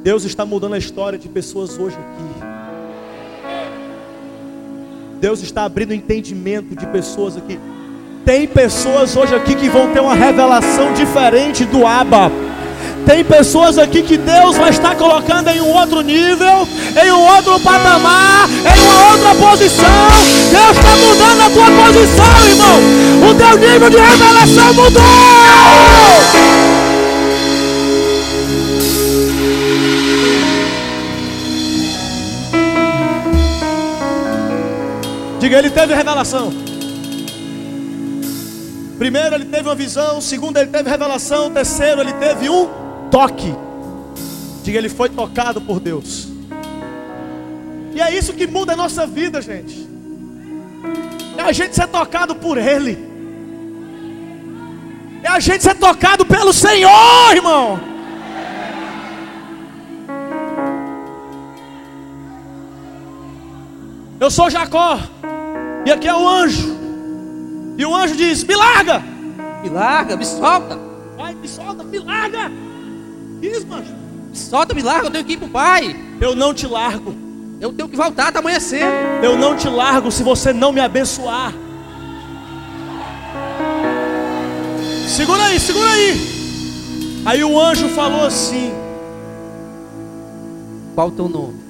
Deus 0.02 0.24
está 0.24 0.46
mudando 0.46 0.74
a 0.74 0.78
história 0.78 1.18
de 1.18 1.28
pessoas 1.28 1.76
hoje 1.76 1.96
aqui. 1.96 2.56
Deus 5.20 5.42
está 5.42 5.64
abrindo 5.64 5.92
entendimento 5.92 6.76
de 6.76 6.86
pessoas 6.86 7.36
aqui. 7.36 7.58
Tem 8.24 8.46
pessoas 8.46 9.16
hoje 9.16 9.34
aqui 9.34 9.54
que 9.54 9.68
vão 9.68 9.92
ter 9.92 10.00
uma 10.00 10.14
revelação 10.14 10.92
diferente 10.94 11.64
do 11.64 11.86
Abba. 11.86 12.45
Tem 13.06 13.24
pessoas 13.24 13.78
aqui 13.78 14.02
que 14.02 14.16
Deus 14.16 14.56
vai 14.56 14.70
estar 14.70 14.96
colocando 14.96 15.48
em 15.48 15.60
um 15.60 15.72
outro 15.72 16.00
nível, 16.00 16.68
em 17.00 17.12
um 17.12 17.34
outro 17.36 17.60
patamar, 17.60 18.48
em 18.50 18.82
uma 18.82 19.12
outra 19.12 19.34
posição. 19.36 19.86
Deus 20.50 20.76
está 20.76 20.96
mudando 20.96 21.40
a 21.40 21.50
tua 21.50 21.66
posição, 21.84 22.48
irmão. 22.48 23.30
O 23.30 23.34
teu 23.34 23.56
nível 23.58 23.90
de 23.90 23.96
revelação 23.96 24.74
mudou. 24.74 25.02
Diga, 35.38 35.58
ele 35.58 35.70
teve 35.70 35.94
revelação. 35.94 36.52
Primeiro, 38.98 39.36
ele 39.36 39.44
teve 39.44 39.68
uma 39.68 39.76
visão. 39.76 40.20
Segundo, 40.20 40.56
ele 40.56 40.70
teve 40.70 40.90
revelação. 40.90 41.52
Terceiro, 41.52 42.00
ele 42.00 42.12
teve 42.14 42.50
um 42.50 42.85
toque. 43.16 43.54
Diga, 44.62 44.76
ele 44.76 44.90
foi 44.90 45.08
tocado 45.08 45.58
por 45.58 45.80
Deus. 45.80 46.28
E 47.94 48.00
é 48.00 48.14
isso 48.14 48.34
que 48.34 48.46
muda 48.46 48.74
a 48.74 48.76
nossa 48.76 49.06
vida, 49.06 49.40
gente. 49.40 49.88
É 51.34 51.40
a 51.40 51.50
gente 51.50 51.74
ser 51.74 51.88
tocado 51.88 52.34
por 52.34 52.58
Ele. 52.58 52.98
É 55.22 55.28
a 55.28 55.40
gente 55.40 55.62
ser 55.62 55.76
tocado 55.76 56.26
pelo 56.26 56.52
Senhor, 56.52 57.32
irmão. 57.34 57.80
Eu 64.20 64.30
sou 64.30 64.50
Jacó. 64.50 64.98
E 65.86 65.90
aqui 65.90 66.06
é 66.06 66.14
o 66.14 66.28
anjo. 66.28 66.76
E 67.78 67.86
o 67.86 67.94
anjo 67.94 68.14
diz: 68.14 68.44
Me 68.44 68.54
larga. 68.54 69.02
Me 69.62 69.70
larga, 69.70 70.16
me 70.18 70.26
solta. 70.26 70.78
Vai, 71.16 71.34
me 71.34 71.48
solta, 71.48 71.82
me 71.82 71.98
larga. 71.98 72.65
Manjo. 73.66 73.94
Me 74.30 74.36
solta, 74.36 74.74
me 74.74 74.82
larga, 74.82 75.06
eu 75.06 75.10
tenho 75.10 75.24
que 75.24 75.32
ir 75.34 75.36
pro 75.36 75.48
pai. 75.48 75.96
Eu 76.20 76.34
não 76.34 76.52
te 76.52 76.66
largo. 76.66 77.14
Eu 77.60 77.72
tenho 77.72 77.88
que 77.88 77.96
voltar, 77.96 78.32
tá 78.32 78.40
amanhecendo. 78.40 78.92
Eu 79.22 79.36
não 79.36 79.56
te 79.56 79.68
largo 79.68 80.10
se 80.10 80.22
você 80.22 80.52
não 80.52 80.72
me 80.72 80.80
abençoar. 80.80 81.54
Segura 85.08 85.44
aí, 85.44 85.58
segura 85.58 85.88
aí. 85.88 86.36
Aí 87.24 87.44
o 87.44 87.58
anjo 87.58 87.88
falou 87.88 88.26
assim: 88.26 88.72
Qual 90.94 91.08
o 91.08 91.10
teu 91.12 91.28
nome? 91.28 91.66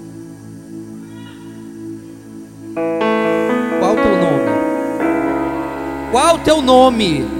Qual 3.78 3.92
o 3.92 3.96
teu 3.96 4.16
nome? 4.16 4.50
Qual 6.10 6.34
o 6.34 6.38
teu 6.38 6.62
nome? 6.62 7.35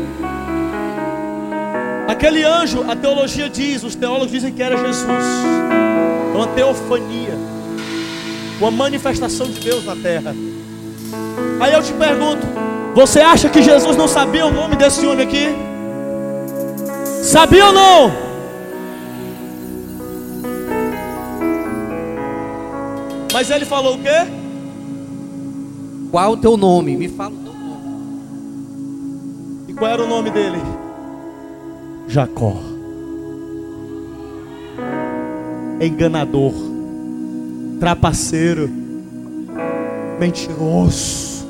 Aquele 2.09 2.45
anjo, 2.45 2.89
a 2.89 2.95
teologia 2.95 3.49
diz, 3.49 3.83
os 3.83 3.95
teólogos 3.95 4.31
dizem 4.31 4.53
que 4.53 4.63
era 4.63 4.77
Jesus. 4.77 5.25
Uma 6.35 6.47
teofania. 6.49 7.37
Uma 8.61 8.71
manifestação 8.71 9.47
de 9.47 9.61
Deus 9.61 9.85
na 9.85 9.97
terra. 9.97 10.35
Aí 11.61 11.73
eu 11.73 11.83
te 11.83 11.93
pergunto: 11.93 12.47
você 12.95 13.21
acha 13.21 13.49
que 13.49 13.61
Jesus 13.61 13.97
não 13.97 14.07
sabia 14.07 14.47
o 14.47 14.53
nome 14.53 14.77
desse 14.77 15.07
homem 15.07 15.27
aqui? 15.27 15.49
Sabia 17.23 17.67
ou 17.67 17.73
não? 17.73 18.13
Mas 23.33 23.51
ele 23.51 23.65
falou 23.65 23.97
o 23.97 23.99
quê? 23.99 24.27
Qual 26.11 26.33
o 26.33 26.37
teu 26.37 26.57
nome? 26.57 26.97
Me 26.97 27.09
fala 27.09 27.35
o 27.35 27.39
teu 27.39 27.53
nome. 27.53 28.25
E 29.69 29.75
qual 29.75 29.91
era 29.91 30.03
o 30.03 30.07
nome 30.07 30.31
dele? 30.31 30.76
Jacó. 32.09 32.57
Enganador, 35.81 36.55
trapaceiro, 37.79 38.71
mentiroso, 40.19 41.47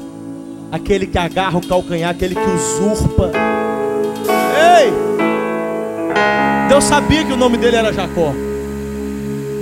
aquele 0.73 1.07
que 1.07 1.19
agarra 1.19 1.59
o 1.59 1.67
calcanhar, 1.67 2.11
aquele 2.11 2.35
que 2.35 2.41
usurpa. 2.41 3.31
Ei! 4.81 4.93
Deus 6.69 6.85
sabia 6.85 7.25
que 7.25 7.33
o 7.33 7.37
nome 7.37 7.57
dele 7.57 7.77
era 7.77 7.93
Jacó, 7.93 8.33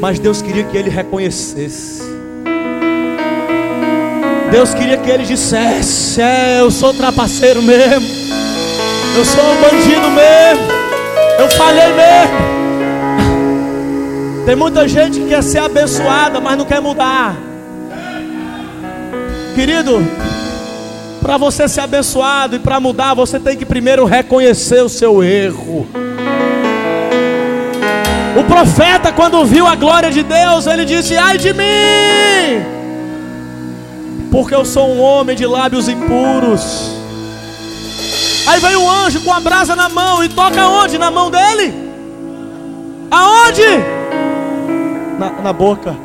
mas 0.00 0.18
Deus 0.18 0.40
queria 0.40 0.64
que 0.64 0.76
ele 0.76 0.88
reconhecesse. 0.88 2.02
Deus 4.50 4.72
queria 4.72 4.96
que 4.96 5.10
ele 5.10 5.24
dissesse: 5.24 6.20
É, 6.22 6.60
eu 6.60 6.70
sou 6.70 6.94
trapaceiro 6.94 7.60
mesmo. 7.62 8.06
Eu 9.16 9.24
sou 9.24 9.44
um 9.44 9.60
bandido 9.60 10.10
mesmo. 10.10 10.73
Eu 11.38 11.48
falhei 11.50 11.92
mesmo. 11.92 12.54
Tem 14.46 14.54
muita 14.54 14.86
gente 14.86 15.20
que 15.20 15.28
quer 15.28 15.42
ser 15.42 15.58
abençoada, 15.58 16.40
mas 16.40 16.58
não 16.58 16.64
quer 16.64 16.80
mudar. 16.80 17.36
Querido, 19.54 20.02
para 21.22 21.38
você 21.38 21.66
ser 21.66 21.80
abençoado 21.80 22.56
e 22.56 22.58
para 22.58 22.78
mudar, 22.78 23.14
você 23.14 23.40
tem 23.40 23.56
que 23.56 23.64
primeiro 23.64 24.04
reconhecer 24.04 24.82
o 24.82 24.88
seu 24.88 25.24
erro. 25.24 25.86
O 28.36 28.44
profeta, 28.44 29.12
quando 29.12 29.44
viu 29.44 29.66
a 29.66 29.74
glória 29.74 30.10
de 30.10 30.22
Deus, 30.22 30.66
ele 30.66 30.84
disse: 30.84 31.16
Ai 31.16 31.38
de 31.38 31.52
mim, 31.54 32.62
porque 34.30 34.54
eu 34.54 34.64
sou 34.64 34.88
um 34.88 35.00
homem 35.00 35.34
de 35.34 35.46
lábios 35.46 35.88
impuros. 35.88 36.93
Aí 38.46 38.60
veio 38.60 38.80
um 38.80 38.90
anjo 38.90 39.22
com 39.22 39.32
a 39.32 39.40
brasa 39.40 39.74
na 39.74 39.88
mão 39.88 40.22
e 40.22 40.28
toca 40.28 40.66
onde? 40.66 40.98
Na 40.98 41.10
mão 41.10 41.30
dele? 41.30 41.72
Aonde? 43.10 43.62
Na, 45.18 45.30
na 45.42 45.52
boca. 45.52 45.96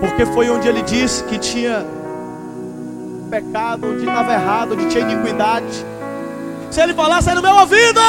Porque 0.00 0.24
foi 0.26 0.48
onde 0.50 0.68
ele 0.68 0.82
disse 0.82 1.24
que 1.24 1.38
tinha 1.38 1.84
pecado, 3.28 3.88
onde 3.88 4.06
estava 4.06 4.32
errado, 4.32 4.72
onde 4.74 4.86
tinha 4.86 5.02
iniquidade. 5.10 5.84
Se 6.70 6.80
ele 6.80 6.94
falasse 6.94 7.30
é 7.30 7.34
no 7.34 7.42
meu 7.42 7.54
ouvido, 7.56 8.00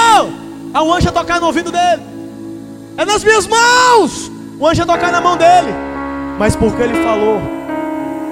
a 0.74 0.84
um 0.84 0.94
anjo 0.94 1.08
ia 1.08 1.12
tocar 1.12 1.40
no 1.40 1.48
ouvido 1.48 1.72
dele. 1.72 2.04
É 2.98 3.06
nas 3.06 3.24
minhas 3.24 3.48
mãos. 3.48 4.32
O 4.60 4.68
anjo 4.68 4.82
ia 4.82 4.86
tocar 4.86 5.12
na 5.12 5.20
mão 5.20 5.36
dele. 5.36 5.74
Mas 6.38 6.56
porque 6.56 6.82
ele 6.82 7.02
falou, 7.04 7.42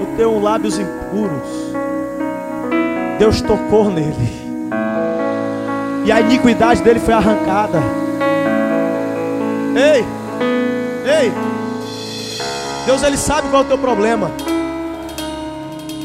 eu 0.00 0.16
tenho 0.16 0.40
lábios 0.40 0.78
impuros. 0.78 1.63
Deus 3.18 3.40
tocou 3.40 3.90
nele. 3.90 4.44
E 6.04 6.12
a 6.12 6.20
iniquidade 6.20 6.82
dele 6.82 7.00
foi 7.00 7.14
arrancada. 7.14 7.82
Ei, 9.74 10.04
ei. 11.20 11.32
Deus 12.86 13.02
ele 13.02 13.16
sabe 13.16 13.48
qual 13.48 13.62
é 13.62 13.64
o 13.64 13.68
teu 13.68 13.78
problema. 13.78 14.30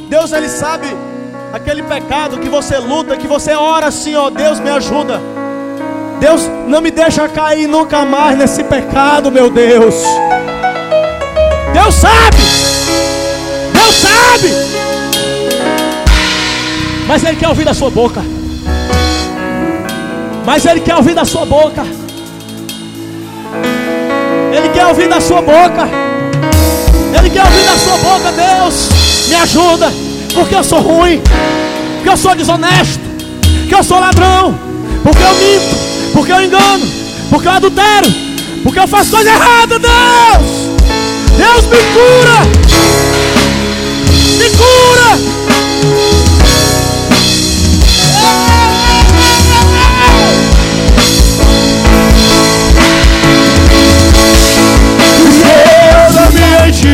Deus 0.07 0.32
ele 0.32 0.47
sabe 0.47 0.88
aquele 1.51 1.84
pecado 1.84 2.39
que 2.39 2.49
você 2.49 2.78
luta, 2.78 3.18
que 3.18 3.28
você 3.28 3.53
ora 3.53 3.88
assim, 3.88 4.16
ó, 4.16 4.30
Deus 4.30 4.60
me 4.60 4.70
ajuda. 4.70 5.20
Deus, 6.20 6.49
não 6.68 6.82
me 6.82 6.91
deixa 6.91 7.28
cair 7.30 7.68
nunca 7.68 8.03
mais 8.05 8.38
nesse 8.38 8.64
pecado, 8.64 9.32
meu 9.32 9.49
Deus. 9.49 9.95
Deus 11.74 11.95
sabe. 11.95 12.38
Deus 13.74 13.95
sabe. 13.95 14.78
Mas 17.10 17.24
Ele 17.24 17.38
quer 17.38 17.47
ouvir 17.47 17.66
da 17.66 17.74
sua 17.74 17.89
boca. 17.89 18.24
Mas 20.45 20.64
Ele 20.64 20.80
quer 20.80 20.95
ouvir 20.95 21.16
da 21.16 21.26
sua 21.26 21.43
boca. 21.43 21.84
Ele 24.55 24.70
quer 24.70 24.86
ouvir 24.86 25.10
da 25.10 25.20
sua 25.20 25.41
boca. 25.41 25.89
Ele 27.18 27.30
quer 27.32 27.43
ouvir 27.43 27.66
da 27.66 27.78
sua 27.80 27.97
boca, 27.97 28.32
Deus. 28.32 28.89
Me 29.28 29.34
ajuda. 29.34 29.91
Porque 30.36 30.53
eu 30.53 30.64
sou 30.64 30.82
ruim. 30.82 31.20
Porque 31.95 32.10
eu 32.10 32.16
sou 32.16 32.36
desonesto. 32.36 33.01
Porque 33.62 33.74
eu 33.74 33.84
sou 33.84 33.99
ladrão. 33.99 34.53
Porque 35.01 35.24
eu 35.24 35.34
minto. 35.34 35.76
Porque 36.14 36.32
eu 36.32 36.43
engano. 36.43 36.88
Porque 37.32 37.47
eu 37.47 37.51
adultero. 37.53 38.14
Porque 38.62 38.80
eu 38.80 38.88
faço 38.88 39.10
coisa 39.10 39.32
errada, 39.32 39.80
Deus. 39.80 40.47
Deus 41.36 41.66
me 41.66 41.78
cura. 41.95 42.45
Me 44.38 44.49
cura. 44.51 46.28
Ti, 56.80 56.88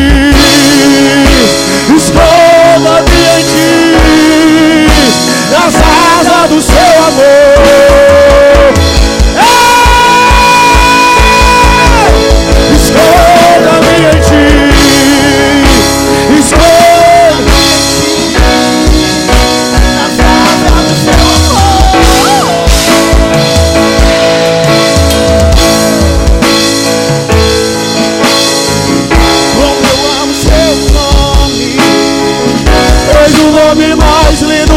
esconda-me 1.95 3.19
em 3.38 3.43
ti, 3.45 4.88
nas 5.51 5.75
asas 5.75 6.49
do 6.49 6.59
seu 6.61 6.95
amor. 7.07 8.45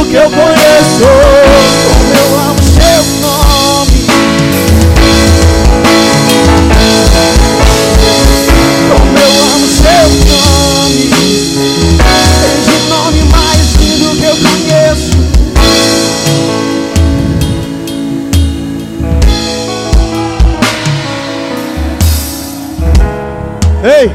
Que 0.09 0.15
eu 0.15 0.31
conheço 0.31 1.05
Como 1.85 2.15
eu 2.15 2.39
amo 2.39 2.63
seu 2.63 3.03
nome 3.21 4.07
Como 8.89 9.19
eu 9.19 9.33
amo 9.55 9.67
seu 9.69 10.09
nome 10.33 11.11
És 12.01 12.67
o 12.69 12.89
nome 12.89 13.21
mais 13.25 13.75
lindo 13.77 14.17
que 14.17 14.25
eu 14.25 14.37
conheço 14.37 15.19
Ei! 23.85 24.11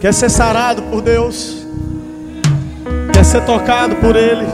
Quer 0.00 0.12
ser 0.12 0.30
sarado 0.30 0.82
por 0.82 1.00
Deus? 1.00 1.55
Ser 3.36 3.44
tocado 3.44 3.96
por 3.96 4.16
Ele? 4.16 4.46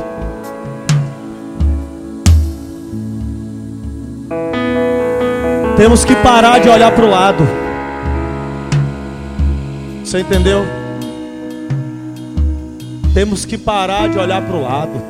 Temos 5.76 6.04
que 6.04 6.16
parar 6.16 6.58
de 6.58 6.68
olhar 6.68 6.90
para 6.90 7.04
o 7.04 7.08
lado. 7.08 7.44
Você 10.04 10.18
entendeu? 10.18 10.64
Temos 13.14 13.44
que 13.44 13.56
parar 13.56 14.08
de 14.08 14.18
olhar 14.18 14.42
para 14.42 14.56
o 14.56 14.62
lado. 14.62 15.02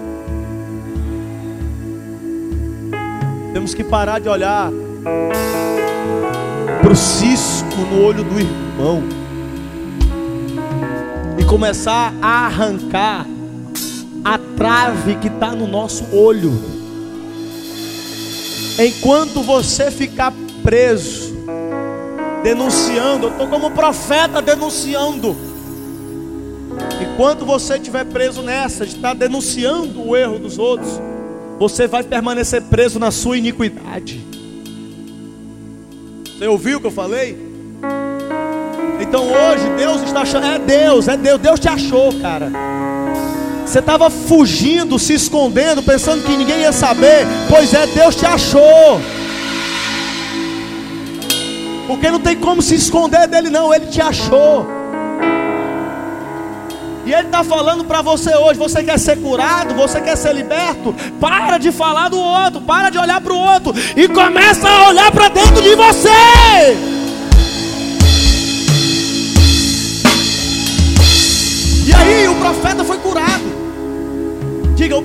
Temos 3.54 3.72
que 3.72 3.82
parar 3.82 4.18
de 4.18 4.28
olhar 4.28 4.70
para 6.82 6.92
o 6.92 6.96
cisco 6.96 7.80
no 7.90 8.04
olho 8.04 8.22
do 8.22 8.38
irmão 8.38 9.02
e 11.38 11.44
começar 11.44 12.12
a 12.20 12.44
arrancar 12.44 13.31
trave 14.62 15.16
que 15.16 15.26
está 15.26 15.56
no 15.56 15.66
nosso 15.66 16.04
olho. 16.14 16.52
Enquanto 18.78 19.42
você 19.42 19.90
ficar 19.90 20.32
preso, 20.62 21.34
denunciando, 22.44 23.26
eu 23.26 23.30
estou 23.32 23.48
como 23.48 23.72
profeta 23.72 24.40
denunciando. 24.40 25.34
Enquanto 27.00 27.44
você 27.44 27.74
estiver 27.74 28.04
preso 28.04 28.40
nessa, 28.40 28.86
de 28.86 28.94
estar 28.94 29.14
denunciando 29.14 30.00
o 30.00 30.16
erro 30.16 30.38
dos 30.38 30.58
outros, 30.58 30.92
você 31.58 31.88
vai 31.88 32.04
permanecer 32.04 32.62
preso 32.62 33.00
na 33.00 33.10
sua 33.10 33.36
iniquidade. 33.36 34.24
Você 36.38 36.46
ouviu 36.46 36.78
o 36.78 36.80
que 36.80 36.86
eu 36.86 36.92
falei? 36.92 37.36
Então 39.00 39.24
hoje 39.24 39.68
Deus 39.76 40.02
está 40.02 40.20
achando, 40.20 40.46
é 40.46 40.58
Deus, 40.60 41.08
é 41.08 41.16
Deus, 41.16 41.40
Deus 41.40 41.58
te 41.58 41.68
achou, 41.68 42.12
cara. 42.20 42.71
Você 43.72 43.78
estava 43.78 44.10
fugindo, 44.10 44.98
se 44.98 45.14
escondendo, 45.14 45.82
pensando 45.82 46.22
que 46.22 46.36
ninguém 46.36 46.60
ia 46.60 46.72
saber. 46.72 47.26
Pois 47.48 47.72
é, 47.72 47.86
Deus 47.86 48.14
te 48.14 48.26
achou. 48.26 49.00
Porque 51.86 52.10
não 52.10 52.20
tem 52.20 52.36
como 52.36 52.60
se 52.60 52.74
esconder 52.74 53.26
dele, 53.26 53.48
não, 53.48 53.72
ele 53.72 53.86
te 53.86 53.98
achou. 53.98 54.66
E 57.04 57.12
ele 57.12 57.26
está 57.28 57.42
falando 57.42 57.84
para 57.84 58.02
você 58.02 58.34
hoje: 58.34 58.58
você 58.58 58.82
quer 58.84 58.98
ser 58.98 59.18
curado, 59.20 59.74
você 59.74 60.00
quer 60.02 60.16
ser 60.16 60.34
liberto? 60.34 60.94
Para 61.18 61.56
de 61.56 61.72
falar 61.72 62.10
do 62.10 62.18
outro, 62.18 62.60
para 62.60 62.90
de 62.90 62.98
olhar 62.98 63.20
para 63.20 63.32
o 63.32 63.38
outro 63.38 63.72
e 63.96 64.06
começa 64.06 64.68
a 64.68 64.88
olhar 64.88 65.10
para 65.10 65.21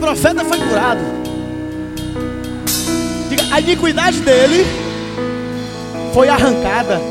profeta 0.07 0.45
foi 0.45 0.57
curado. 0.57 1.01
Diga, 3.27 3.43
a 3.51 3.59
iniquidade 3.59 4.21
dele 4.21 4.65
foi 6.13 6.29
arrancada. 6.29 7.01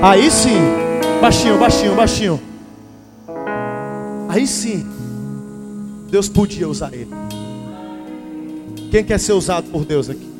Aí 0.00 0.30
sim, 0.30 0.58
baixinho, 1.20 1.58
baixinho, 1.58 1.94
baixinho. 1.94 2.40
Aí 4.30 4.46
sim, 4.46 4.86
Deus 6.08 6.30
podia 6.30 6.66
usar 6.66 6.94
ele. 6.94 7.10
Quem 8.90 9.04
quer 9.04 9.20
ser 9.20 9.34
usado 9.34 9.70
por 9.70 9.84
Deus 9.84 10.08
aqui? 10.08 10.30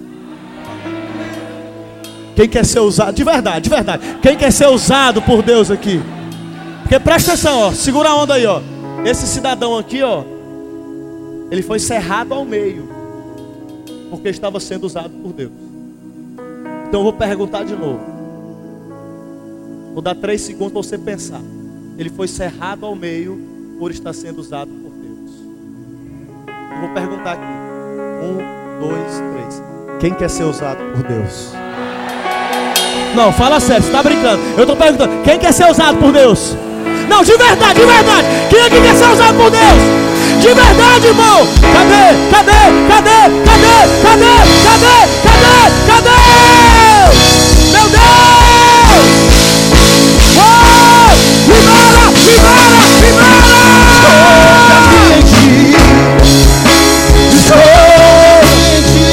Quem 2.34 2.48
quer 2.48 2.64
ser 2.64 2.80
usado, 2.80 3.14
de 3.14 3.22
verdade, 3.22 3.60
de 3.60 3.68
verdade. 3.68 4.18
Quem 4.22 4.38
quer 4.38 4.50
ser 4.50 4.68
usado 4.68 5.20
por 5.20 5.42
Deus 5.42 5.70
aqui? 5.70 6.00
Porque 6.80 6.98
presta 6.98 7.32
atenção, 7.32 7.58
ó, 7.58 7.72
segura 7.72 8.08
a 8.08 8.16
onda 8.16 8.34
aí, 8.34 8.46
ó. 8.46 8.62
Esse 9.04 9.26
cidadão 9.26 9.76
aqui, 9.76 10.02
ó, 10.02 10.24
ele 11.50 11.62
foi 11.62 11.78
cerrado 11.78 12.32
ao 12.32 12.44
meio, 12.44 12.88
porque 14.08 14.28
estava 14.28 14.60
sendo 14.60 14.84
usado 14.84 15.10
por 15.10 15.32
Deus. 15.32 15.52
Então 16.86 17.00
eu 17.00 17.04
vou 17.04 17.12
perguntar 17.12 17.64
de 17.64 17.74
novo. 17.74 18.00
Vou 19.92 20.02
dar 20.02 20.14
três 20.14 20.40
segundos 20.42 20.72
para 20.72 20.82
você 20.82 20.98
pensar. 20.98 21.40
Ele 21.98 22.08
foi 22.08 22.28
cerrado 22.28 22.86
ao 22.86 22.94
meio 22.94 23.38
por 23.78 23.90
estar 23.90 24.12
sendo 24.12 24.38
usado 24.40 24.70
por 24.70 24.92
Deus. 24.92 25.30
Eu 26.74 26.80
vou 26.80 26.90
perguntar 26.94 27.32
aqui. 27.32 27.44
Um, 28.22 28.80
dois, 28.80 29.22
três. 29.34 29.62
Quem 30.00 30.14
quer 30.14 30.30
ser 30.30 30.44
usado 30.44 30.78
por 30.94 31.02
Deus? 31.02 31.52
Não, 33.14 33.32
fala 33.32 33.58
sério, 33.58 33.82
você 33.82 33.88
está 33.88 34.02
brincando. 34.02 34.40
Eu 34.56 34.60
estou 34.60 34.76
perguntando, 34.76 35.22
quem 35.24 35.38
quer 35.38 35.52
ser 35.52 35.68
usado 35.68 35.98
por 35.98 36.12
Deus? 36.12 36.56
Não, 37.08 37.22
de 37.22 37.36
verdade, 37.36 37.80
de 37.80 37.86
verdade. 37.86 38.28
Quem 38.48 38.60
é 38.60 38.70
que 38.70 38.80
quer 38.80 38.94
ser 38.94 39.12
usado 39.12 39.36
por 39.36 39.50
Deus? 39.50 40.19
De 40.40 40.46
verdade, 40.54 41.06
irmão. 41.06 41.46
Cadê? 41.60 42.16
Cadê? 42.30 42.62
Cadê? 42.88 43.20
Cadê? 43.44 43.76
Cadê? 44.02 44.34
Cadê? 44.64 44.96
Cadê? 45.22 45.58
Cadê? 45.86 46.20
Meu 47.72 47.86
Deus! 47.90 49.04
Oh! 50.38 51.12
Libera! 51.46 52.04
Libera! 52.26 52.80
Libera! 53.02 53.50
Esconda-me 53.92 55.12
em 55.12 55.22
ti. 55.22 55.76
Esconda-me 57.36 58.64
em 58.76 58.82
ti. 58.82 59.08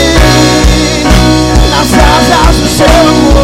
Nas 1.70 1.92
asas 1.94 2.56
do 2.56 2.68
seu 2.70 2.88
amor. 2.88 3.37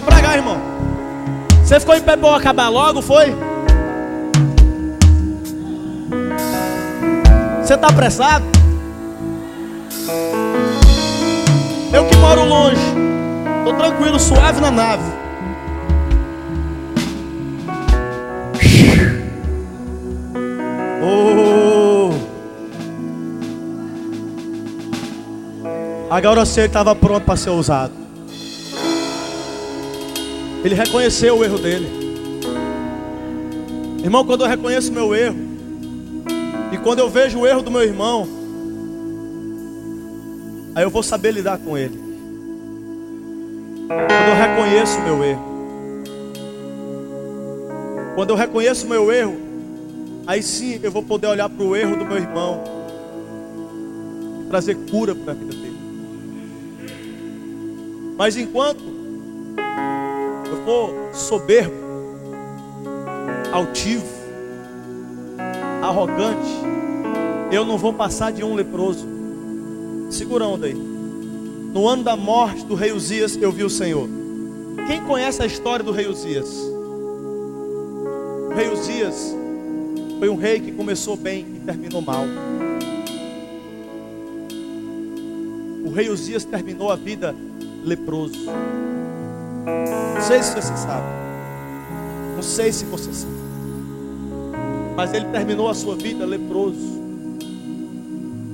Pregar, 0.00 0.36
irmão. 0.36 0.56
Você 1.64 1.80
ficou 1.80 1.96
em 1.96 2.00
pé 2.00 2.16
para 2.16 2.28
eu 2.28 2.34
acabar 2.36 2.68
logo, 2.68 3.02
foi? 3.02 3.34
Você 7.60 7.74
está 7.74 7.88
apressado? 7.88 8.44
Eu 11.92 12.04
que 12.04 12.16
moro 12.18 12.44
longe. 12.44 12.80
Estou 13.58 13.74
tranquilo, 13.74 14.20
suave 14.20 14.60
na 14.60 14.70
nave. 14.70 15.02
Oh. 21.02 21.45
Agora 26.16 26.40
eu 26.40 26.46
sei 26.46 26.64
estava 26.64 26.94
pronto 26.94 27.24
para 27.24 27.36
ser 27.36 27.50
usado. 27.50 27.92
Ele 30.64 30.74
reconheceu 30.74 31.36
o 31.36 31.44
erro 31.44 31.58
dele. 31.58 31.86
Irmão, 34.02 34.24
quando 34.24 34.42
eu 34.42 34.48
reconheço 34.48 34.90
meu 34.90 35.14
erro, 35.14 35.36
e 36.72 36.78
quando 36.78 37.00
eu 37.00 37.10
vejo 37.10 37.40
o 37.40 37.46
erro 37.46 37.60
do 37.60 37.70
meu 37.70 37.82
irmão, 37.82 38.26
aí 40.74 40.84
eu 40.84 40.88
vou 40.88 41.02
saber 41.02 41.32
lidar 41.32 41.58
com 41.58 41.76
ele. 41.76 42.00
Quando 43.86 44.28
eu 44.28 44.34
reconheço 44.34 44.98
o 44.98 45.02
meu 45.02 45.22
erro, 45.22 45.44
quando 48.14 48.30
eu 48.30 48.36
reconheço 48.36 48.86
o 48.86 48.88
meu 48.88 49.12
erro, 49.12 49.36
aí 50.26 50.42
sim 50.42 50.80
eu 50.82 50.90
vou 50.90 51.02
poder 51.02 51.26
olhar 51.26 51.50
para 51.50 51.62
o 51.62 51.76
erro 51.76 51.94
do 51.94 52.06
meu 52.06 52.16
irmão 52.16 52.64
e 54.40 54.48
trazer 54.48 54.76
cura 54.90 55.14
para 55.14 55.32
a 55.32 55.36
vida 55.36 55.52
dele. 55.52 55.65
Mas 58.16 58.36
enquanto 58.36 58.82
eu 60.48 60.64
for 60.64 61.14
soberbo, 61.14 61.74
altivo, 63.52 64.06
arrogante, 65.82 66.48
eu 67.52 67.64
não 67.64 67.76
vou 67.76 67.92
passar 67.92 68.32
de 68.32 68.42
um 68.42 68.54
leproso. 68.54 69.06
Segura 70.10 70.46
onda 70.46 70.66
aí. 70.66 70.74
No 70.74 71.86
ano 71.86 72.02
da 72.02 72.16
morte 72.16 72.64
do 72.64 72.74
rei 72.74 72.90
Uzias, 72.90 73.36
eu 73.36 73.52
vi 73.52 73.62
o 73.62 73.70
Senhor. 73.70 74.08
Quem 74.86 75.02
conhece 75.04 75.42
a 75.42 75.46
história 75.46 75.84
do 75.84 75.92
rei 75.92 76.06
Uzias? 76.06 76.48
O 78.48 78.54
rei 78.54 78.70
Uzias 78.70 79.36
foi 80.18 80.28
um 80.30 80.36
rei 80.36 80.60
que 80.60 80.72
começou 80.72 81.16
bem 81.16 81.46
e 81.56 81.60
terminou 81.66 82.00
mal. 82.00 82.24
O 85.84 85.90
rei 85.90 86.08
Uzias 86.08 86.44
terminou 86.44 86.90
a 86.90 86.96
vida 86.96 87.34
leproso. 87.86 88.46
Não 90.14 90.20
sei 90.20 90.42
se 90.42 90.54
você 90.54 90.76
sabe. 90.76 91.06
Não 92.34 92.42
sei 92.42 92.72
se 92.72 92.84
você 92.84 93.12
sabe. 93.12 93.36
Mas 94.96 95.14
ele 95.14 95.26
terminou 95.26 95.68
a 95.68 95.74
sua 95.74 95.94
vida 95.94 96.26
leproso. 96.26 97.00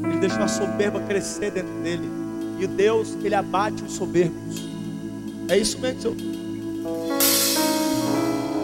Ele 0.05 0.19
deixou 0.19 0.43
a 0.43 0.49
soberba 0.49 1.01
crescer 1.01 1.51
dentro 1.51 1.73
dele. 1.83 2.09
E 2.61 2.67
Deus, 2.67 3.17
ele 3.25 3.35
abate 3.35 3.83
os 3.83 3.95
soberbos. 3.95 4.63
É 5.49 5.57
isso 5.57 5.79
mesmo, 5.81 6.01
seu. 6.01 6.17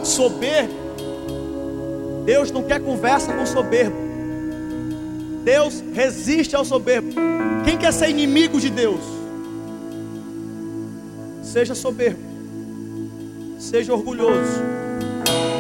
Soberbo. 0.05 0.75
Deus 2.27 2.51
não 2.51 2.63
quer 2.63 2.81
conversa 2.81 3.33
com 3.33 3.47
soberbo. 3.47 3.97
Deus 5.45 5.83
resiste 5.95 6.55
ao 6.55 6.65
soberbo. 6.65 7.13
Quem 7.65 7.79
quer 7.79 7.93
ser 7.93 8.11
inimigo 8.11 8.61
de 8.61 8.69
Deus? 8.69 9.18
Seja 11.53 11.75
soberbo. 11.75 12.21
Seja 13.59 13.93
orgulhoso. 13.93 14.63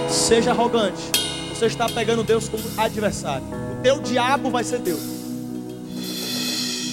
Seja 0.08 0.50
arrogante 0.50 1.18
você 1.58 1.66
está 1.66 1.88
pegando 1.88 2.22
Deus 2.22 2.48
como 2.48 2.62
adversário. 2.76 3.44
O 3.72 3.82
teu 3.82 4.00
diabo 4.00 4.48
vai 4.48 4.62
ser 4.62 4.78
Deus. 4.78 5.00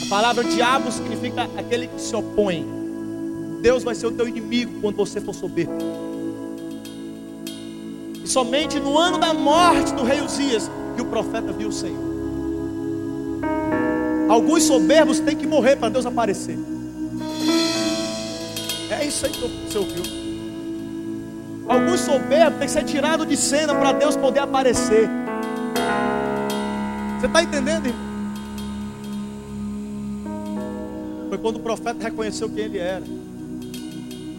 A 0.04 0.10
palavra 0.10 0.44
diabo 0.44 0.92
significa 0.92 1.48
aquele 1.56 1.88
que 1.88 2.02
se 2.02 2.16
opõe. 2.16 2.66
Deus 3.62 3.84
vai 3.84 3.94
ser 3.94 4.08
o 4.08 4.12
teu 4.12 4.28
inimigo 4.28 4.82
quando 4.82 4.96
você 4.96 5.22
for 5.22 5.36
soberbo. 5.36 5.74
E 8.24 8.28
somente 8.28 8.80
no 8.80 8.98
ano 8.98 9.20
da 9.20 9.36
morte 9.36 9.94
do 9.94 10.04
rei 10.04 10.20
Uzias 10.20 10.70
que 10.96 11.02
o 11.04 11.06
profeta 11.06 11.54
viu 11.54 11.70
o 11.70 11.72
Senhor. 11.72 12.16
Alguns 14.28 14.64
soberbos 14.64 15.20
têm 15.20 15.36
que 15.36 15.46
morrer 15.46 15.76
para 15.76 15.90
Deus 15.90 16.08
aparecer. 16.08 16.58
É 19.06 19.08
isso 19.08 19.24
aí 19.24 19.32
que 19.32 19.40
você 19.40 19.78
ouviu. 19.78 20.04
Alguns 21.68 22.00
soberbos 22.00 22.58
têm 22.58 22.68
que 22.68 22.74
ser 22.74 22.84
tirados 22.86 23.28
de 23.28 23.38
cena 23.38 23.76
para 23.76 23.92
Deus 23.92 24.16
poder 24.18 24.40
aparecer. 24.40 25.08
Você 27.20 27.28
está 27.28 27.44
entendendo, 27.44 27.86
irmão? 27.86 28.06
Foi 31.30 31.38
quando 31.38 31.58
o 31.58 31.60
profeta 31.60 32.04
reconheceu 32.04 32.50
quem 32.50 32.64
ele 32.64 32.80
era. 32.80 33.04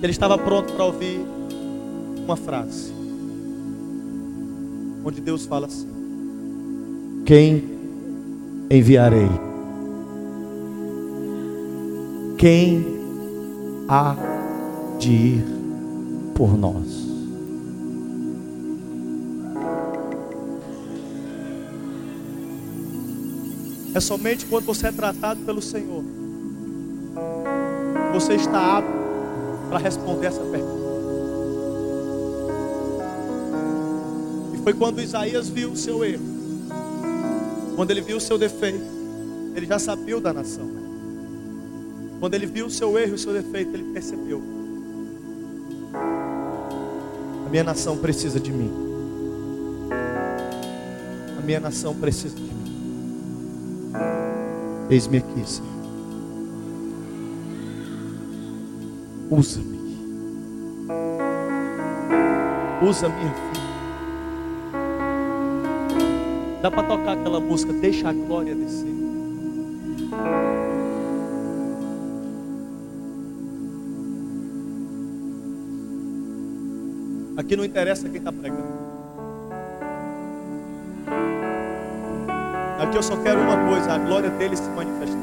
Ele 0.02 0.10
estava 0.10 0.36
pronto 0.36 0.72
para 0.72 0.84
ouvir 0.84 1.24
uma 2.24 2.36
frase. 2.36 2.92
Onde 5.04 5.20
Deus 5.20 5.46
fala 5.46 5.68
assim: 5.68 5.88
Quem 7.24 7.62
enviarei? 8.68 9.30
Quem 12.36 12.84
há 13.88 14.35
de 14.98 15.10
ir 15.10 15.44
por 16.34 16.56
nós? 16.56 17.06
É 23.94 24.00
somente 24.00 24.44
quando 24.44 24.66
você 24.66 24.88
é 24.88 24.92
tratado 24.92 25.40
pelo 25.40 25.62
Senhor. 25.62 26.04
Você 28.12 28.34
está 28.34 28.78
apto 28.78 28.92
para 29.70 29.78
responder 29.78 30.26
essa 30.26 30.42
pergunta. 30.42 30.86
E 34.52 34.58
foi 34.62 34.74
quando 34.74 35.00
Isaías 35.00 35.48
viu 35.48 35.70
o 35.70 35.76
seu 35.76 36.04
erro. 36.04 36.24
Quando 37.74 37.90
ele 37.90 38.02
viu 38.02 38.18
o 38.18 38.20
seu 38.20 38.36
defeito, 38.36 38.84
ele 39.54 39.64
já 39.64 39.78
sabia 39.78 40.20
da 40.20 40.32
nação. 40.32 40.68
Quando 42.20 42.34
ele 42.34 42.46
viu 42.46 42.66
o 42.66 42.70
seu 42.70 42.98
erro 42.98 43.12
e 43.12 43.14
o 43.14 43.18
seu 43.18 43.32
defeito, 43.32 43.74
ele 43.74 43.92
percebeu. 43.94 44.55
Minha 47.56 47.64
nação 47.64 47.96
precisa 47.96 48.38
de 48.38 48.52
mim. 48.52 48.70
A 51.38 51.40
minha 51.40 51.58
nação 51.58 51.94
precisa 51.94 52.36
de 52.36 52.42
mim. 52.42 53.92
Eis-me 54.90 55.16
aqui, 55.16 55.42
Senhor. 55.48 55.70
Usa-me. 59.30 59.96
Usa 62.82 63.08
minha 63.08 63.32
vida. 63.32 63.66
Dá 66.60 66.70
para 66.70 66.82
tocar 66.82 67.12
aquela 67.12 67.40
música, 67.40 67.72
deixa 67.72 68.10
a 68.10 68.12
glória 68.12 68.54
descer. 68.54 68.94
Aqui 77.36 77.56
não 77.56 77.64
interessa 77.64 78.08
quem 78.08 78.18
está 78.18 78.32
pregando. 78.32 78.86
Aqui 82.78 82.96
eu 82.96 83.02
só 83.02 83.16
quero 83.16 83.40
uma 83.40 83.68
coisa: 83.68 83.92
a 83.92 83.98
glória 83.98 84.30
dele 84.30 84.56
se 84.56 84.68
manifestar. 84.70 85.18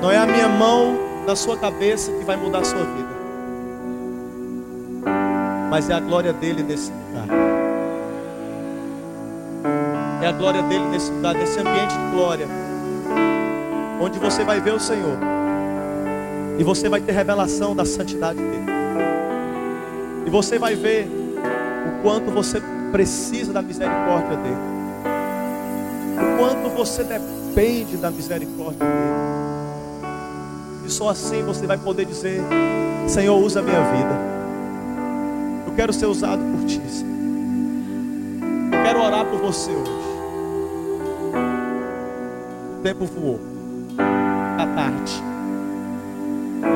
Não 0.00 0.10
é 0.10 0.18
a 0.18 0.26
minha 0.26 0.48
mão 0.48 0.98
na 1.26 1.34
sua 1.34 1.56
cabeça 1.56 2.12
que 2.12 2.24
vai 2.24 2.36
mudar 2.36 2.58
a 2.58 2.64
sua 2.64 2.84
vida, 2.84 3.08
mas 5.70 5.88
é 5.88 5.94
a 5.94 6.00
glória 6.00 6.32
dele 6.32 6.62
nesse 6.62 6.90
lugar. 6.90 7.26
É 10.22 10.26
a 10.26 10.32
glória 10.32 10.62
dele 10.62 10.84
nesse 10.88 11.10
lugar, 11.10 11.34
nesse 11.34 11.58
ambiente 11.58 11.96
de 11.96 12.10
glória, 12.14 12.46
onde 14.00 14.18
você 14.18 14.44
vai 14.44 14.60
ver 14.60 14.74
o 14.74 14.80
Senhor 14.80 15.18
e 16.58 16.64
você 16.64 16.88
vai 16.88 17.00
ter 17.00 17.12
revelação 17.12 17.74
da 17.74 17.84
santidade 17.84 18.38
dele, 18.38 18.64
e 20.26 20.30
você 20.30 20.58
vai 20.58 20.74
ver 20.74 21.06
o 21.06 22.02
quanto 22.02 22.30
você 22.30 22.60
precisa 22.92 23.52
da 23.52 23.62
misericórdia 23.62 24.36
dele 24.36 24.74
o 26.16 26.38
quanto 26.38 26.68
você 26.70 27.02
depende 27.02 27.96
da 27.96 28.10
misericórdia 28.10 28.78
dele. 28.78 29.14
E 30.86 30.90
só 30.90 31.08
assim 31.08 31.42
você 31.42 31.66
vai 31.66 31.78
poder 31.78 32.04
dizer: 32.04 32.40
Senhor, 33.06 33.36
usa 33.36 33.60
a 33.60 33.62
minha 33.62 33.80
vida. 33.80 34.34
Eu 35.66 35.72
quero 35.74 35.92
ser 35.92 36.06
usado 36.06 36.40
por 36.52 36.64
ti. 36.66 36.80
Eu 38.72 38.82
quero 38.82 39.00
orar 39.00 39.24
por 39.24 39.40
você 39.40 39.70
hoje. 39.70 39.90
O 42.78 42.82
tempo 42.82 43.06
voou. 43.06 43.40
A 44.58 44.66
tarde. 44.66 45.22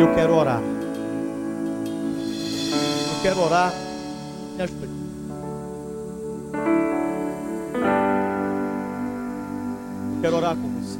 Eu 0.00 0.14
quero 0.14 0.34
orar. 0.34 0.62
Quero 3.22 3.40
orar. 3.40 3.72
Me 4.56 4.62
ajude. 4.62 4.88
Quero 10.20 10.36
orar 10.36 10.56
com 10.56 10.68
você. 10.80 10.98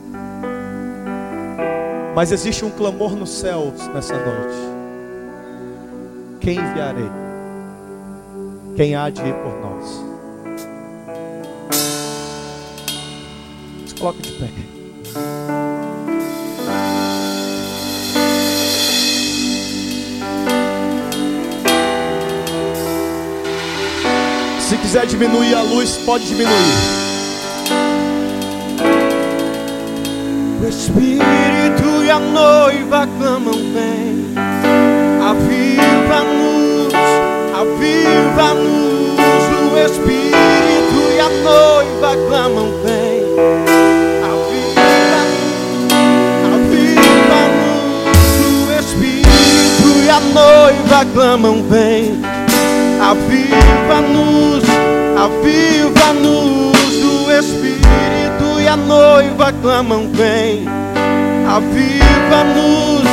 Mas 2.14 2.32
existe 2.32 2.64
um 2.64 2.70
clamor 2.70 3.14
nos 3.14 3.30
céus 3.30 3.86
nessa 3.94 4.14
noite. 4.14 4.56
Quem 6.40 6.58
enviarei? 6.58 7.10
Quem 8.76 8.94
há 8.94 9.10
de 9.10 9.20
ir 9.22 9.34
por 9.34 9.60
nós? 9.60 10.04
Se 13.86 13.94
coloque 13.96 14.22
de 14.22 14.32
pé. 14.32 14.77
Quiser 24.88 25.04
diminuir 25.04 25.54
a 25.54 25.60
luz, 25.60 25.98
pode 25.98 26.24
diminuir. 26.24 26.54
O 30.62 30.66
Espírito 30.66 32.02
e 32.02 32.10
a 32.10 32.18
noiva 32.18 33.06
clamam 33.18 33.52
bem. 33.52 34.32
Aviva-nos, 35.28 36.94
aviva-nos. 37.54 39.18
O 39.60 39.76
Espírito 39.76 40.98
e 41.14 41.20
a 41.20 41.28
noiva 41.28 42.16
clamam 42.26 42.70
bem. 42.82 43.24
Aviva-nos, 44.24 45.92
aviva-nos. 46.54 48.32
O 48.56 48.72
Espírito 48.80 49.88
e 50.02 50.08
a 50.08 50.20
noiva 50.20 51.04
clamam 51.12 51.60
bem. 51.60 52.38
Aviva-nos, 53.00 54.67
aviva-nos. 55.24 56.78
O 57.04 57.30
Espírito 57.30 58.60
e 58.60 58.68
a 58.68 58.76
noiva 58.76 59.52
clamam 59.60 60.06
bem. 60.06 60.64
Aviva-nos. 61.48 63.08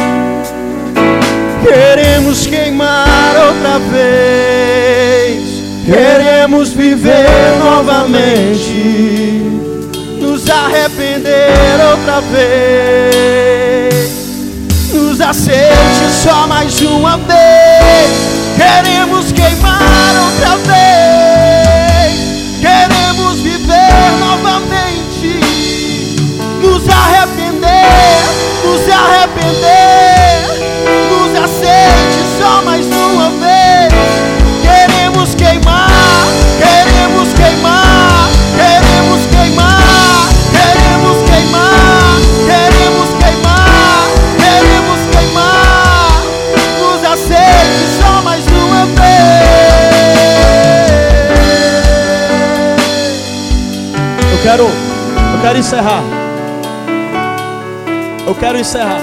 Queremos 1.63 2.45
queimar 2.45 3.35
outra 3.47 3.79
vez. 3.91 5.43
Queremos 5.85 6.69
viver 6.69 7.27
novamente. 7.59 9.41
Nos 10.21 10.49
arrepender 10.49 11.79
outra 11.91 12.21
vez. 12.21 13.95
Nos 14.93 15.19
aceite 15.21 16.11
só 16.23 16.47
mais 16.47 16.79
uma 16.81 17.17
vez. 17.17 18.35
Queremos 18.55 19.04
quero 55.55 55.59
encerrar. 55.59 56.03
Eu 58.27 58.35
quero 58.35 58.57
encerrar. 58.57 58.99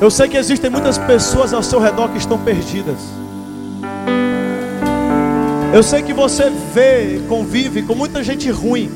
Eu 0.00 0.10
sei 0.10 0.28
que 0.28 0.36
existem 0.36 0.68
muitas 0.68 0.98
pessoas 0.98 1.54
ao 1.54 1.62
seu 1.62 1.78
redor 1.78 2.08
que 2.08 2.18
estão 2.18 2.36
perdidas. 2.38 2.98
Eu 5.72 5.82
sei 5.82 6.02
que 6.02 6.12
você 6.12 6.50
vê, 6.74 7.22
convive 7.28 7.82
com 7.82 7.94
muita 7.94 8.22
gente 8.22 8.50
ruim. 8.50 8.90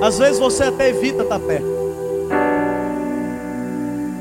Às 0.00 0.18
vezes 0.18 0.38
você 0.38 0.64
até 0.64 0.90
evita 0.90 1.22
estar 1.22 1.40
perto. 1.40 1.72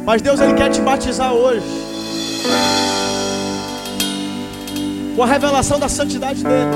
Mas 0.06 0.22
Deus 0.22 0.40
ele 0.40 0.54
quer 0.54 0.70
te 0.70 0.82
batizar 0.82 1.34
hoje. 1.34 1.92
Com 5.22 5.26
a 5.26 5.34
revelação 5.34 5.78
da 5.78 5.88
santidade 5.88 6.44
dele. 6.44 6.72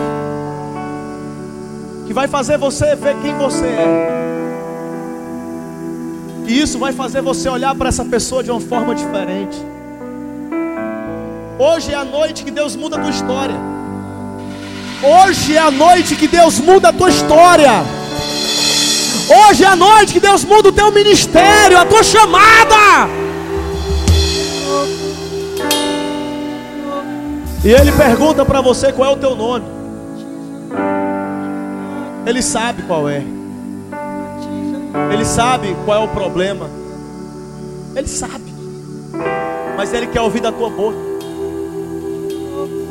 Que 2.06 2.14
vai 2.14 2.28
fazer 2.28 2.60
você 2.60 2.96
ver 2.96 3.16
quem 3.20 3.36
você 3.39 3.66
é. 3.66 4.10
E 6.46 6.62
isso 6.62 6.78
vai 6.78 6.93
fazer 6.93 7.24
você 7.24 7.50
olhar 7.50 7.74
para 7.74 7.89
essa 7.89 8.06
pessoa 8.06 8.43
de 8.43 8.52
uma 8.52 8.62
forma 8.62 8.93
diferente. 8.93 9.58
Hoje 11.58 11.91
é 11.91 11.96
a 11.96 12.06
noite 12.06 12.43
que 12.43 12.52
Deus 12.52 12.76
muda 12.76 12.98
a 12.98 13.00
tua 13.00 13.10
história. 13.10 13.56
Hoje 15.02 15.56
é 15.56 15.60
a 15.60 15.72
noite 15.72 16.16
que 16.16 16.28
Deus 16.28 16.60
muda 16.60 16.89
a 16.89 16.93
tua 16.93 17.10
história. 17.10 17.84
Hoje 19.28 19.64
é 19.64 19.68
a 19.70 19.76
noite 19.76 20.14
que 20.14 20.20
Deus 20.20 20.43
muda 20.43 20.70
o 20.70 20.72
teu 20.72 20.91
ministério, 20.91 21.80
a 21.80 21.86
tua 21.88 22.04
chamada. 22.04 23.24
E 27.66 27.72
Ele 27.72 27.91
pergunta 27.93 28.45
para 28.45 28.61
você 28.61 28.93
qual 28.93 29.09
é 29.09 29.13
o 29.16 29.18
teu 29.18 29.36
nome. 29.36 29.66
Ele 32.24 32.39
sabe 32.39 32.84
qual 32.84 33.09
é. 33.09 33.24
Ele 35.11 35.26
sabe 35.26 35.76
qual 35.84 36.03
é 36.03 36.05
o 36.05 36.07
problema. 36.07 36.70
Ele 37.95 38.07
sabe. 38.07 38.53
Mas 39.76 39.91
Ele 39.93 40.05
quer 40.05 40.22
ouvir 40.22 40.41
da 40.41 40.51
tua 40.51 40.70
boca. 40.70 40.97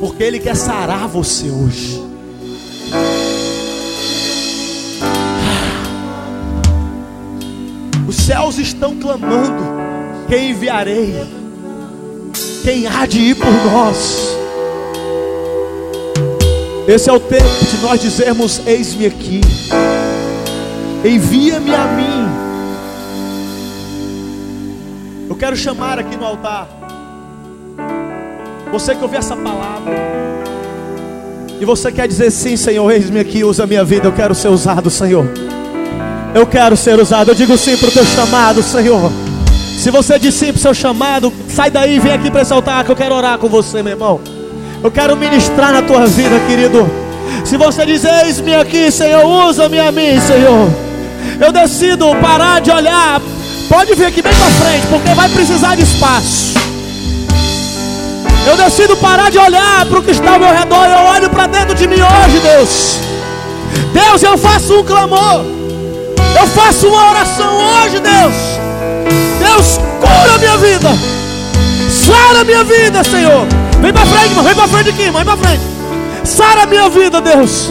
Porque 0.00 0.24
Ele 0.24 0.40
quer 0.40 0.56
sarar 0.56 1.06
você 1.06 1.50
hoje. 1.50 2.02
Os 8.08 8.16
céus 8.16 8.58
estão 8.58 8.96
clamando: 8.98 9.62
Quem 10.28 10.50
enviarei? 10.50 11.14
Quem 12.64 12.88
há 12.88 13.06
de 13.06 13.20
ir 13.20 13.34
por 13.36 13.52
nós? 13.70 14.43
Esse 16.86 17.08
é 17.08 17.12
o 17.12 17.20
tempo 17.20 17.64
de 17.70 17.76
nós 17.82 18.00
dizermos: 18.00 18.60
Eis-me 18.66 19.06
aqui, 19.06 19.40
envia-me 21.04 21.74
a 21.74 21.86
mim. 21.86 22.44
Eu 25.28 25.36
quero 25.36 25.56
chamar 25.56 25.98
aqui 25.98 26.16
no 26.16 26.24
altar 26.24 26.68
você 28.74 28.92
que 28.92 29.02
ouviu 29.02 29.20
essa 29.20 29.36
palavra 29.36 29.94
e 31.60 31.64
você 31.64 31.92
quer 31.92 32.08
dizer 32.08 32.30
sim, 32.32 32.56
Senhor, 32.56 32.90
eis-me 32.90 33.20
aqui, 33.20 33.44
usa 33.44 33.62
a 33.62 33.66
minha 33.66 33.84
vida, 33.84 34.08
eu 34.08 34.12
quero 34.12 34.34
ser 34.34 34.48
usado, 34.48 34.90
Senhor. 34.90 35.24
Eu 36.34 36.44
quero 36.44 36.76
ser 36.76 36.98
usado, 36.98 37.30
eu 37.30 37.34
digo 37.34 37.56
sim 37.56 37.76
para 37.76 37.88
o 37.88 37.92
teu 37.92 38.04
chamado, 38.04 38.62
Senhor. 38.62 39.12
Se 39.78 39.90
você 39.90 40.18
diz 40.18 40.34
sim 40.34 40.46
para 40.46 40.58
o 40.58 40.60
seu 40.60 40.74
chamado, 40.74 41.32
sai 41.48 41.70
daí 41.70 41.96
e 41.96 42.00
vem 42.00 42.12
aqui 42.12 42.30
para 42.30 42.42
esse 42.42 42.52
altar 42.52 42.84
que 42.84 42.90
eu 42.90 42.96
quero 42.96 43.14
orar 43.14 43.38
com 43.38 43.48
você, 43.48 43.82
meu 43.82 43.92
irmão. 43.92 44.33
Eu 44.84 44.90
quero 44.90 45.16
ministrar 45.16 45.72
na 45.72 45.80
tua 45.80 46.04
vida, 46.04 46.38
querido. 46.46 46.86
Se 47.42 47.56
você 47.56 47.86
diz, 47.86 48.04
eis-me 48.04 48.54
aqui, 48.54 48.92
Senhor, 48.92 49.24
usa-me 49.24 49.80
a 49.80 49.90
mim, 49.90 50.20
Senhor. 50.20 50.68
Eu 51.40 51.50
decido 51.50 52.14
parar 52.16 52.60
de 52.60 52.70
olhar. 52.70 53.18
Pode 53.66 53.94
vir 53.94 54.04
aqui 54.04 54.20
bem 54.20 54.34
para 54.34 54.46
frente, 54.46 54.86
porque 54.88 55.14
vai 55.14 55.26
precisar 55.30 55.74
de 55.74 55.84
espaço. 55.84 56.52
Eu 58.46 58.58
decido 58.58 58.94
parar 58.98 59.30
de 59.30 59.38
olhar 59.38 59.86
para 59.86 60.00
o 60.00 60.02
que 60.02 60.10
está 60.10 60.34
ao 60.34 60.38
meu 60.38 60.52
redor. 60.54 60.84
Eu 60.84 61.06
olho 61.14 61.30
para 61.30 61.46
dentro 61.46 61.74
de 61.74 61.86
mim 61.86 62.02
hoje, 62.02 62.38
Deus. 62.40 62.98
Deus, 63.90 64.22
eu 64.22 64.36
faço 64.36 64.80
um 64.80 64.84
clamor. 64.84 65.46
Eu 66.38 66.46
faço 66.48 66.88
uma 66.88 67.08
oração 67.08 67.56
hoje, 67.56 68.00
Deus. 68.00 68.34
Deus, 69.38 69.78
cura 69.98 70.34
a 70.34 70.38
minha 70.38 70.58
vida. 70.58 70.90
Sara 71.88 72.42
a 72.42 72.44
minha 72.44 72.64
vida, 72.64 73.02
Senhor. 73.02 73.63
Vem 73.84 73.92
para 73.92 74.06
frente, 74.06 74.30
irmão. 74.30 74.44
Vem 74.44 74.54
para 74.54 74.68
frente 74.68 74.88
aqui, 74.88 75.02
irmão. 75.02 75.22
Vem 75.22 75.36
para 75.36 75.46
frente. 75.46 75.62
Sara 76.24 76.64
minha 76.64 76.88
vida, 76.88 77.20
Deus. 77.20 77.70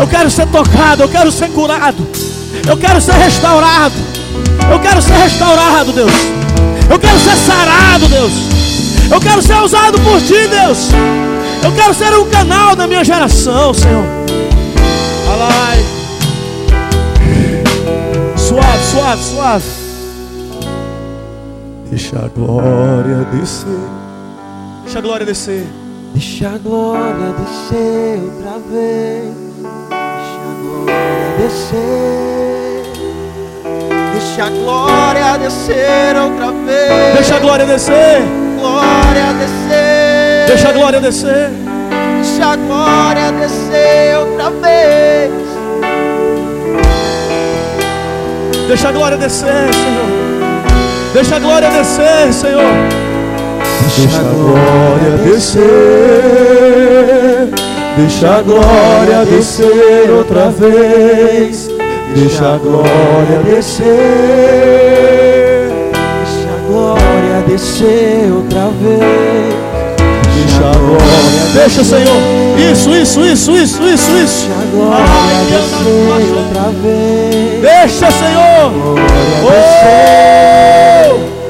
Eu 0.00 0.08
quero 0.08 0.30
ser 0.30 0.46
tocado. 0.46 1.02
Eu 1.02 1.08
quero 1.10 1.30
ser 1.30 1.50
curado. 1.50 2.06
Eu 2.66 2.78
quero 2.78 2.98
ser 2.98 3.12
restaurado. 3.12 3.94
Eu 4.70 4.80
quero 4.80 5.02
ser 5.02 5.12
restaurado, 5.12 5.92
Deus. 5.92 6.12
Eu 6.88 6.98
quero 6.98 7.18
ser 7.18 7.36
sarado, 7.36 8.08
Deus. 8.08 8.32
Eu 9.10 9.20
quero 9.20 9.42
ser 9.42 9.60
usado 9.62 10.00
por 10.00 10.18
Ti, 10.18 10.48
Deus. 10.48 10.88
Eu 11.62 11.72
quero 11.72 11.92
ser 11.92 12.14
um 12.14 12.30
canal 12.30 12.74
da 12.74 12.86
minha 12.86 13.04
geração, 13.04 13.74
Senhor. 13.74 14.06
Alai. 15.30 15.84
Sua 18.34 18.62
suave, 18.90 19.22
suave. 19.22 19.64
Deixa 21.90 22.16
a 22.16 22.28
glória 22.28 23.26
descer. 23.30 24.01
Deixa 24.84 24.98
a 24.98 25.02
glória 25.02 25.26
descer. 25.26 25.66
Deixa 26.12 26.48
a 26.48 26.58
glória 26.58 27.34
descer 27.38 28.20
outra 28.22 28.58
vez. 28.70 29.34
Deixa 29.88 30.42
a 30.50 30.54
glória 30.60 31.36
descer. 31.38 32.12
Deixa 34.12 34.44
a 34.44 34.50
glória 34.50 35.38
descer 35.38 36.16
outra 36.16 36.50
vez. 36.52 37.14
Deixa 37.14 37.36
a 37.36 37.38
glória 37.38 37.66
descer. 37.66 38.22
glória 38.58 39.32
descer. 39.34 40.46
Deixa 40.48 40.68
a 40.68 40.72
glória 40.72 41.00
descer. 41.00 41.50
Deixa 42.22 42.46
a 42.46 42.56
glória 42.56 43.32
descer 43.32 44.18
outra 44.18 44.50
vez. 44.50 45.32
Deixa 48.68 48.88
a 48.88 48.92
glória 48.92 49.16
descer, 49.18 49.74
Senhor. 49.74 51.12
Deixa 51.14 51.36
a 51.36 51.38
glória 51.38 51.70
descer, 51.70 52.32
Senhor. 52.32 53.01
Deixa 53.94 54.20
a 54.20 54.22
glória 54.22 55.18
descer. 55.22 55.62
Deixa 57.96 58.36
a 58.36 58.42
glória 58.42 59.26
descer 59.26 60.10
outra 60.10 60.48
vez. 60.48 61.68
Deixa 62.14 62.54
a 62.54 62.58
glória 62.58 63.38
descer. 63.44 63.92
Deixa 66.24 66.48
a 66.48 66.58
glória 66.66 67.42
descer 67.46 68.32
outra 68.34 68.70
vez. 68.80 69.54
Deixa 70.36 70.70
a 70.70 70.78
glória. 70.78 71.52
Deixa, 71.52 71.84
Senhor. 71.84 72.16
Isso, 72.72 72.90
isso, 72.96 73.20
isso, 73.20 73.52
isso, 73.52 73.82
isso, 73.82 74.12
isso. 74.16 74.46
Deixa 74.46 74.52
a 74.52 74.64
glória 74.74 75.04
descer 75.50 76.32
outra 76.34 76.70
vez. 76.82 77.60
Deixa, 77.60 78.10
Senhor. 78.10 78.72
Glória 79.42 80.12
Oh! 81.38 81.41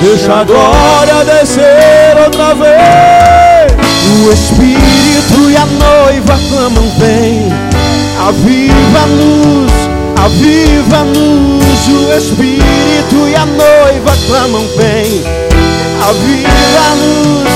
Deixa 0.00 0.40
a 0.40 0.44
glória 0.44 1.24
descer 1.24 2.16
outra 2.22 2.54
vez. 2.54 3.72
O 4.24 4.32
Espírito 4.32 5.50
e 5.50 5.56
a 5.56 5.66
noiva 5.66 6.38
clamam 6.48 6.88
vem. 6.98 7.52
Aviva-nos, 8.28 9.72
aviva-nos 10.22 11.88
O 11.88 12.12
Espírito 12.16 13.28
e 13.28 13.34
a 13.34 13.46
noiva 13.46 14.16
clamam 14.26 14.66
vem. 14.76 15.24
Aviva-nos, 16.02 17.48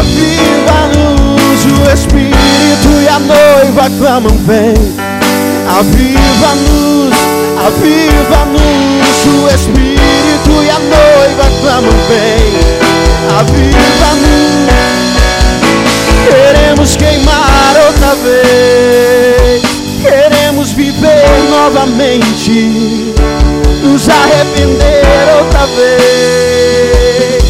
aviva-nos 0.00 1.64
O 1.64 1.92
Espírito 1.92 2.90
e 3.02 3.08
a 3.08 3.18
noiva 3.20 3.90
clamam 3.98 4.36
vem. 4.46 4.74
Aviva-nos, 5.78 7.14
aviva-nos 7.66 9.26
O 9.26 9.54
Espírito 9.54 10.33
e 10.62 10.70
a 10.70 10.78
noiva 10.78 11.50
clamam 11.60 11.90
vem 12.08 12.74
Aviva-nos 13.38 14.54
Queremos 16.34 16.96
queimar 16.96 17.76
outra 17.86 18.14
vez, 18.16 19.62
queremos 20.02 20.72
viver 20.72 21.24
novamente, 21.50 23.14
nos 23.82 24.08
arrepender 24.08 25.04
outra 25.38 25.66
vez, 25.76 27.42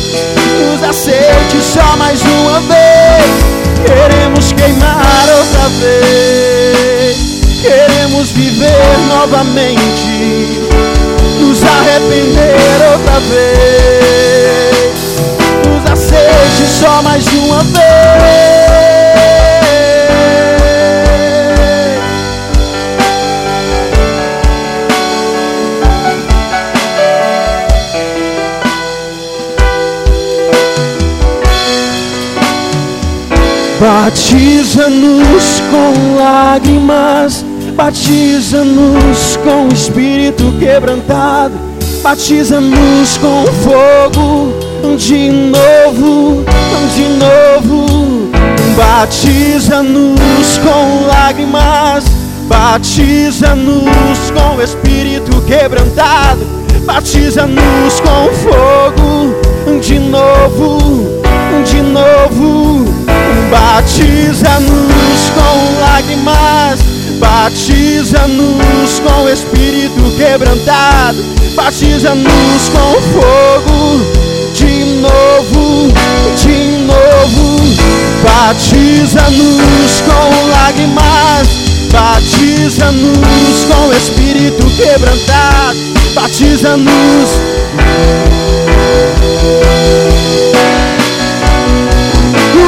nos 0.61 0.83
aceite 0.83 1.63
só 1.63 1.97
mais 1.97 2.21
uma 2.23 2.61
vez. 2.61 3.45
Queremos 3.87 4.53
queimar 4.53 5.29
outra 5.39 5.69
vez, 5.81 7.17
queremos 7.63 8.31
viver 8.31 8.99
novamente, 9.09 10.69
arrepender 11.95 12.83
outra 12.93 13.21
vez 13.21 14.75
nos 15.65 15.91
aceite 15.93 16.67
só 16.81 17.03
mais 17.03 17.25
uma 17.27 17.63
vez. 17.65 17.85
Batiza-nos 33.81 35.61
com 35.71 36.17
lágrimas, 36.17 37.45
batiza-nos 37.77 39.37
com 39.45 39.69
o 39.69 39.73
espírito 39.75 40.55
quebrantado, 40.59 41.53
batiza-nos 42.05 43.17
com 43.17 43.47
fogo 43.65 44.53
de 44.99 45.31
novo, 45.31 46.45
de 46.95 47.09
novo. 47.19 48.31
Batiza-nos 48.77 50.59
com 50.59 51.07
lágrimas, 51.07 52.05
batiza-nos 52.47 54.31
com 54.35 54.61
espírito 54.61 55.41
quebrantado, 55.47 56.45
batiza-nos 56.85 58.01
com 58.01 58.29
fogo 58.45 59.81
de 59.81 59.99
novo, 59.99 61.23
de 61.65 61.81
novo. 61.81 62.85
Batiza-nos 63.51 65.31
com 65.35 65.81
lágrimas, 65.81 66.81
batiza-nos 67.19 69.01
com 69.01 69.29
espírito 69.29 70.17
quebrantado, 70.17 71.19
batiza-nos 71.55 72.69
com 72.69 73.01
fogo 73.13 74.25
de 74.55 74.85
novo, 75.01 75.89
de 76.37 76.79
novo. 76.79 77.57
Batiza-nos 78.23 80.01
com 80.01 80.49
lágrimas, 80.49 81.49
batiza-nos 81.93 83.65
com 83.65 83.93
espírito 83.93 84.67
quebrantado, 84.77 85.79
batiza-nos. 86.15 87.31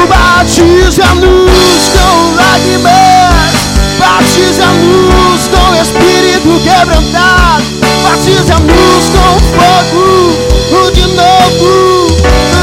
Batiza-nos 0.08 1.88
com 1.88 2.34
lágrimas, 2.36 3.54
batiza-nos 3.98 5.48
com 5.48 5.70
o 5.70 5.82
espírito 6.46 6.60
quebrantado, 6.60 7.64
batiza-nos 8.04 9.04
com 9.10 9.38
fogo, 9.56 10.90
de 10.92 11.06
novo, 11.08 12.06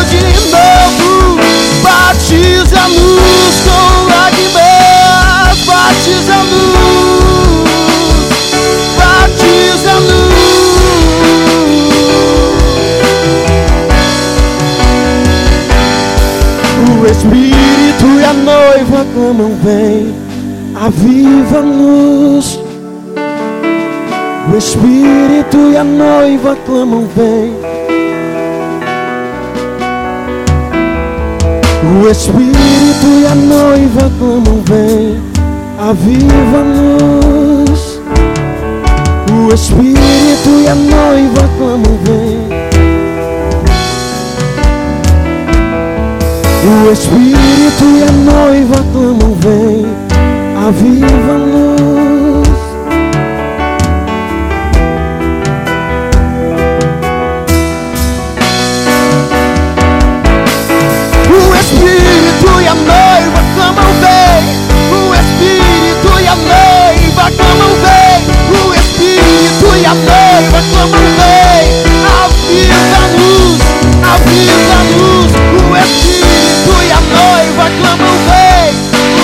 de 0.09 0.23
novo, 0.49 1.37
batiza-nos 1.81 3.55
com 3.65 4.07
lágrimas, 4.07 5.57
batiza-nos, 5.65 6.53
batiza-nos. 8.97 10.33
O 16.89 17.05
Espírito 17.05 18.05
e 18.19 18.23
a 18.23 18.33
noiva 18.33 19.05
clamam 19.13 19.53
vem, 19.61 20.15
aviva-nos. 20.75 22.62
O 24.51 24.57
Espírito 24.57 25.71
e 25.71 25.77
a 25.77 25.83
noiva 25.83 26.57
clamam 26.65 27.07
vem. 27.15 27.53
O 32.01 32.09
Espírito 32.09 33.07
e 33.21 33.25
a 33.25 33.35
noiva 33.35 34.11
clamam 34.19 34.61
vem, 34.65 35.21
aviva-nos. 35.79 37.21
O 39.31 39.53
Espírito 39.53 40.49
e 40.61 40.67
a 40.67 40.75
noiva 40.75 41.49
clamam 41.57 41.97
vem. 42.03 42.37
O 46.65 46.91
Espírito 46.91 47.85
e 47.97 48.03
a 48.03 48.11
noiva 48.11 48.83
clamam 48.91 49.33
vem, 49.39 49.85
aviva-nos. 50.67 51.52
clamam, 67.53 67.75
vem 67.81 68.21
o 68.59 68.73
Espírito 68.73 69.75
e 69.75 69.85
a 69.85 69.93
noiva 69.93 70.61
clamam, 70.71 71.05
bem, 71.17 71.63
a 72.05 72.27
vida, 72.47 72.99
luz, 73.17 73.61
a 74.03 74.17
vida, 74.17 74.77
luz. 74.97 75.31
O 75.61 75.77
Espírito 75.77 76.73
e 76.83 76.91
a 76.91 76.99
noiva 77.01 77.65
clamam, 77.79 78.15
bem. 78.27 78.73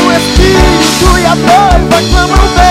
o 0.05 0.11
Espírito 0.11 1.07
e 1.17 1.25
a 1.25 1.35
noiva 1.35 1.97
clamam, 2.11 2.47
bem. 2.55 2.69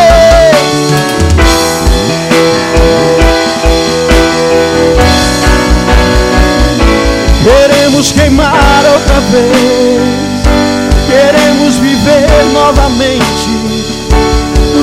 Queremos 7.44 8.12
queimar 8.12 8.84
outra 8.92 9.20
vez, 9.30 10.02
queremos 11.06 11.76
viver 11.76 12.44
novamente 12.52 13.57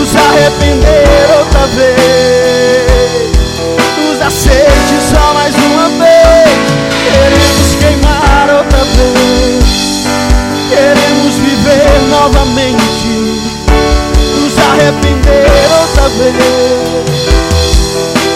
nos 0.06 0.16
arrepender 0.16 1.28
outra 1.40 1.66
vez. 1.68 3.32
Nos 3.98 4.22
aceite 4.22 5.02
só 5.10 5.34
mais 5.34 5.56
uma 5.56 5.90
vez. 5.90 6.46
Queremos 7.04 7.76
queimar 7.80 8.50
outra 8.56 8.84
vez. 8.84 9.66
Queremos 10.70 11.36
viver 11.38 12.02
novamente. 12.10 13.42
Nos 14.40 14.58
arrepender 14.60 15.50
outra 15.82 16.08
vez. 16.10 16.36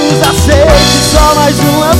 Nos 0.10 0.22
aceite 0.28 0.98
só 1.12 1.36
mais 1.36 1.60
uma 1.60 1.94
vez. 1.94 1.99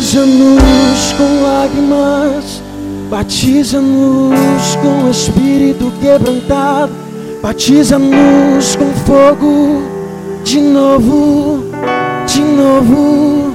Batiza-nos 0.00 1.12
com 1.18 1.42
lágrimas, 1.42 2.62
batiza-nos 3.10 4.76
com 4.76 5.10
espírito 5.10 5.92
quebrantado, 6.00 6.90
batiza-nos 7.42 8.76
com 8.76 8.90
fogo 9.04 9.82
de 10.42 10.58
novo, 10.58 11.66
de 12.26 12.40
novo. 12.40 13.52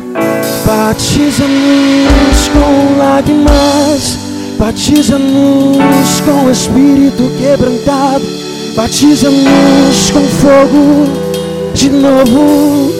Batiza-nos 0.67 2.47
com 2.53 2.99
lágrimas, 2.99 4.19
batiza-nos 4.59 6.21
com 6.21 6.51
espírito 6.51 7.23
quebrantado, 7.39 8.23
batiza-nos 8.75 10.11
com 10.11 10.21
fogo 10.21 11.07
de 11.73 11.89
novo, 11.89 12.93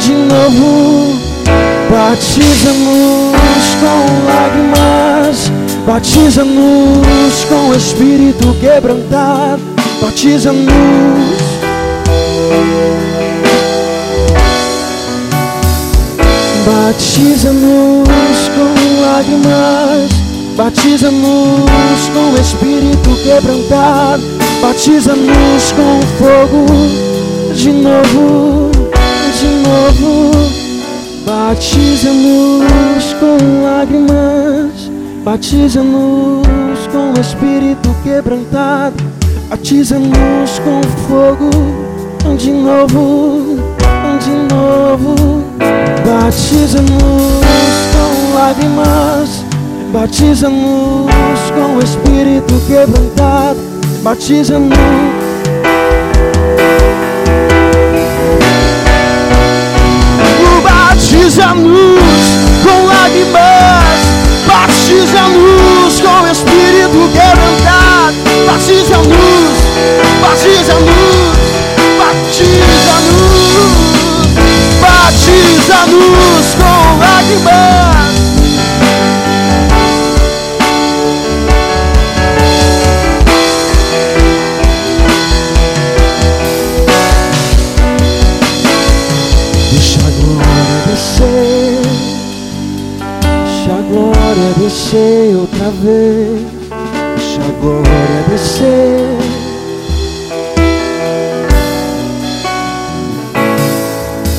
de 0.00 0.12
novo. 0.12 1.19
Batiza-nos 1.90 3.34
com 3.80 4.24
lágrimas, 4.24 5.50
batiza-nos 5.84 7.44
com 7.48 7.70
o 7.70 7.74
espírito 7.74 8.54
quebrantado, 8.60 9.60
batiza-nos. 10.00 10.70
Batiza-nos 16.64 18.08
com 18.54 19.00
lágrimas, 19.02 20.12
batiza-nos 20.56 22.08
com 22.14 22.30
o 22.30 22.40
espírito 22.40 23.16
quebrantado, 23.24 24.22
batiza-nos 24.62 25.72
com 25.72 26.00
fogo 26.18 26.66
de 27.52 27.72
novo, 27.72 28.70
de 29.40 29.46
novo. 29.68 30.49
Batiza-nos 31.30 33.14
com 33.20 33.62
lágrimas, 33.62 34.90
batiza-nos 35.24 36.88
com 36.90 37.12
o 37.16 37.20
espírito 37.20 37.94
quebrantado, 38.02 38.96
batiza-nos 39.48 40.58
com 40.58 40.82
fogo 41.06 41.50
de 42.36 42.50
novo, 42.50 43.58
de 44.18 44.52
novo. 44.52 45.44
Batiza-nos 46.04 46.88
com 47.92 48.34
lágrimas, 48.34 49.44
batiza-nos 49.92 51.50
com 51.54 51.76
o 51.76 51.80
espírito 51.80 52.60
quebrantado, 52.66 53.60
batiza-nos. 54.02 55.09
Batiza-nos 61.00 62.26
com 62.62 62.84
lágrimas, 62.84 64.00
batiza-nos 64.46 66.00
com 66.00 66.26
Espírito 66.28 67.10
quebrantado, 67.14 68.16
batiza-nos, 68.46 69.58
batiza-nos, 70.20 71.38
batiza-nos, 71.98 73.00
batiza-nos 74.82 76.48
com 76.54 76.98
lágrimas. 76.98 78.19
Descer 94.90 95.36
outra 95.36 95.70
vez, 95.70 96.46
deixa 97.16 97.40
a 97.40 97.60
glória 97.60 98.24
descer. 98.28 99.06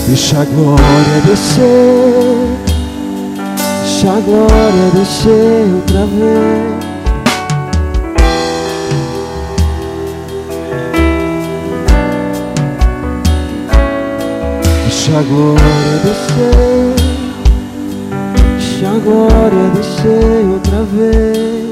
Deixa 0.08 0.42
a 0.42 0.46
glória 0.46 1.22
descer, 1.26 2.50
deixa 3.82 4.10
a 4.10 4.20
glória 4.20 4.92
descer 4.94 5.74
outra 5.74 6.06
vez. 6.06 6.92
Deixa 14.84 15.18
a 15.18 15.24
glória 15.24 15.96
descer, 16.04 17.11
deixa 18.82 18.96
a 18.96 19.00
glória 19.00 19.70
descer 19.76 20.46
outra 20.50 20.84
vez. 20.86 21.71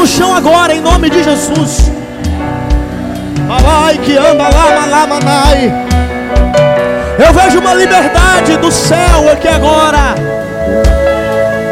No 0.00 0.06
chão 0.06 0.34
agora, 0.34 0.74
em 0.74 0.80
nome 0.80 1.10
de 1.10 1.22
Jesus. 1.22 1.90
Alai 3.50 3.98
que 3.98 4.16
anda 4.16 4.48
lá, 4.48 4.80
malá, 4.80 5.06
manai. 5.06 5.72
Eu 7.22 7.34
vejo 7.34 7.58
uma 7.58 7.74
liberdade 7.74 8.56
do 8.56 8.72
céu 8.72 9.30
aqui 9.30 9.46
agora. 9.46 10.14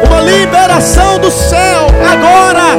Uma 0.05 0.21
liberação 0.21 1.17
do 1.17 1.31
céu 1.31 1.87
agora. 2.13 2.77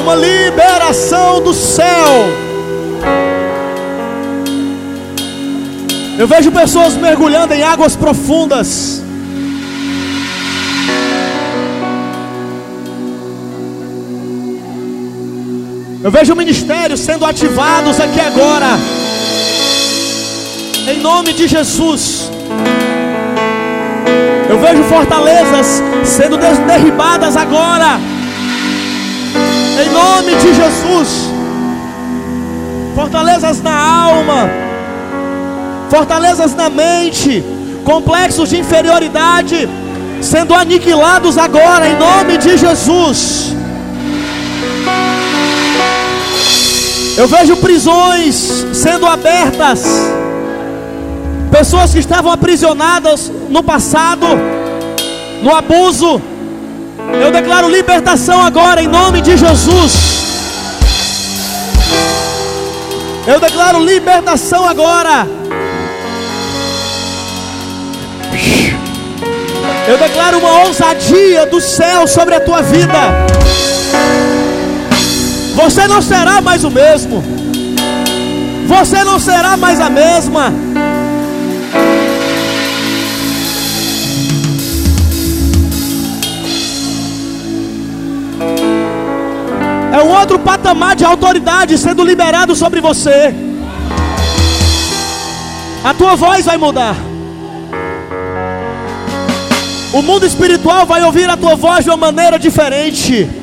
Uma 0.00 0.14
liberação 0.14 1.42
do 1.42 1.52
céu. 1.52 2.14
Eu 6.18 6.26
vejo 6.26 6.50
pessoas 6.50 6.94
mergulhando 6.94 7.52
em 7.52 7.62
águas 7.62 7.94
profundas. 7.94 8.99
Eu 16.10 16.12
vejo 16.12 16.34
ministérios 16.34 16.98
sendo 16.98 17.24
ativados 17.24 18.00
aqui 18.00 18.20
agora. 18.20 18.70
Em 20.92 20.98
nome 20.98 21.32
de 21.32 21.46
Jesus. 21.46 22.28
Eu 24.48 24.58
vejo 24.58 24.82
fortalezas 24.94 25.80
sendo 26.04 26.36
derribadas 26.66 27.36
agora. 27.36 28.00
Em 29.84 29.88
nome 29.90 30.34
de 30.34 30.52
Jesus. 30.52 31.30
Fortalezas 32.96 33.62
na 33.62 33.76
alma 33.78 34.50
fortalezas 35.88 36.56
na 36.56 36.68
mente, 36.68 37.44
complexos 37.84 38.48
de 38.48 38.58
inferioridade 38.58 39.68
sendo 40.20 40.54
aniquilados 40.54 41.38
agora 41.38 41.88
em 41.88 41.96
nome 41.96 42.36
de 42.36 42.58
Jesus. 42.58 43.49
Eu 47.20 47.28
vejo 47.28 47.54
prisões 47.56 48.34
sendo 48.72 49.06
abertas, 49.06 49.82
pessoas 51.50 51.92
que 51.92 51.98
estavam 51.98 52.32
aprisionadas 52.32 53.30
no 53.50 53.62
passado, 53.62 54.26
no 55.42 55.54
abuso. 55.54 56.18
Eu 57.22 57.30
declaro 57.30 57.68
libertação 57.68 58.40
agora 58.40 58.82
em 58.82 58.88
nome 58.88 59.20
de 59.20 59.36
Jesus. 59.36 59.92
Eu 63.26 63.38
declaro 63.38 63.84
libertação 63.84 64.66
agora. 64.66 65.28
Eu 69.86 69.98
declaro 69.98 70.38
uma 70.38 70.60
ousadia 70.64 71.44
do 71.44 71.60
céu 71.60 72.06
sobre 72.06 72.36
a 72.36 72.40
tua 72.40 72.62
vida. 72.62 73.02
Você 75.54 75.86
não 75.86 76.00
será 76.00 76.40
mais 76.40 76.64
o 76.64 76.70
mesmo. 76.70 77.22
Você 78.66 79.04
não 79.04 79.18
será 79.18 79.56
mais 79.56 79.80
a 79.80 79.90
mesma. 79.90 80.52
É 89.92 90.02
um 90.02 90.08
outro 90.08 90.38
patamar 90.38 90.94
de 90.94 91.04
autoridade 91.04 91.76
sendo 91.76 92.04
liberado 92.04 92.54
sobre 92.54 92.80
você. 92.80 93.34
A 95.82 95.92
tua 95.92 96.14
voz 96.14 96.46
vai 96.46 96.56
mudar. 96.56 96.94
O 99.92 100.02
mundo 100.02 100.24
espiritual 100.24 100.86
vai 100.86 101.02
ouvir 101.02 101.28
a 101.28 101.36
tua 101.36 101.56
voz 101.56 101.84
de 101.84 101.90
uma 101.90 101.96
maneira 101.96 102.38
diferente. 102.38 103.39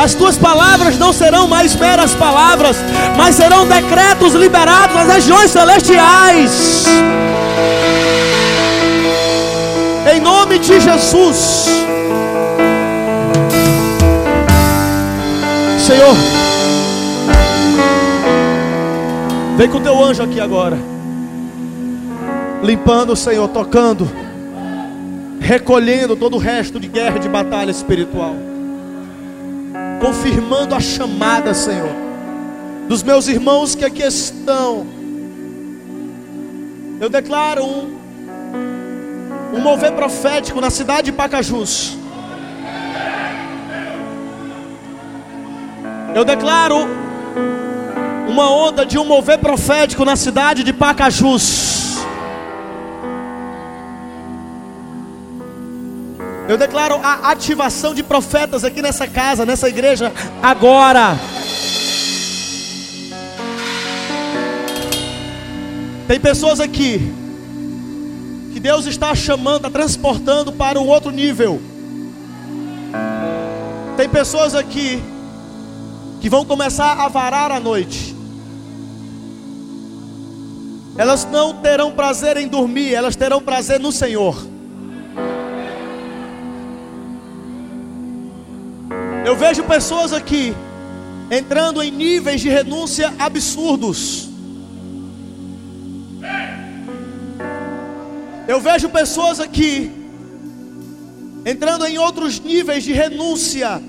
As 0.00 0.14
tuas 0.14 0.38
palavras 0.38 0.96
não 0.96 1.12
serão 1.12 1.46
mais 1.46 1.76
meras 1.76 2.14
palavras, 2.14 2.78
mas 3.18 3.34
serão 3.34 3.66
decretos 3.66 4.32
liberados 4.32 4.96
nas 4.96 5.06
regiões 5.06 5.50
celestiais. 5.50 6.86
Em 10.10 10.20
nome 10.20 10.58
de 10.58 10.80
Jesus. 10.80 11.68
Senhor, 15.86 16.14
vem 19.58 19.68
com 19.68 19.80
teu 19.82 20.02
anjo 20.02 20.22
aqui 20.22 20.40
agora 20.40 20.78
limpando, 22.62 23.16
Senhor, 23.16 23.48
tocando, 23.48 24.10
recolhendo 25.40 26.14
todo 26.14 26.36
o 26.36 26.38
resto 26.38 26.78
de 26.78 26.88
guerra, 26.88 27.18
de 27.18 27.28
batalha 27.28 27.70
espiritual, 27.70 28.34
confirmando 30.00 30.74
a 30.74 30.80
chamada, 30.80 31.52
Senhor, 31.52 31.94
dos 32.88 33.02
meus 33.02 33.28
irmãos 33.28 33.74
que 33.74 33.84
aqui 33.84 34.02
estão. 34.02 34.86
Eu 36.98 37.08
declaro 37.08 37.64
um, 37.64 37.98
um 39.54 39.60
mover 39.60 39.92
profético 39.92 40.60
na 40.60 40.70
cidade 40.70 41.10
de 41.10 41.12
Pacajus. 41.12 41.96
Eu 46.14 46.24
declaro 46.24 46.88
uma 48.28 48.50
onda 48.50 48.84
de 48.84 48.98
um 48.98 49.04
mover 49.04 49.38
profético 49.38 50.04
na 50.04 50.16
cidade 50.16 50.64
de 50.64 50.72
Pacajus. 50.72 51.79
Eu 56.50 56.58
declaro 56.58 56.96
a 56.96 57.30
ativação 57.30 57.94
de 57.94 58.02
profetas 58.02 58.64
aqui 58.64 58.82
nessa 58.82 59.06
casa, 59.06 59.46
nessa 59.46 59.68
igreja, 59.68 60.12
agora. 60.42 61.16
Tem 66.08 66.18
pessoas 66.18 66.58
aqui 66.58 67.14
que 68.52 68.58
Deus 68.58 68.84
está 68.86 69.14
chamando, 69.14 69.58
está 69.58 69.70
transportando 69.70 70.50
para 70.50 70.80
um 70.80 70.88
outro 70.88 71.12
nível. 71.12 71.62
Tem 73.96 74.08
pessoas 74.08 74.52
aqui 74.52 75.00
que 76.20 76.28
vão 76.28 76.44
começar 76.44 76.94
a 76.94 77.06
varar 77.06 77.52
à 77.52 77.60
noite. 77.60 78.16
Elas 80.98 81.24
não 81.30 81.54
terão 81.54 81.92
prazer 81.92 82.36
em 82.38 82.48
dormir, 82.48 82.92
elas 82.92 83.14
terão 83.14 83.40
prazer 83.40 83.78
no 83.78 83.92
Senhor. 83.92 84.49
Eu 89.30 89.36
vejo 89.36 89.62
pessoas 89.62 90.12
aqui 90.12 90.52
entrando 91.30 91.80
em 91.80 91.92
níveis 91.92 92.40
de 92.40 92.48
renúncia 92.48 93.14
absurdos. 93.16 94.28
Eu 98.48 98.60
vejo 98.60 98.88
pessoas 98.88 99.38
aqui 99.38 99.88
entrando 101.46 101.86
em 101.86 101.96
outros 101.96 102.40
níveis 102.40 102.82
de 102.82 102.92
renúncia, 102.92 103.80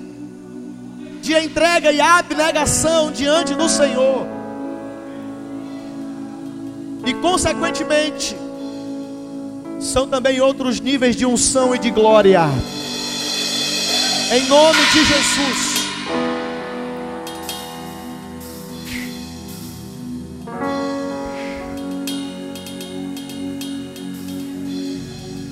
de 1.20 1.36
entrega 1.36 1.90
e 1.90 2.00
abnegação 2.00 3.10
diante 3.10 3.52
do 3.56 3.68
Senhor. 3.68 4.24
E 7.04 7.12
consequentemente, 7.14 8.36
são 9.80 10.06
também 10.06 10.40
outros 10.40 10.78
níveis 10.78 11.16
de 11.16 11.26
unção 11.26 11.74
e 11.74 11.80
de 11.80 11.90
glória. 11.90 12.42
Em 14.34 14.48
nome 14.48 14.78
de 14.92 15.04
Jesus. 15.04 15.82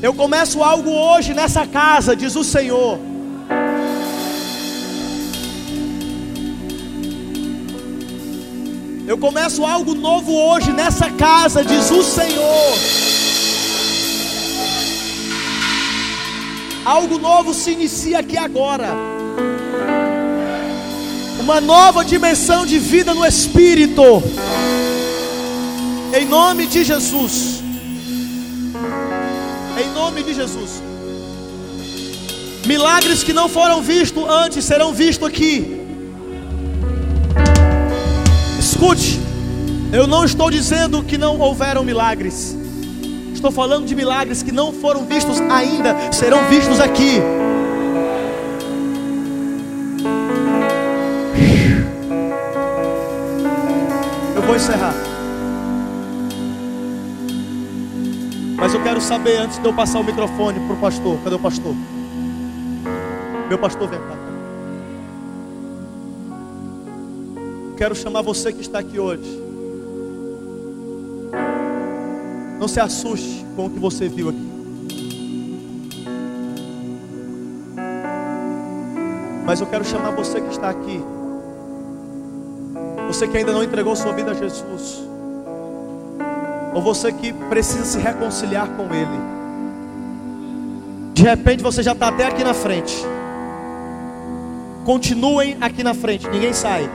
Eu 0.00 0.14
começo 0.14 0.62
algo 0.62 0.90
hoje 0.90 1.34
nessa 1.34 1.66
casa, 1.66 2.16
diz 2.16 2.34
o 2.34 2.42
Senhor. 2.42 2.98
Eu 9.06 9.18
começo 9.18 9.62
algo 9.66 9.94
novo 9.94 10.32
hoje 10.32 10.72
nessa 10.72 11.10
casa, 11.10 11.62
diz 11.62 11.90
o 11.90 12.02
Senhor. 12.02 13.09
Algo 16.84 17.18
novo 17.18 17.52
se 17.52 17.72
inicia 17.72 18.20
aqui 18.20 18.38
agora. 18.38 18.88
Uma 21.38 21.60
nova 21.60 22.04
dimensão 22.04 22.64
de 22.64 22.78
vida 22.78 23.12
no 23.12 23.24
Espírito. 23.24 24.22
Em 26.18 26.24
nome 26.26 26.66
de 26.66 26.84
Jesus. 26.84 27.62
Em 29.82 29.88
nome 29.92 30.22
de 30.22 30.34
Jesus. 30.34 30.82
Milagres 32.66 33.22
que 33.22 33.32
não 33.32 33.48
foram 33.48 33.82
vistos 33.82 34.22
antes 34.28 34.64
serão 34.64 34.92
vistos 34.92 35.26
aqui. 35.26 35.80
Escute, 38.58 39.18
eu 39.92 40.06
não 40.06 40.24
estou 40.24 40.50
dizendo 40.50 41.02
que 41.02 41.18
não 41.18 41.38
houveram 41.38 41.82
milagres. 41.82 42.59
Estou 43.40 43.50
falando 43.50 43.86
de 43.86 43.94
milagres 43.94 44.42
que 44.42 44.52
não 44.52 44.70
foram 44.70 45.06
vistos 45.06 45.40
ainda, 45.40 46.12
serão 46.12 46.44
vistos 46.50 46.78
aqui. 46.78 47.16
Eu 54.36 54.42
vou 54.42 54.54
encerrar. 54.54 54.92
Mas 58.56 58.74
eu 58.74 58.82
quero 58.82 59.00
saber 59.00 59.38
antes 59.38 59.58
de 59.58 59.64
eu 59.64 59.72
passar 59.72 60.00
o 60.00 60.04
microfone 60.04 60.60
para 60.60 60.74
o 60.74 60.78
pastor. 60.78 61.18
Cadê 61.24 61.36
o 61.36 61.38
pastor? 61.38 61.74
Meu 63.48 63.56
pastor, 63.56 63.88
vem 63.88 64.00
cá. 64.00 64.18
Quero 67.78 67.94
chamar 67.94 68.20
você 68.20 68.52
que 68.52 68.60
está 68.60 68.80
aqui 68.80 68.98
hoje. 68.98 69.49
Não 72.60 72.68
se 72.68 72.78
assuste 72.78 73.44
com 73.56 73.66
o 73.66 73.70
que 73.70 73.78
você 73.78 74.06
viu 74.06 74.28
aqui. 74.28 74.50
Mas 79.46 79.62
eu 79.62 79.66
quero 79.66 79.82
chamar 79.82 80.10
você 80.10 80.42
que 80.42 80.50
está 80.50 80.68
aqui. 80.68 81.00
Você 83.06 83.26
que 83.26 83.38
ainda 83.38 83.52
não 83.52 83.64
entregou 83.64 83.96
sua 83.96 84.12
vida 84.12 84.32
a 84.32 84.34
Jesus. 84.34 85.02
Ou 86.74 86.82
você 86.82 87.10
que 87.10 87.32
precisa 87.32 87.84
se 87.86 87.98
reconciliar 87.98 88.68
com 88.76 88.82
Ele. 88.94 89.18
De 91.14 91.22
repente 91.22 91.62
você 91.62 91.82
já 91.82 91.92
está 91.92 92.08
até 92.08 92.26
aqui 92.26 92.44
na 92.44 92.52
frente. 92.52 92.94
Continuem 94.84 95.56
aqui 95.62 95.82
na 95.82 95.94
frente, 95.94 96.28
ninguém 96.28 96.52
sai. 96.52 96.88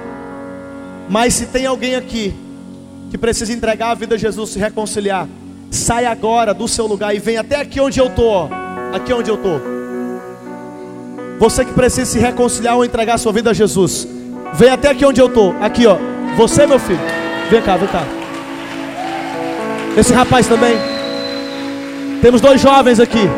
Mas 1.09 1.33
se 1.33 1.47
tem 1.47 1.65
alguém 1.65 1.95
aqui 1.95 2.35
que 3.09 3.17
precisa 3.17 3.51
entregar 3.51 3.89
a 3.89 3.95
vida 3.95 4.13
a 4.13 4.17
Jesus, 4.17 4.51
se 4.51 4.59
reconciliar, 4.59 5.27
Sai 5.69 6.05
agora 6.05 6.53
do 6.53 6.67
seu 6.67 6.85
lugar 6.85 7.15
e 7.15 7.19
vem 7.19 7.37
até 7.37 7.57
aqui 7.57 7.79
onde 7.79 7.99
eu 7.99 8.07
estou. 8.07 8.49
Aqui 8.93 9.13
onde 9.13 9.29
eu 9.29 9.35
estou. 9.35 9.61
Você 11.39 11.65
que 11.65 11.73
precisa 11.73 12.09
se 12.09 12.19
reconciliar 12.19 12.75
ou 12.75 12.85
entregar 12.85 13.17
sua 13.17 13.33
vida 13.33 13.49
a 13.49 13.53
Jesus. 13.53 14.07
Vem 14.53 14.69
até 14.69 14.89
aqui 14.89 15.05
onde 15.05 15.19
eu 15.19 15.27
estou. 15.27 15.55
Aqui, 15.61 15.85
ó. 15.85 15.97
Você, 16.37 16.65
meu 16.65 16.79
filho. 16.79 16.99
Vem 17.49 17.61
cá, 17.61 17.75
vem 17.77 17.87
cá. 17.87 18.03
Esse 19.97 20.13
rapaz 20.13 20.47
também. 20.47 20.77
Temos 22.21 22.41
dois 22.41 22.61
jovens 22.61 22.99
aqui. 22.99 23.29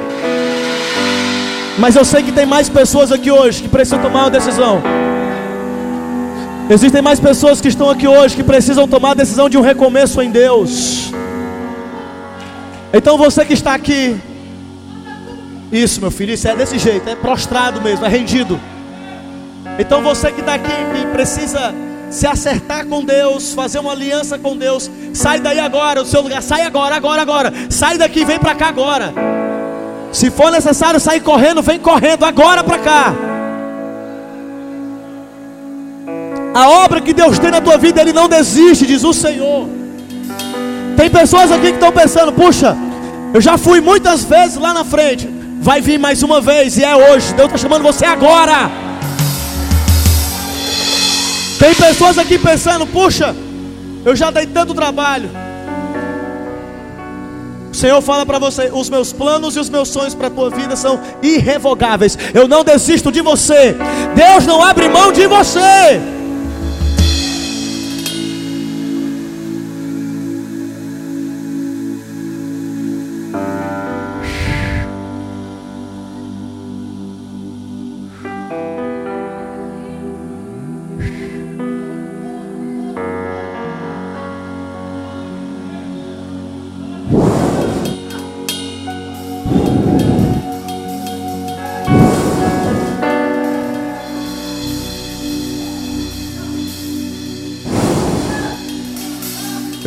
Mas 1.78 1.96
eu 1.96 2.06
sei 2.06 2.24
que 2.24 2.32
tem 2.32 2.46
mais 2.46 2.70
pessoas 2.70 3.12
aqui 3.12 3.30
hoje 3.32 3.62
que 3.62 3.70
precisam 3.70 4.00
tomar 4.00 4.24
uma 4.24 4.32
decisão. 4.32 4.82
Existem 6.70 7.02
mais 7.02 7.20
pessoas 7.20 7.62
que 7.62 7.68
estão 7.68 7.90
aqui 7.90 8.08
hoje 8.08 8.36
que 8.36 8.44
precisam 8.44 8.88
tomar 8.88 9.12
a 9.12 9.14
decisão 9.14 9.50
de 9.50 9.58
um 9.58 9.62
recomeço 9.62 10.22
em 10.22 10.30
Deus. 10.30 11.14
Então 12.98 13.16
você 13.16 13.46
que 13.46 13.54
está 13.54 13.76
aqui, 13.76 14.20
isso 15.72 16.02
meu 16.02 16.10
filho, 16.10 16.34
isso 16.34 16.48
é 16.48 16.56
desse 16.56 16.80
jeito, 16.80 17.08
é 17.08 17.16
prostrado 17.16 17.80
mesmo, 17.80 18.04
é 18.04 18.10
rendido. 18.10 18.60
Então 19.78 20.02
você 20.02 20.32
que 20.32 20.40
está 20.40 20.56
aqui, 20.56 20.72
que 20.96 21.06
precisa 21.12 21.76
se 22.10 22.26
acertar 22.26 22.88
com 22.88 23.06
Deus, 23.06 23.54
fazer 23.54 23.78
uma 23.78 23.92
aliança 23.92 24.40
com 24.40 24.58
Deus, 24.58 24.90
sai 25.14 25.40
daí 25.40 25.60
agora, 25.60 26.02
do 26.02 26.10
seu 26.10 26.22
lugar, 26.22 26.42
sai 26.42 26.64
agora, 26.64 26.96
agora, 26.96 27.22
agora, 27.22 27.54
sai 27.70 28.00
daqui, 28.00 28.26
vem 28.26 28.40
para 28.40 28.56
cá 28.56 28.70
agora. 28.70 29.14
Se 30.12 30.32
for 30.32 30.50
necessário 30.50 31.00
sair 31.00 31.20
correndo, 31.20 31.62
vem 31.62 31.78
correndo 31.78 32.26
agora 32.26 32.64
para 32.64 32.80
cá. 32.80 33.14
A 36.52 36.68
obra 36.68 37.00
que 37.00 37.14
Deus 37.14 37.38
tem 37.38 37.52
na 37.52 37.62
tua 37.62 37.78
vida, 37.78 38.02
Ele 38.02 38.12
não 38.12 38.28
desiste, 38.28 38.88
diz 38.88 39.04
o 39.04 39.14
Senhor. 39.14 39.70
Tem 40.98 41.12
pessoas 41.12 41.52
aqui 41.52 41.68
que 41.68 41.74
estão 41.74 41.92
pensando: 41.92 42.34
puxa, 42.34 42.76
eu 43.38 43.42
já 43.42 43.56
fui 43.56 43.80
muitas 43.80 44.24
vezes 44.24 44.58
lá 44.58 44.74
na 44.74 44.84
frente. 44.84 45.30
Vai 45.62 45.80
vir 45.80 46.00
mais 46.00 46.24
uma 46.24 46.42
vez 46.42 46.76
e 46.76 46.84
é 46.84 46.96
hoje. 46.96 47.36
Deus 47.36 47.50
está 47.50 47.58
chamando 47.58 47.84
você 47.84 48.04
agora. 48.04 48.72
Tem 51.60 51.72
pessoas 51.76 52.18
aqui 52.18 52.40
pensando: 52.40 52.88
puxa, 52.88 53.36
eu 54.04 54.16
já 54.16 54.32
dei 54.32 54.48
tanto 54.48 54.74
trabalho. 54.74 55.30
O 57.72 57.76
Senhor 57.76 58.02
fala 58.02 58.26
para 58.26 58.40
você: 58.40 58.72
os 58.74 58.90
meus 58.90 59.14
planos 59.14 59.56
e 59.56 59.60
os 59.60 59.70
meus 59.70 59.90
sonhos 59.90 60.16
para 60.16 60.28
a 60.28 60.32
tua 60.32 60.50
vida 60.50 60.76
são 60.76 61.00
irrevogáveis. 61.22 62.18
Eu 62.34 62.48
não 62.48 62.64
desisto 62.64 63.12
de 63.12 63.22
você. 63.22 63.76
Deus 64.16 64.48
não 64.48 64.64
abre 64.64 64.90
mão 64.90 65.12
de 65.12 65.28
você. 65.28 66.02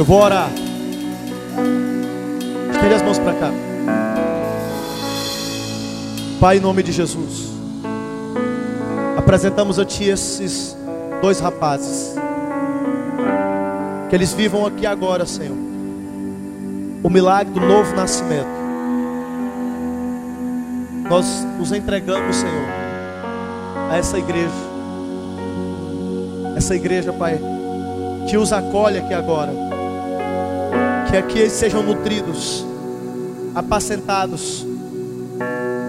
Eu 0.01 0.05
vou 0.07 0.23
orar. 0.23 0.49
Estende 2.73 2.95
as 2.95 3.03
mãos 3.03 3.19
para 3.19 3.35
cá. 3.35 3.51
Pai, 6.41 6.57
em 6.57 6.61
nome 6.61 6.83
de 6.83 6.91
Jesus, 6.91 7.51
apresentamos 9.15 9.79
a 9.79 9.85
Ti 9.85 10.05
esses 10.05 10.75
dois 11.21 11.39
rapazes. 11.39 12.15
Que 14.09 14.17
eles 14.17 14.33
vivam 14.33 14.65
aqui 14.65 14.87
agora, 14.87 15.27
Senhor. 15.27 15.59
O 17.03 17.11
milagre 17.11 17.53
do 17.53 17.61
novo 17.61 17.95
nascimento. 17.95 18.49
Nós 21.11 21.47
os 21.61 21.73
entregamos, 21.73 22.37
Senhor, 22.37 22.69
a 23.91 23.99
essa 23.99 24.17
igreja. 24.17 24.49
Essa 26.57 26.75
igreja, 26.75 27.13
Pai, 27.13 27.39
que 28.27 28.39
os 28.39 28.51
acolhe 28.51 28.97
aqui 28.97 29.13
agora 29.13 29.70
que 31.11 31.17
aqui 31.17 31.41
eles 31.41 31.53
sejam 31.55 31.83
nutridos, 31.83 32.65
apacentados, 33.53 34.65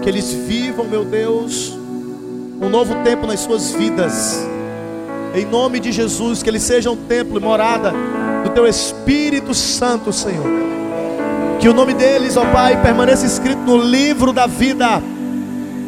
que 0.02 0.08
eles 0.08 0.32
vivam, 0.32 0.84
meu 0.84 1.04
Deus, 1.04 1.72
um 2.60 2.68
novo 2.68 2.96
tempo 3.04 3.24
nas 3.24 3.38
suas 3.38 3.70
vidas, 3.70 4.36
em 5.32 5.44
nome 5.44 5.78
de 5.78 5.92
Jesus, 5.92 6.42
que 6.42 6.50
eles 6.50 6.64
sejam 6.64 6.96
templo 6.96 7.38
e 7.38 7.40
morada 7.40 7.92
do 8.42 8.50
Teu 8.50 8.66
Espírito 8.66 9.54
Santo, 9.54 10.12
Senhor, 10.12 10.44
que 11.60 11.68
o 11.68 11.72
nome 11.72 11.94
deles, 11.94 12.36
ó 12.36 12.44
Pai, 12.46 12.82
permaneça 12.82 13.24
escrito 13.24 13.60
no 13.60 13.78
livro 13.78 14.32
da 14.32 14.48
vida, 14.48 15.00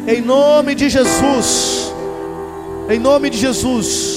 em 0.07 0.21
nome 0.21 0.75
de 0.75 0.87
Jesus, 0.87 1.93
em 2.89 2.99
nome 2.99 3.29
de 3.29 3.37
Jesus, 3.37 4.14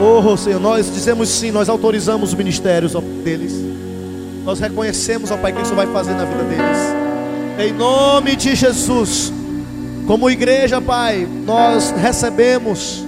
Oh 0.00 0.36
Senhor, 0.36 0.60
nós 0.60 0.92
dizemos 0.92 1.28
sim, 1.28 1.50
nós 1.50 1.68
autorizamos 1.68 2.30
os 2.30 2.34
ministérios 2.34 2.94
deles. 3.22 3.52
Nós 4.44 4.60
reconhecemos, 4.60 5.30
ó 5.30 5.36
Pai, 5.36 5.52
que 5.52 5.62
isso 5.62 5.74
vai 5.74 5.86
fazer 5.86 6.14
na 6.14 6.24
vida 6.24 6.44
deles. 6.44 6.78
Em 7.58 7.72
nome 7.72 8.36
de 8.36 8.54
Jesus. 8.54 9.32
Como 10.06 10.28
igreja, 10.28 10.80
Pai, 10.80 11.26
nós 11.46 11.90
recebemos, 11.92 13.04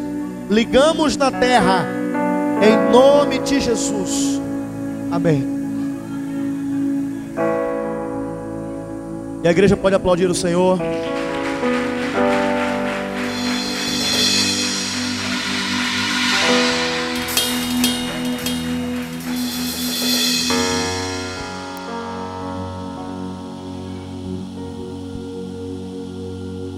ligamos 0.49 1.17
na 1.17 1.31
terra, 1.31 1.87
em 2.63 2.91
nome 2.91 3.39
de 3.41 3.61
Jesus. 3.61 4.41
Amém. 5.11 5.57
E 9.45 9.49
a 9.49 9.51
igreja 9.51 9.77
pode 9.77 9.95
aplaudir 9.95 10.31
o 10.31 10.35
Senhor. 10.35 10.79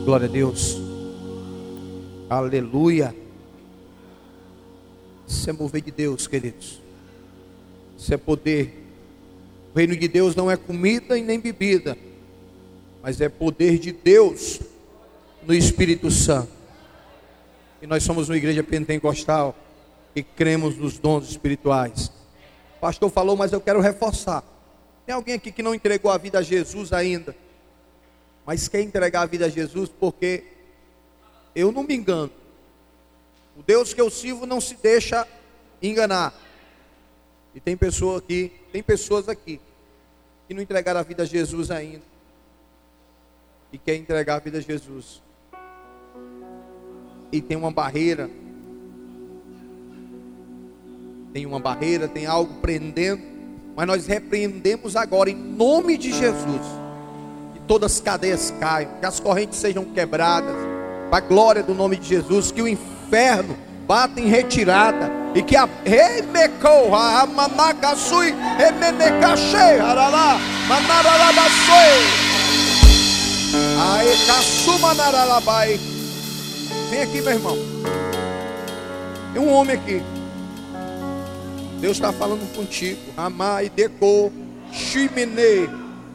Glória 0.08 0.26
a 0.26 0.30
Deus. 0.30 0.78
Aleluia. 2.30 3.14
Isso 5.26 5.50
é 5.50 5.52
mover 5.52 5.82
de 5.82 5.90
Deus, 5.90 6.26
queridos. 6.26 6.80
Isso 7.98 8.14
é 8.14 8.16
poder. 8.16 8.86
O 9.70 9.76
reino 9.76 9.94
de 9.94 10.08
Deus 10.08 10.34
não 10.34 10.50
é 10.50 10.56
comida 10.56 11.18
e 11.18 11.22
nem 11.22 11.38
bebida, 11.38 11.94
mas 13.02 13.20
é 13.20 13.28
poder 13.28 13.78
de 13.78 13.92
Deus 13.92 14.62
no 15.46 15.52
Espírito 15.52 16.10
Santo. 16.10 16.52
E 17.82 17.86
nós 17.86 18.02
somos 18.02 18.30
uma 18.30 18.36
igreja 18.38 18.64
pentecostal 18.64 19.54
que 20.14 20.22
cremos 20.22 20.74
nos 20.78 20.98
dons 20.98 21.28
espirituais. 21.28 22.10
O 22.78 22.80
pastor 22.80 23.10
falou, 23.10 23.36
mas 23.36 23.52
eu 23.52 23.60
quero 23.60 23.78
reforçar. 23.78 24.42
Tem 25.04 25.14
alguém 25.14 25.34
aqui 25.34 25.52
que 25.52 25.62
não 25.62 25.74
entregou 25.74 26.10
a 26.10 26.16
vida 26.16 26.38
a 26.38 26.42
Jesus 26.42 26.94
ainda? 26.94 27.36
Mas 28.48 28.66
quer 28.66 28.80
entregar 28.80 29.20
a 29.20 29.26
vida 29.26 29.44
a 29.44 29.48
Jesus 29.50 29.90
porque 29.90 30.42
eu 31.54 31.70
não 31.70 31.82
me 31.82 31.94
engano. 31.94 32.32
O 33.54 33.62
Deus 33.62 33.92
que 33.92 34.00
eu 34.00 34.08
sirvo 34.08 34.46
não 34.46 34.58
se 34.58 34.74
deixa 34.74 35.28
enganar. 35.82 36.32
E 37.54 37.60
tem 37.60 37.76
pessoa 37.76 38.16
aqui, 38.16 38.50
tem 38.72 38.82
pessoas 38.82 39.28
aqui 39.28 39.60
que 40.46 40.54
não 40.54 40.62
entregaram 40.62 40.98
a 40.98 41.02
vida 41.02 41.24
a 41.24 41.26
Jesus 41.26 41.70
ainda. 41.70 42.00
E 43.70 43.76
quer 43.76 43.96
entregar 43.96 44.36
a 44.36 44.38
vida 44.38 44.56
a 44.56 44.62
Jesus. 44.62 45.20
E 47.30 47.42
tem 47.42 47.54
uma 47.54 47.70
barreira. 47.70 48.30
Tem 51.34 51.44
uma 51.44 51.60
barreira, 51.60 52.08
tem 52.08 52.24
algo 52.24 52.62
prendendo. 52.62 53.22
Mas 53.76 53.86
nós 53.86 54.06
repreendemos 54.06 54.96
agora 54.96 55.28
em 55.28 55.36
nome 55.36 55.98
de 55.98 56.14
Jesus 56.14 56.87
todas 57.68 57.92
as 57.92 58.00
cadeias 58.00 58.52
caiam, 58.58 58.90
que 58.98 59.06
as 59.06 59.20
correntes 59.20 59.58
sejam 59.58 59.84
quebradas, 59.84 60.56
para 61.10 61.18
a 61.18 61.20
glória 61.20 61.62
do 61.62 61.74
nome 61.74 61.96
de 61.96 62.08
Jesus, 62.08 62.50
que 62.50 62.62
o 62.62 62.66
inferno 62.66 63.56
bata 63.86 64.20
em 64.20 64.28
retirada 64.28 65.10
e 65.34 65.42
que 65.42 65.56
a 65.56 65.68
remecou 65.84 66.94
a 66.94 67.24
mamacasui 67.26 68.34
remenecachei 68.58 69.78
aralá 69.80 70.38
manaralabasoi 70.66 72.28
ae 73.78 74.26
kasuma 74.26 74.92
naralabai 74.94 75.80
vem 76.90 77.02
aqui 77.02 77.20
meu 77.20 77.32
irmão. 77.32 77.56
Tem 79.32 79.42
um 79.42 79.52
homem 79.52 79.76
aqui. 79.76 80.02
Deus 81.80 81.96
está 81.96 82.12
falando 82.12 82.50
contigo. 82.54 83.00
Amai 83.16 83.68
deco 83.68 84.32
chimene 84.72 85.68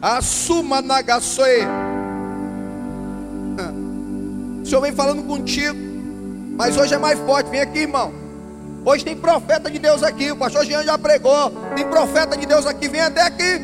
Assuma 0.04 0.82
Nagasoe. 0.82 1.66
O 4.62 4.66
Senhor 4.66 4.82
vem 4.82 4.92
falando 4.92 5.22
contigo. 5.22 5.78
Mas 6.58 6.76
hoje 6.76 6.92
é 6.92 6.98
mais 6.98 7.18
forte. 7.20 7.48
Vem 7.48 7.62
aqui, 7.62 7.78
irmão. 7.78 8.12
Hoje 8.84 9.02
tem 9.02 9.16
profeta 9.16 9.70
de 9.70 9.78
Deus 9.78 10.02
aqui. 10.02 10.30
O 10.30 10.36
pastor 10.36 10.66
Jean 10.66 10.82
já 10.82 10.98
pregou. 10.98 11.50
Tem 11.74 11.88
profeta 11.88 12.36
de 12.36 12.44
Deus 12.44 12.66
aqui. 12.66 12.86
Vem 12.86 13.00
até 13.00 13.22
aqui. 13.22 13.60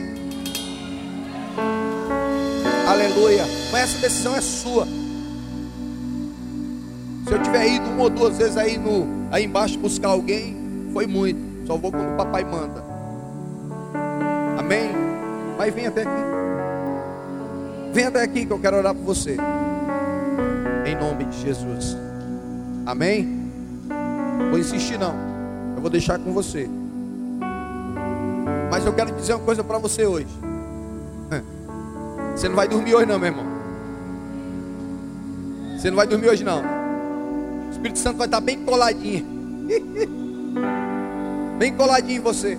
Aleluia. 2.88 3.44
Mas 3.70 3.82
essa 3.82 3.98
decisão 3.98 4.34
é 4.34 4.40
sua. 4.40 4.86
Se 7.26 7.34
eu 7.34 7.42
tiver 7.42 7.68
ido 7.68 7.84
uma 7.90 8.04
ou 8.04 8.10
duas 8.10 8.38
vezes 8.38 8.56
aí, 8.56 8.78
no, 8.78 9.06
aí 9.30 9.44
embaixo 9.44 9.78
buscar 9.78 10.08
alguém, 10.08 10.56
foi 10.94 11.06
muito. 11.06 11.66
Só 11.66 11.76
vou 11.76 11.92
quando 11.92 12.14
o 12.14 12.16
papai 12.16 12.44
manda. 12.44 12.82
Amém? 14.58 15.09
Mas 15.60 15.74
vem 15.74 15.86
até 15.86 16.00
aqui. 16.04 16.22
Vem 17.92 18.06
até 18.06 18.22
aqui 18.22 18.46
que 18.46 18.50
eu 18.50 18.58
quero 18.58 18.78
orar 18.78 18.94
por 18.94 19.04
você. 19.04 19.36
Em 20.86 20.96
nome 20.96 21.26
de 21.26 21.38
Jesus. 21.38 21.98
Amém? 22.86 23.52
Vou 24.48 24.58
insistir 24.58 24.98
não. 24.98 25.14
Eu 25.76 25.82
vou 25.82 25.90
deixar 25.90 26.18
com 26.18 26.32
você. 26.32 26.66
Mas 28.70 28.86
eu 28.86 28.94
quero 28.94 29.12
dizer 29.12 29.34
uma 29.34 29.44
coisa 29.44 29.62
para 29.62 29.76
você 29.76 30.06
hoje. 30.06 30.30
Você 32.34 32.48
não 32.48 32.56
vai 32.56 32.66
dormir 32.66 32.94
hoje 32.94 33.04
não, 33.04 33.18
meu 33.18 33.28
irmão. 33.28 33.44
Você 35.76 35.90
não 35.90 35.96
vai 35.98 36.06
dormir 36.06 36.30
hoje 36.30 36.42
não. 36.42 36.62
O 37.66 37.70
Espírito 37.70 37.98
Santo 37.98 38.16
vai 38.16 38.28
estar 38.28 38.40
bem 38.40 38.64
coladinho. 38.64 39.26
bem 41.58 41.76
coladinho 41.76 42.18
em 42.18 42.22
você. 42.22 42.58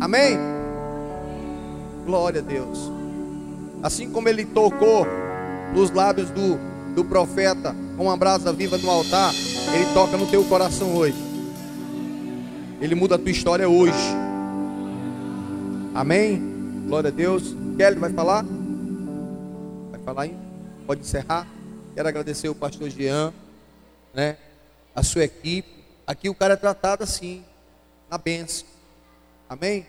Amém? 0.00 0.53
Glória 2.04 2.40
a 2.40 2.44
Deus. 2.44 2.78
Assim 3.82 4.10
como 4.10 4.28
ele 4.28 4.44
tocou 4.44 5.06
nos 5.74 5.90
lábios 5.90 6.30
do, 6.30 6.58
do 6.94 7.04
profeta 7.04 7.74
com 7.96 8.04
uma 8.04 8.16
brasa 8.16 8.52
viva 8.52 8.78
no 8.78 8.90
altar, 8.90 9.32
ele 9.74 9.92
toca 9.92 10.16
no 10.16 10.26
teu 10.26 10.44
coração 10.44 10.94
hoje. 10.94 11.16
Ele 12.80 12.94
muda 12.94 13.14
a 13.14 13.18
tua 13.18 13.30
história 13.30 13.68
hoje. 13.68 14.14
Amém? 15.94 16.42
Glória 16.86 17.08
a 17.08 17.12
Deus. 17.12 17.54
Kelly 17.76 17.98
vai 17.98 18.12
falar? 18.12 18.44
Vai 19.90 20.00
falar 20.04 20.22
aí? 20.22 20.36
Pode 20.86 21.00
encerrar? 21.00 21.46
Quero 21.94 22.08
agradecer 22.08 22.48
o 22.48 22.54
pastor 22.54 22.90
Jean, 22.90 23.32
né? 24.12 24.36
A 24.94 25.02
sua 25.02 25.24
equipe. 25.24 25.84
Aqui 26.06 26.28
o 26.28 26.34
cara 26.34 26.54
é 26.54 26.56
tratado 26.56 27.02
assim, 27.02 27.42
na 28.10 28.18
benção. 28.18 28.66
Amém? 29.48 29.86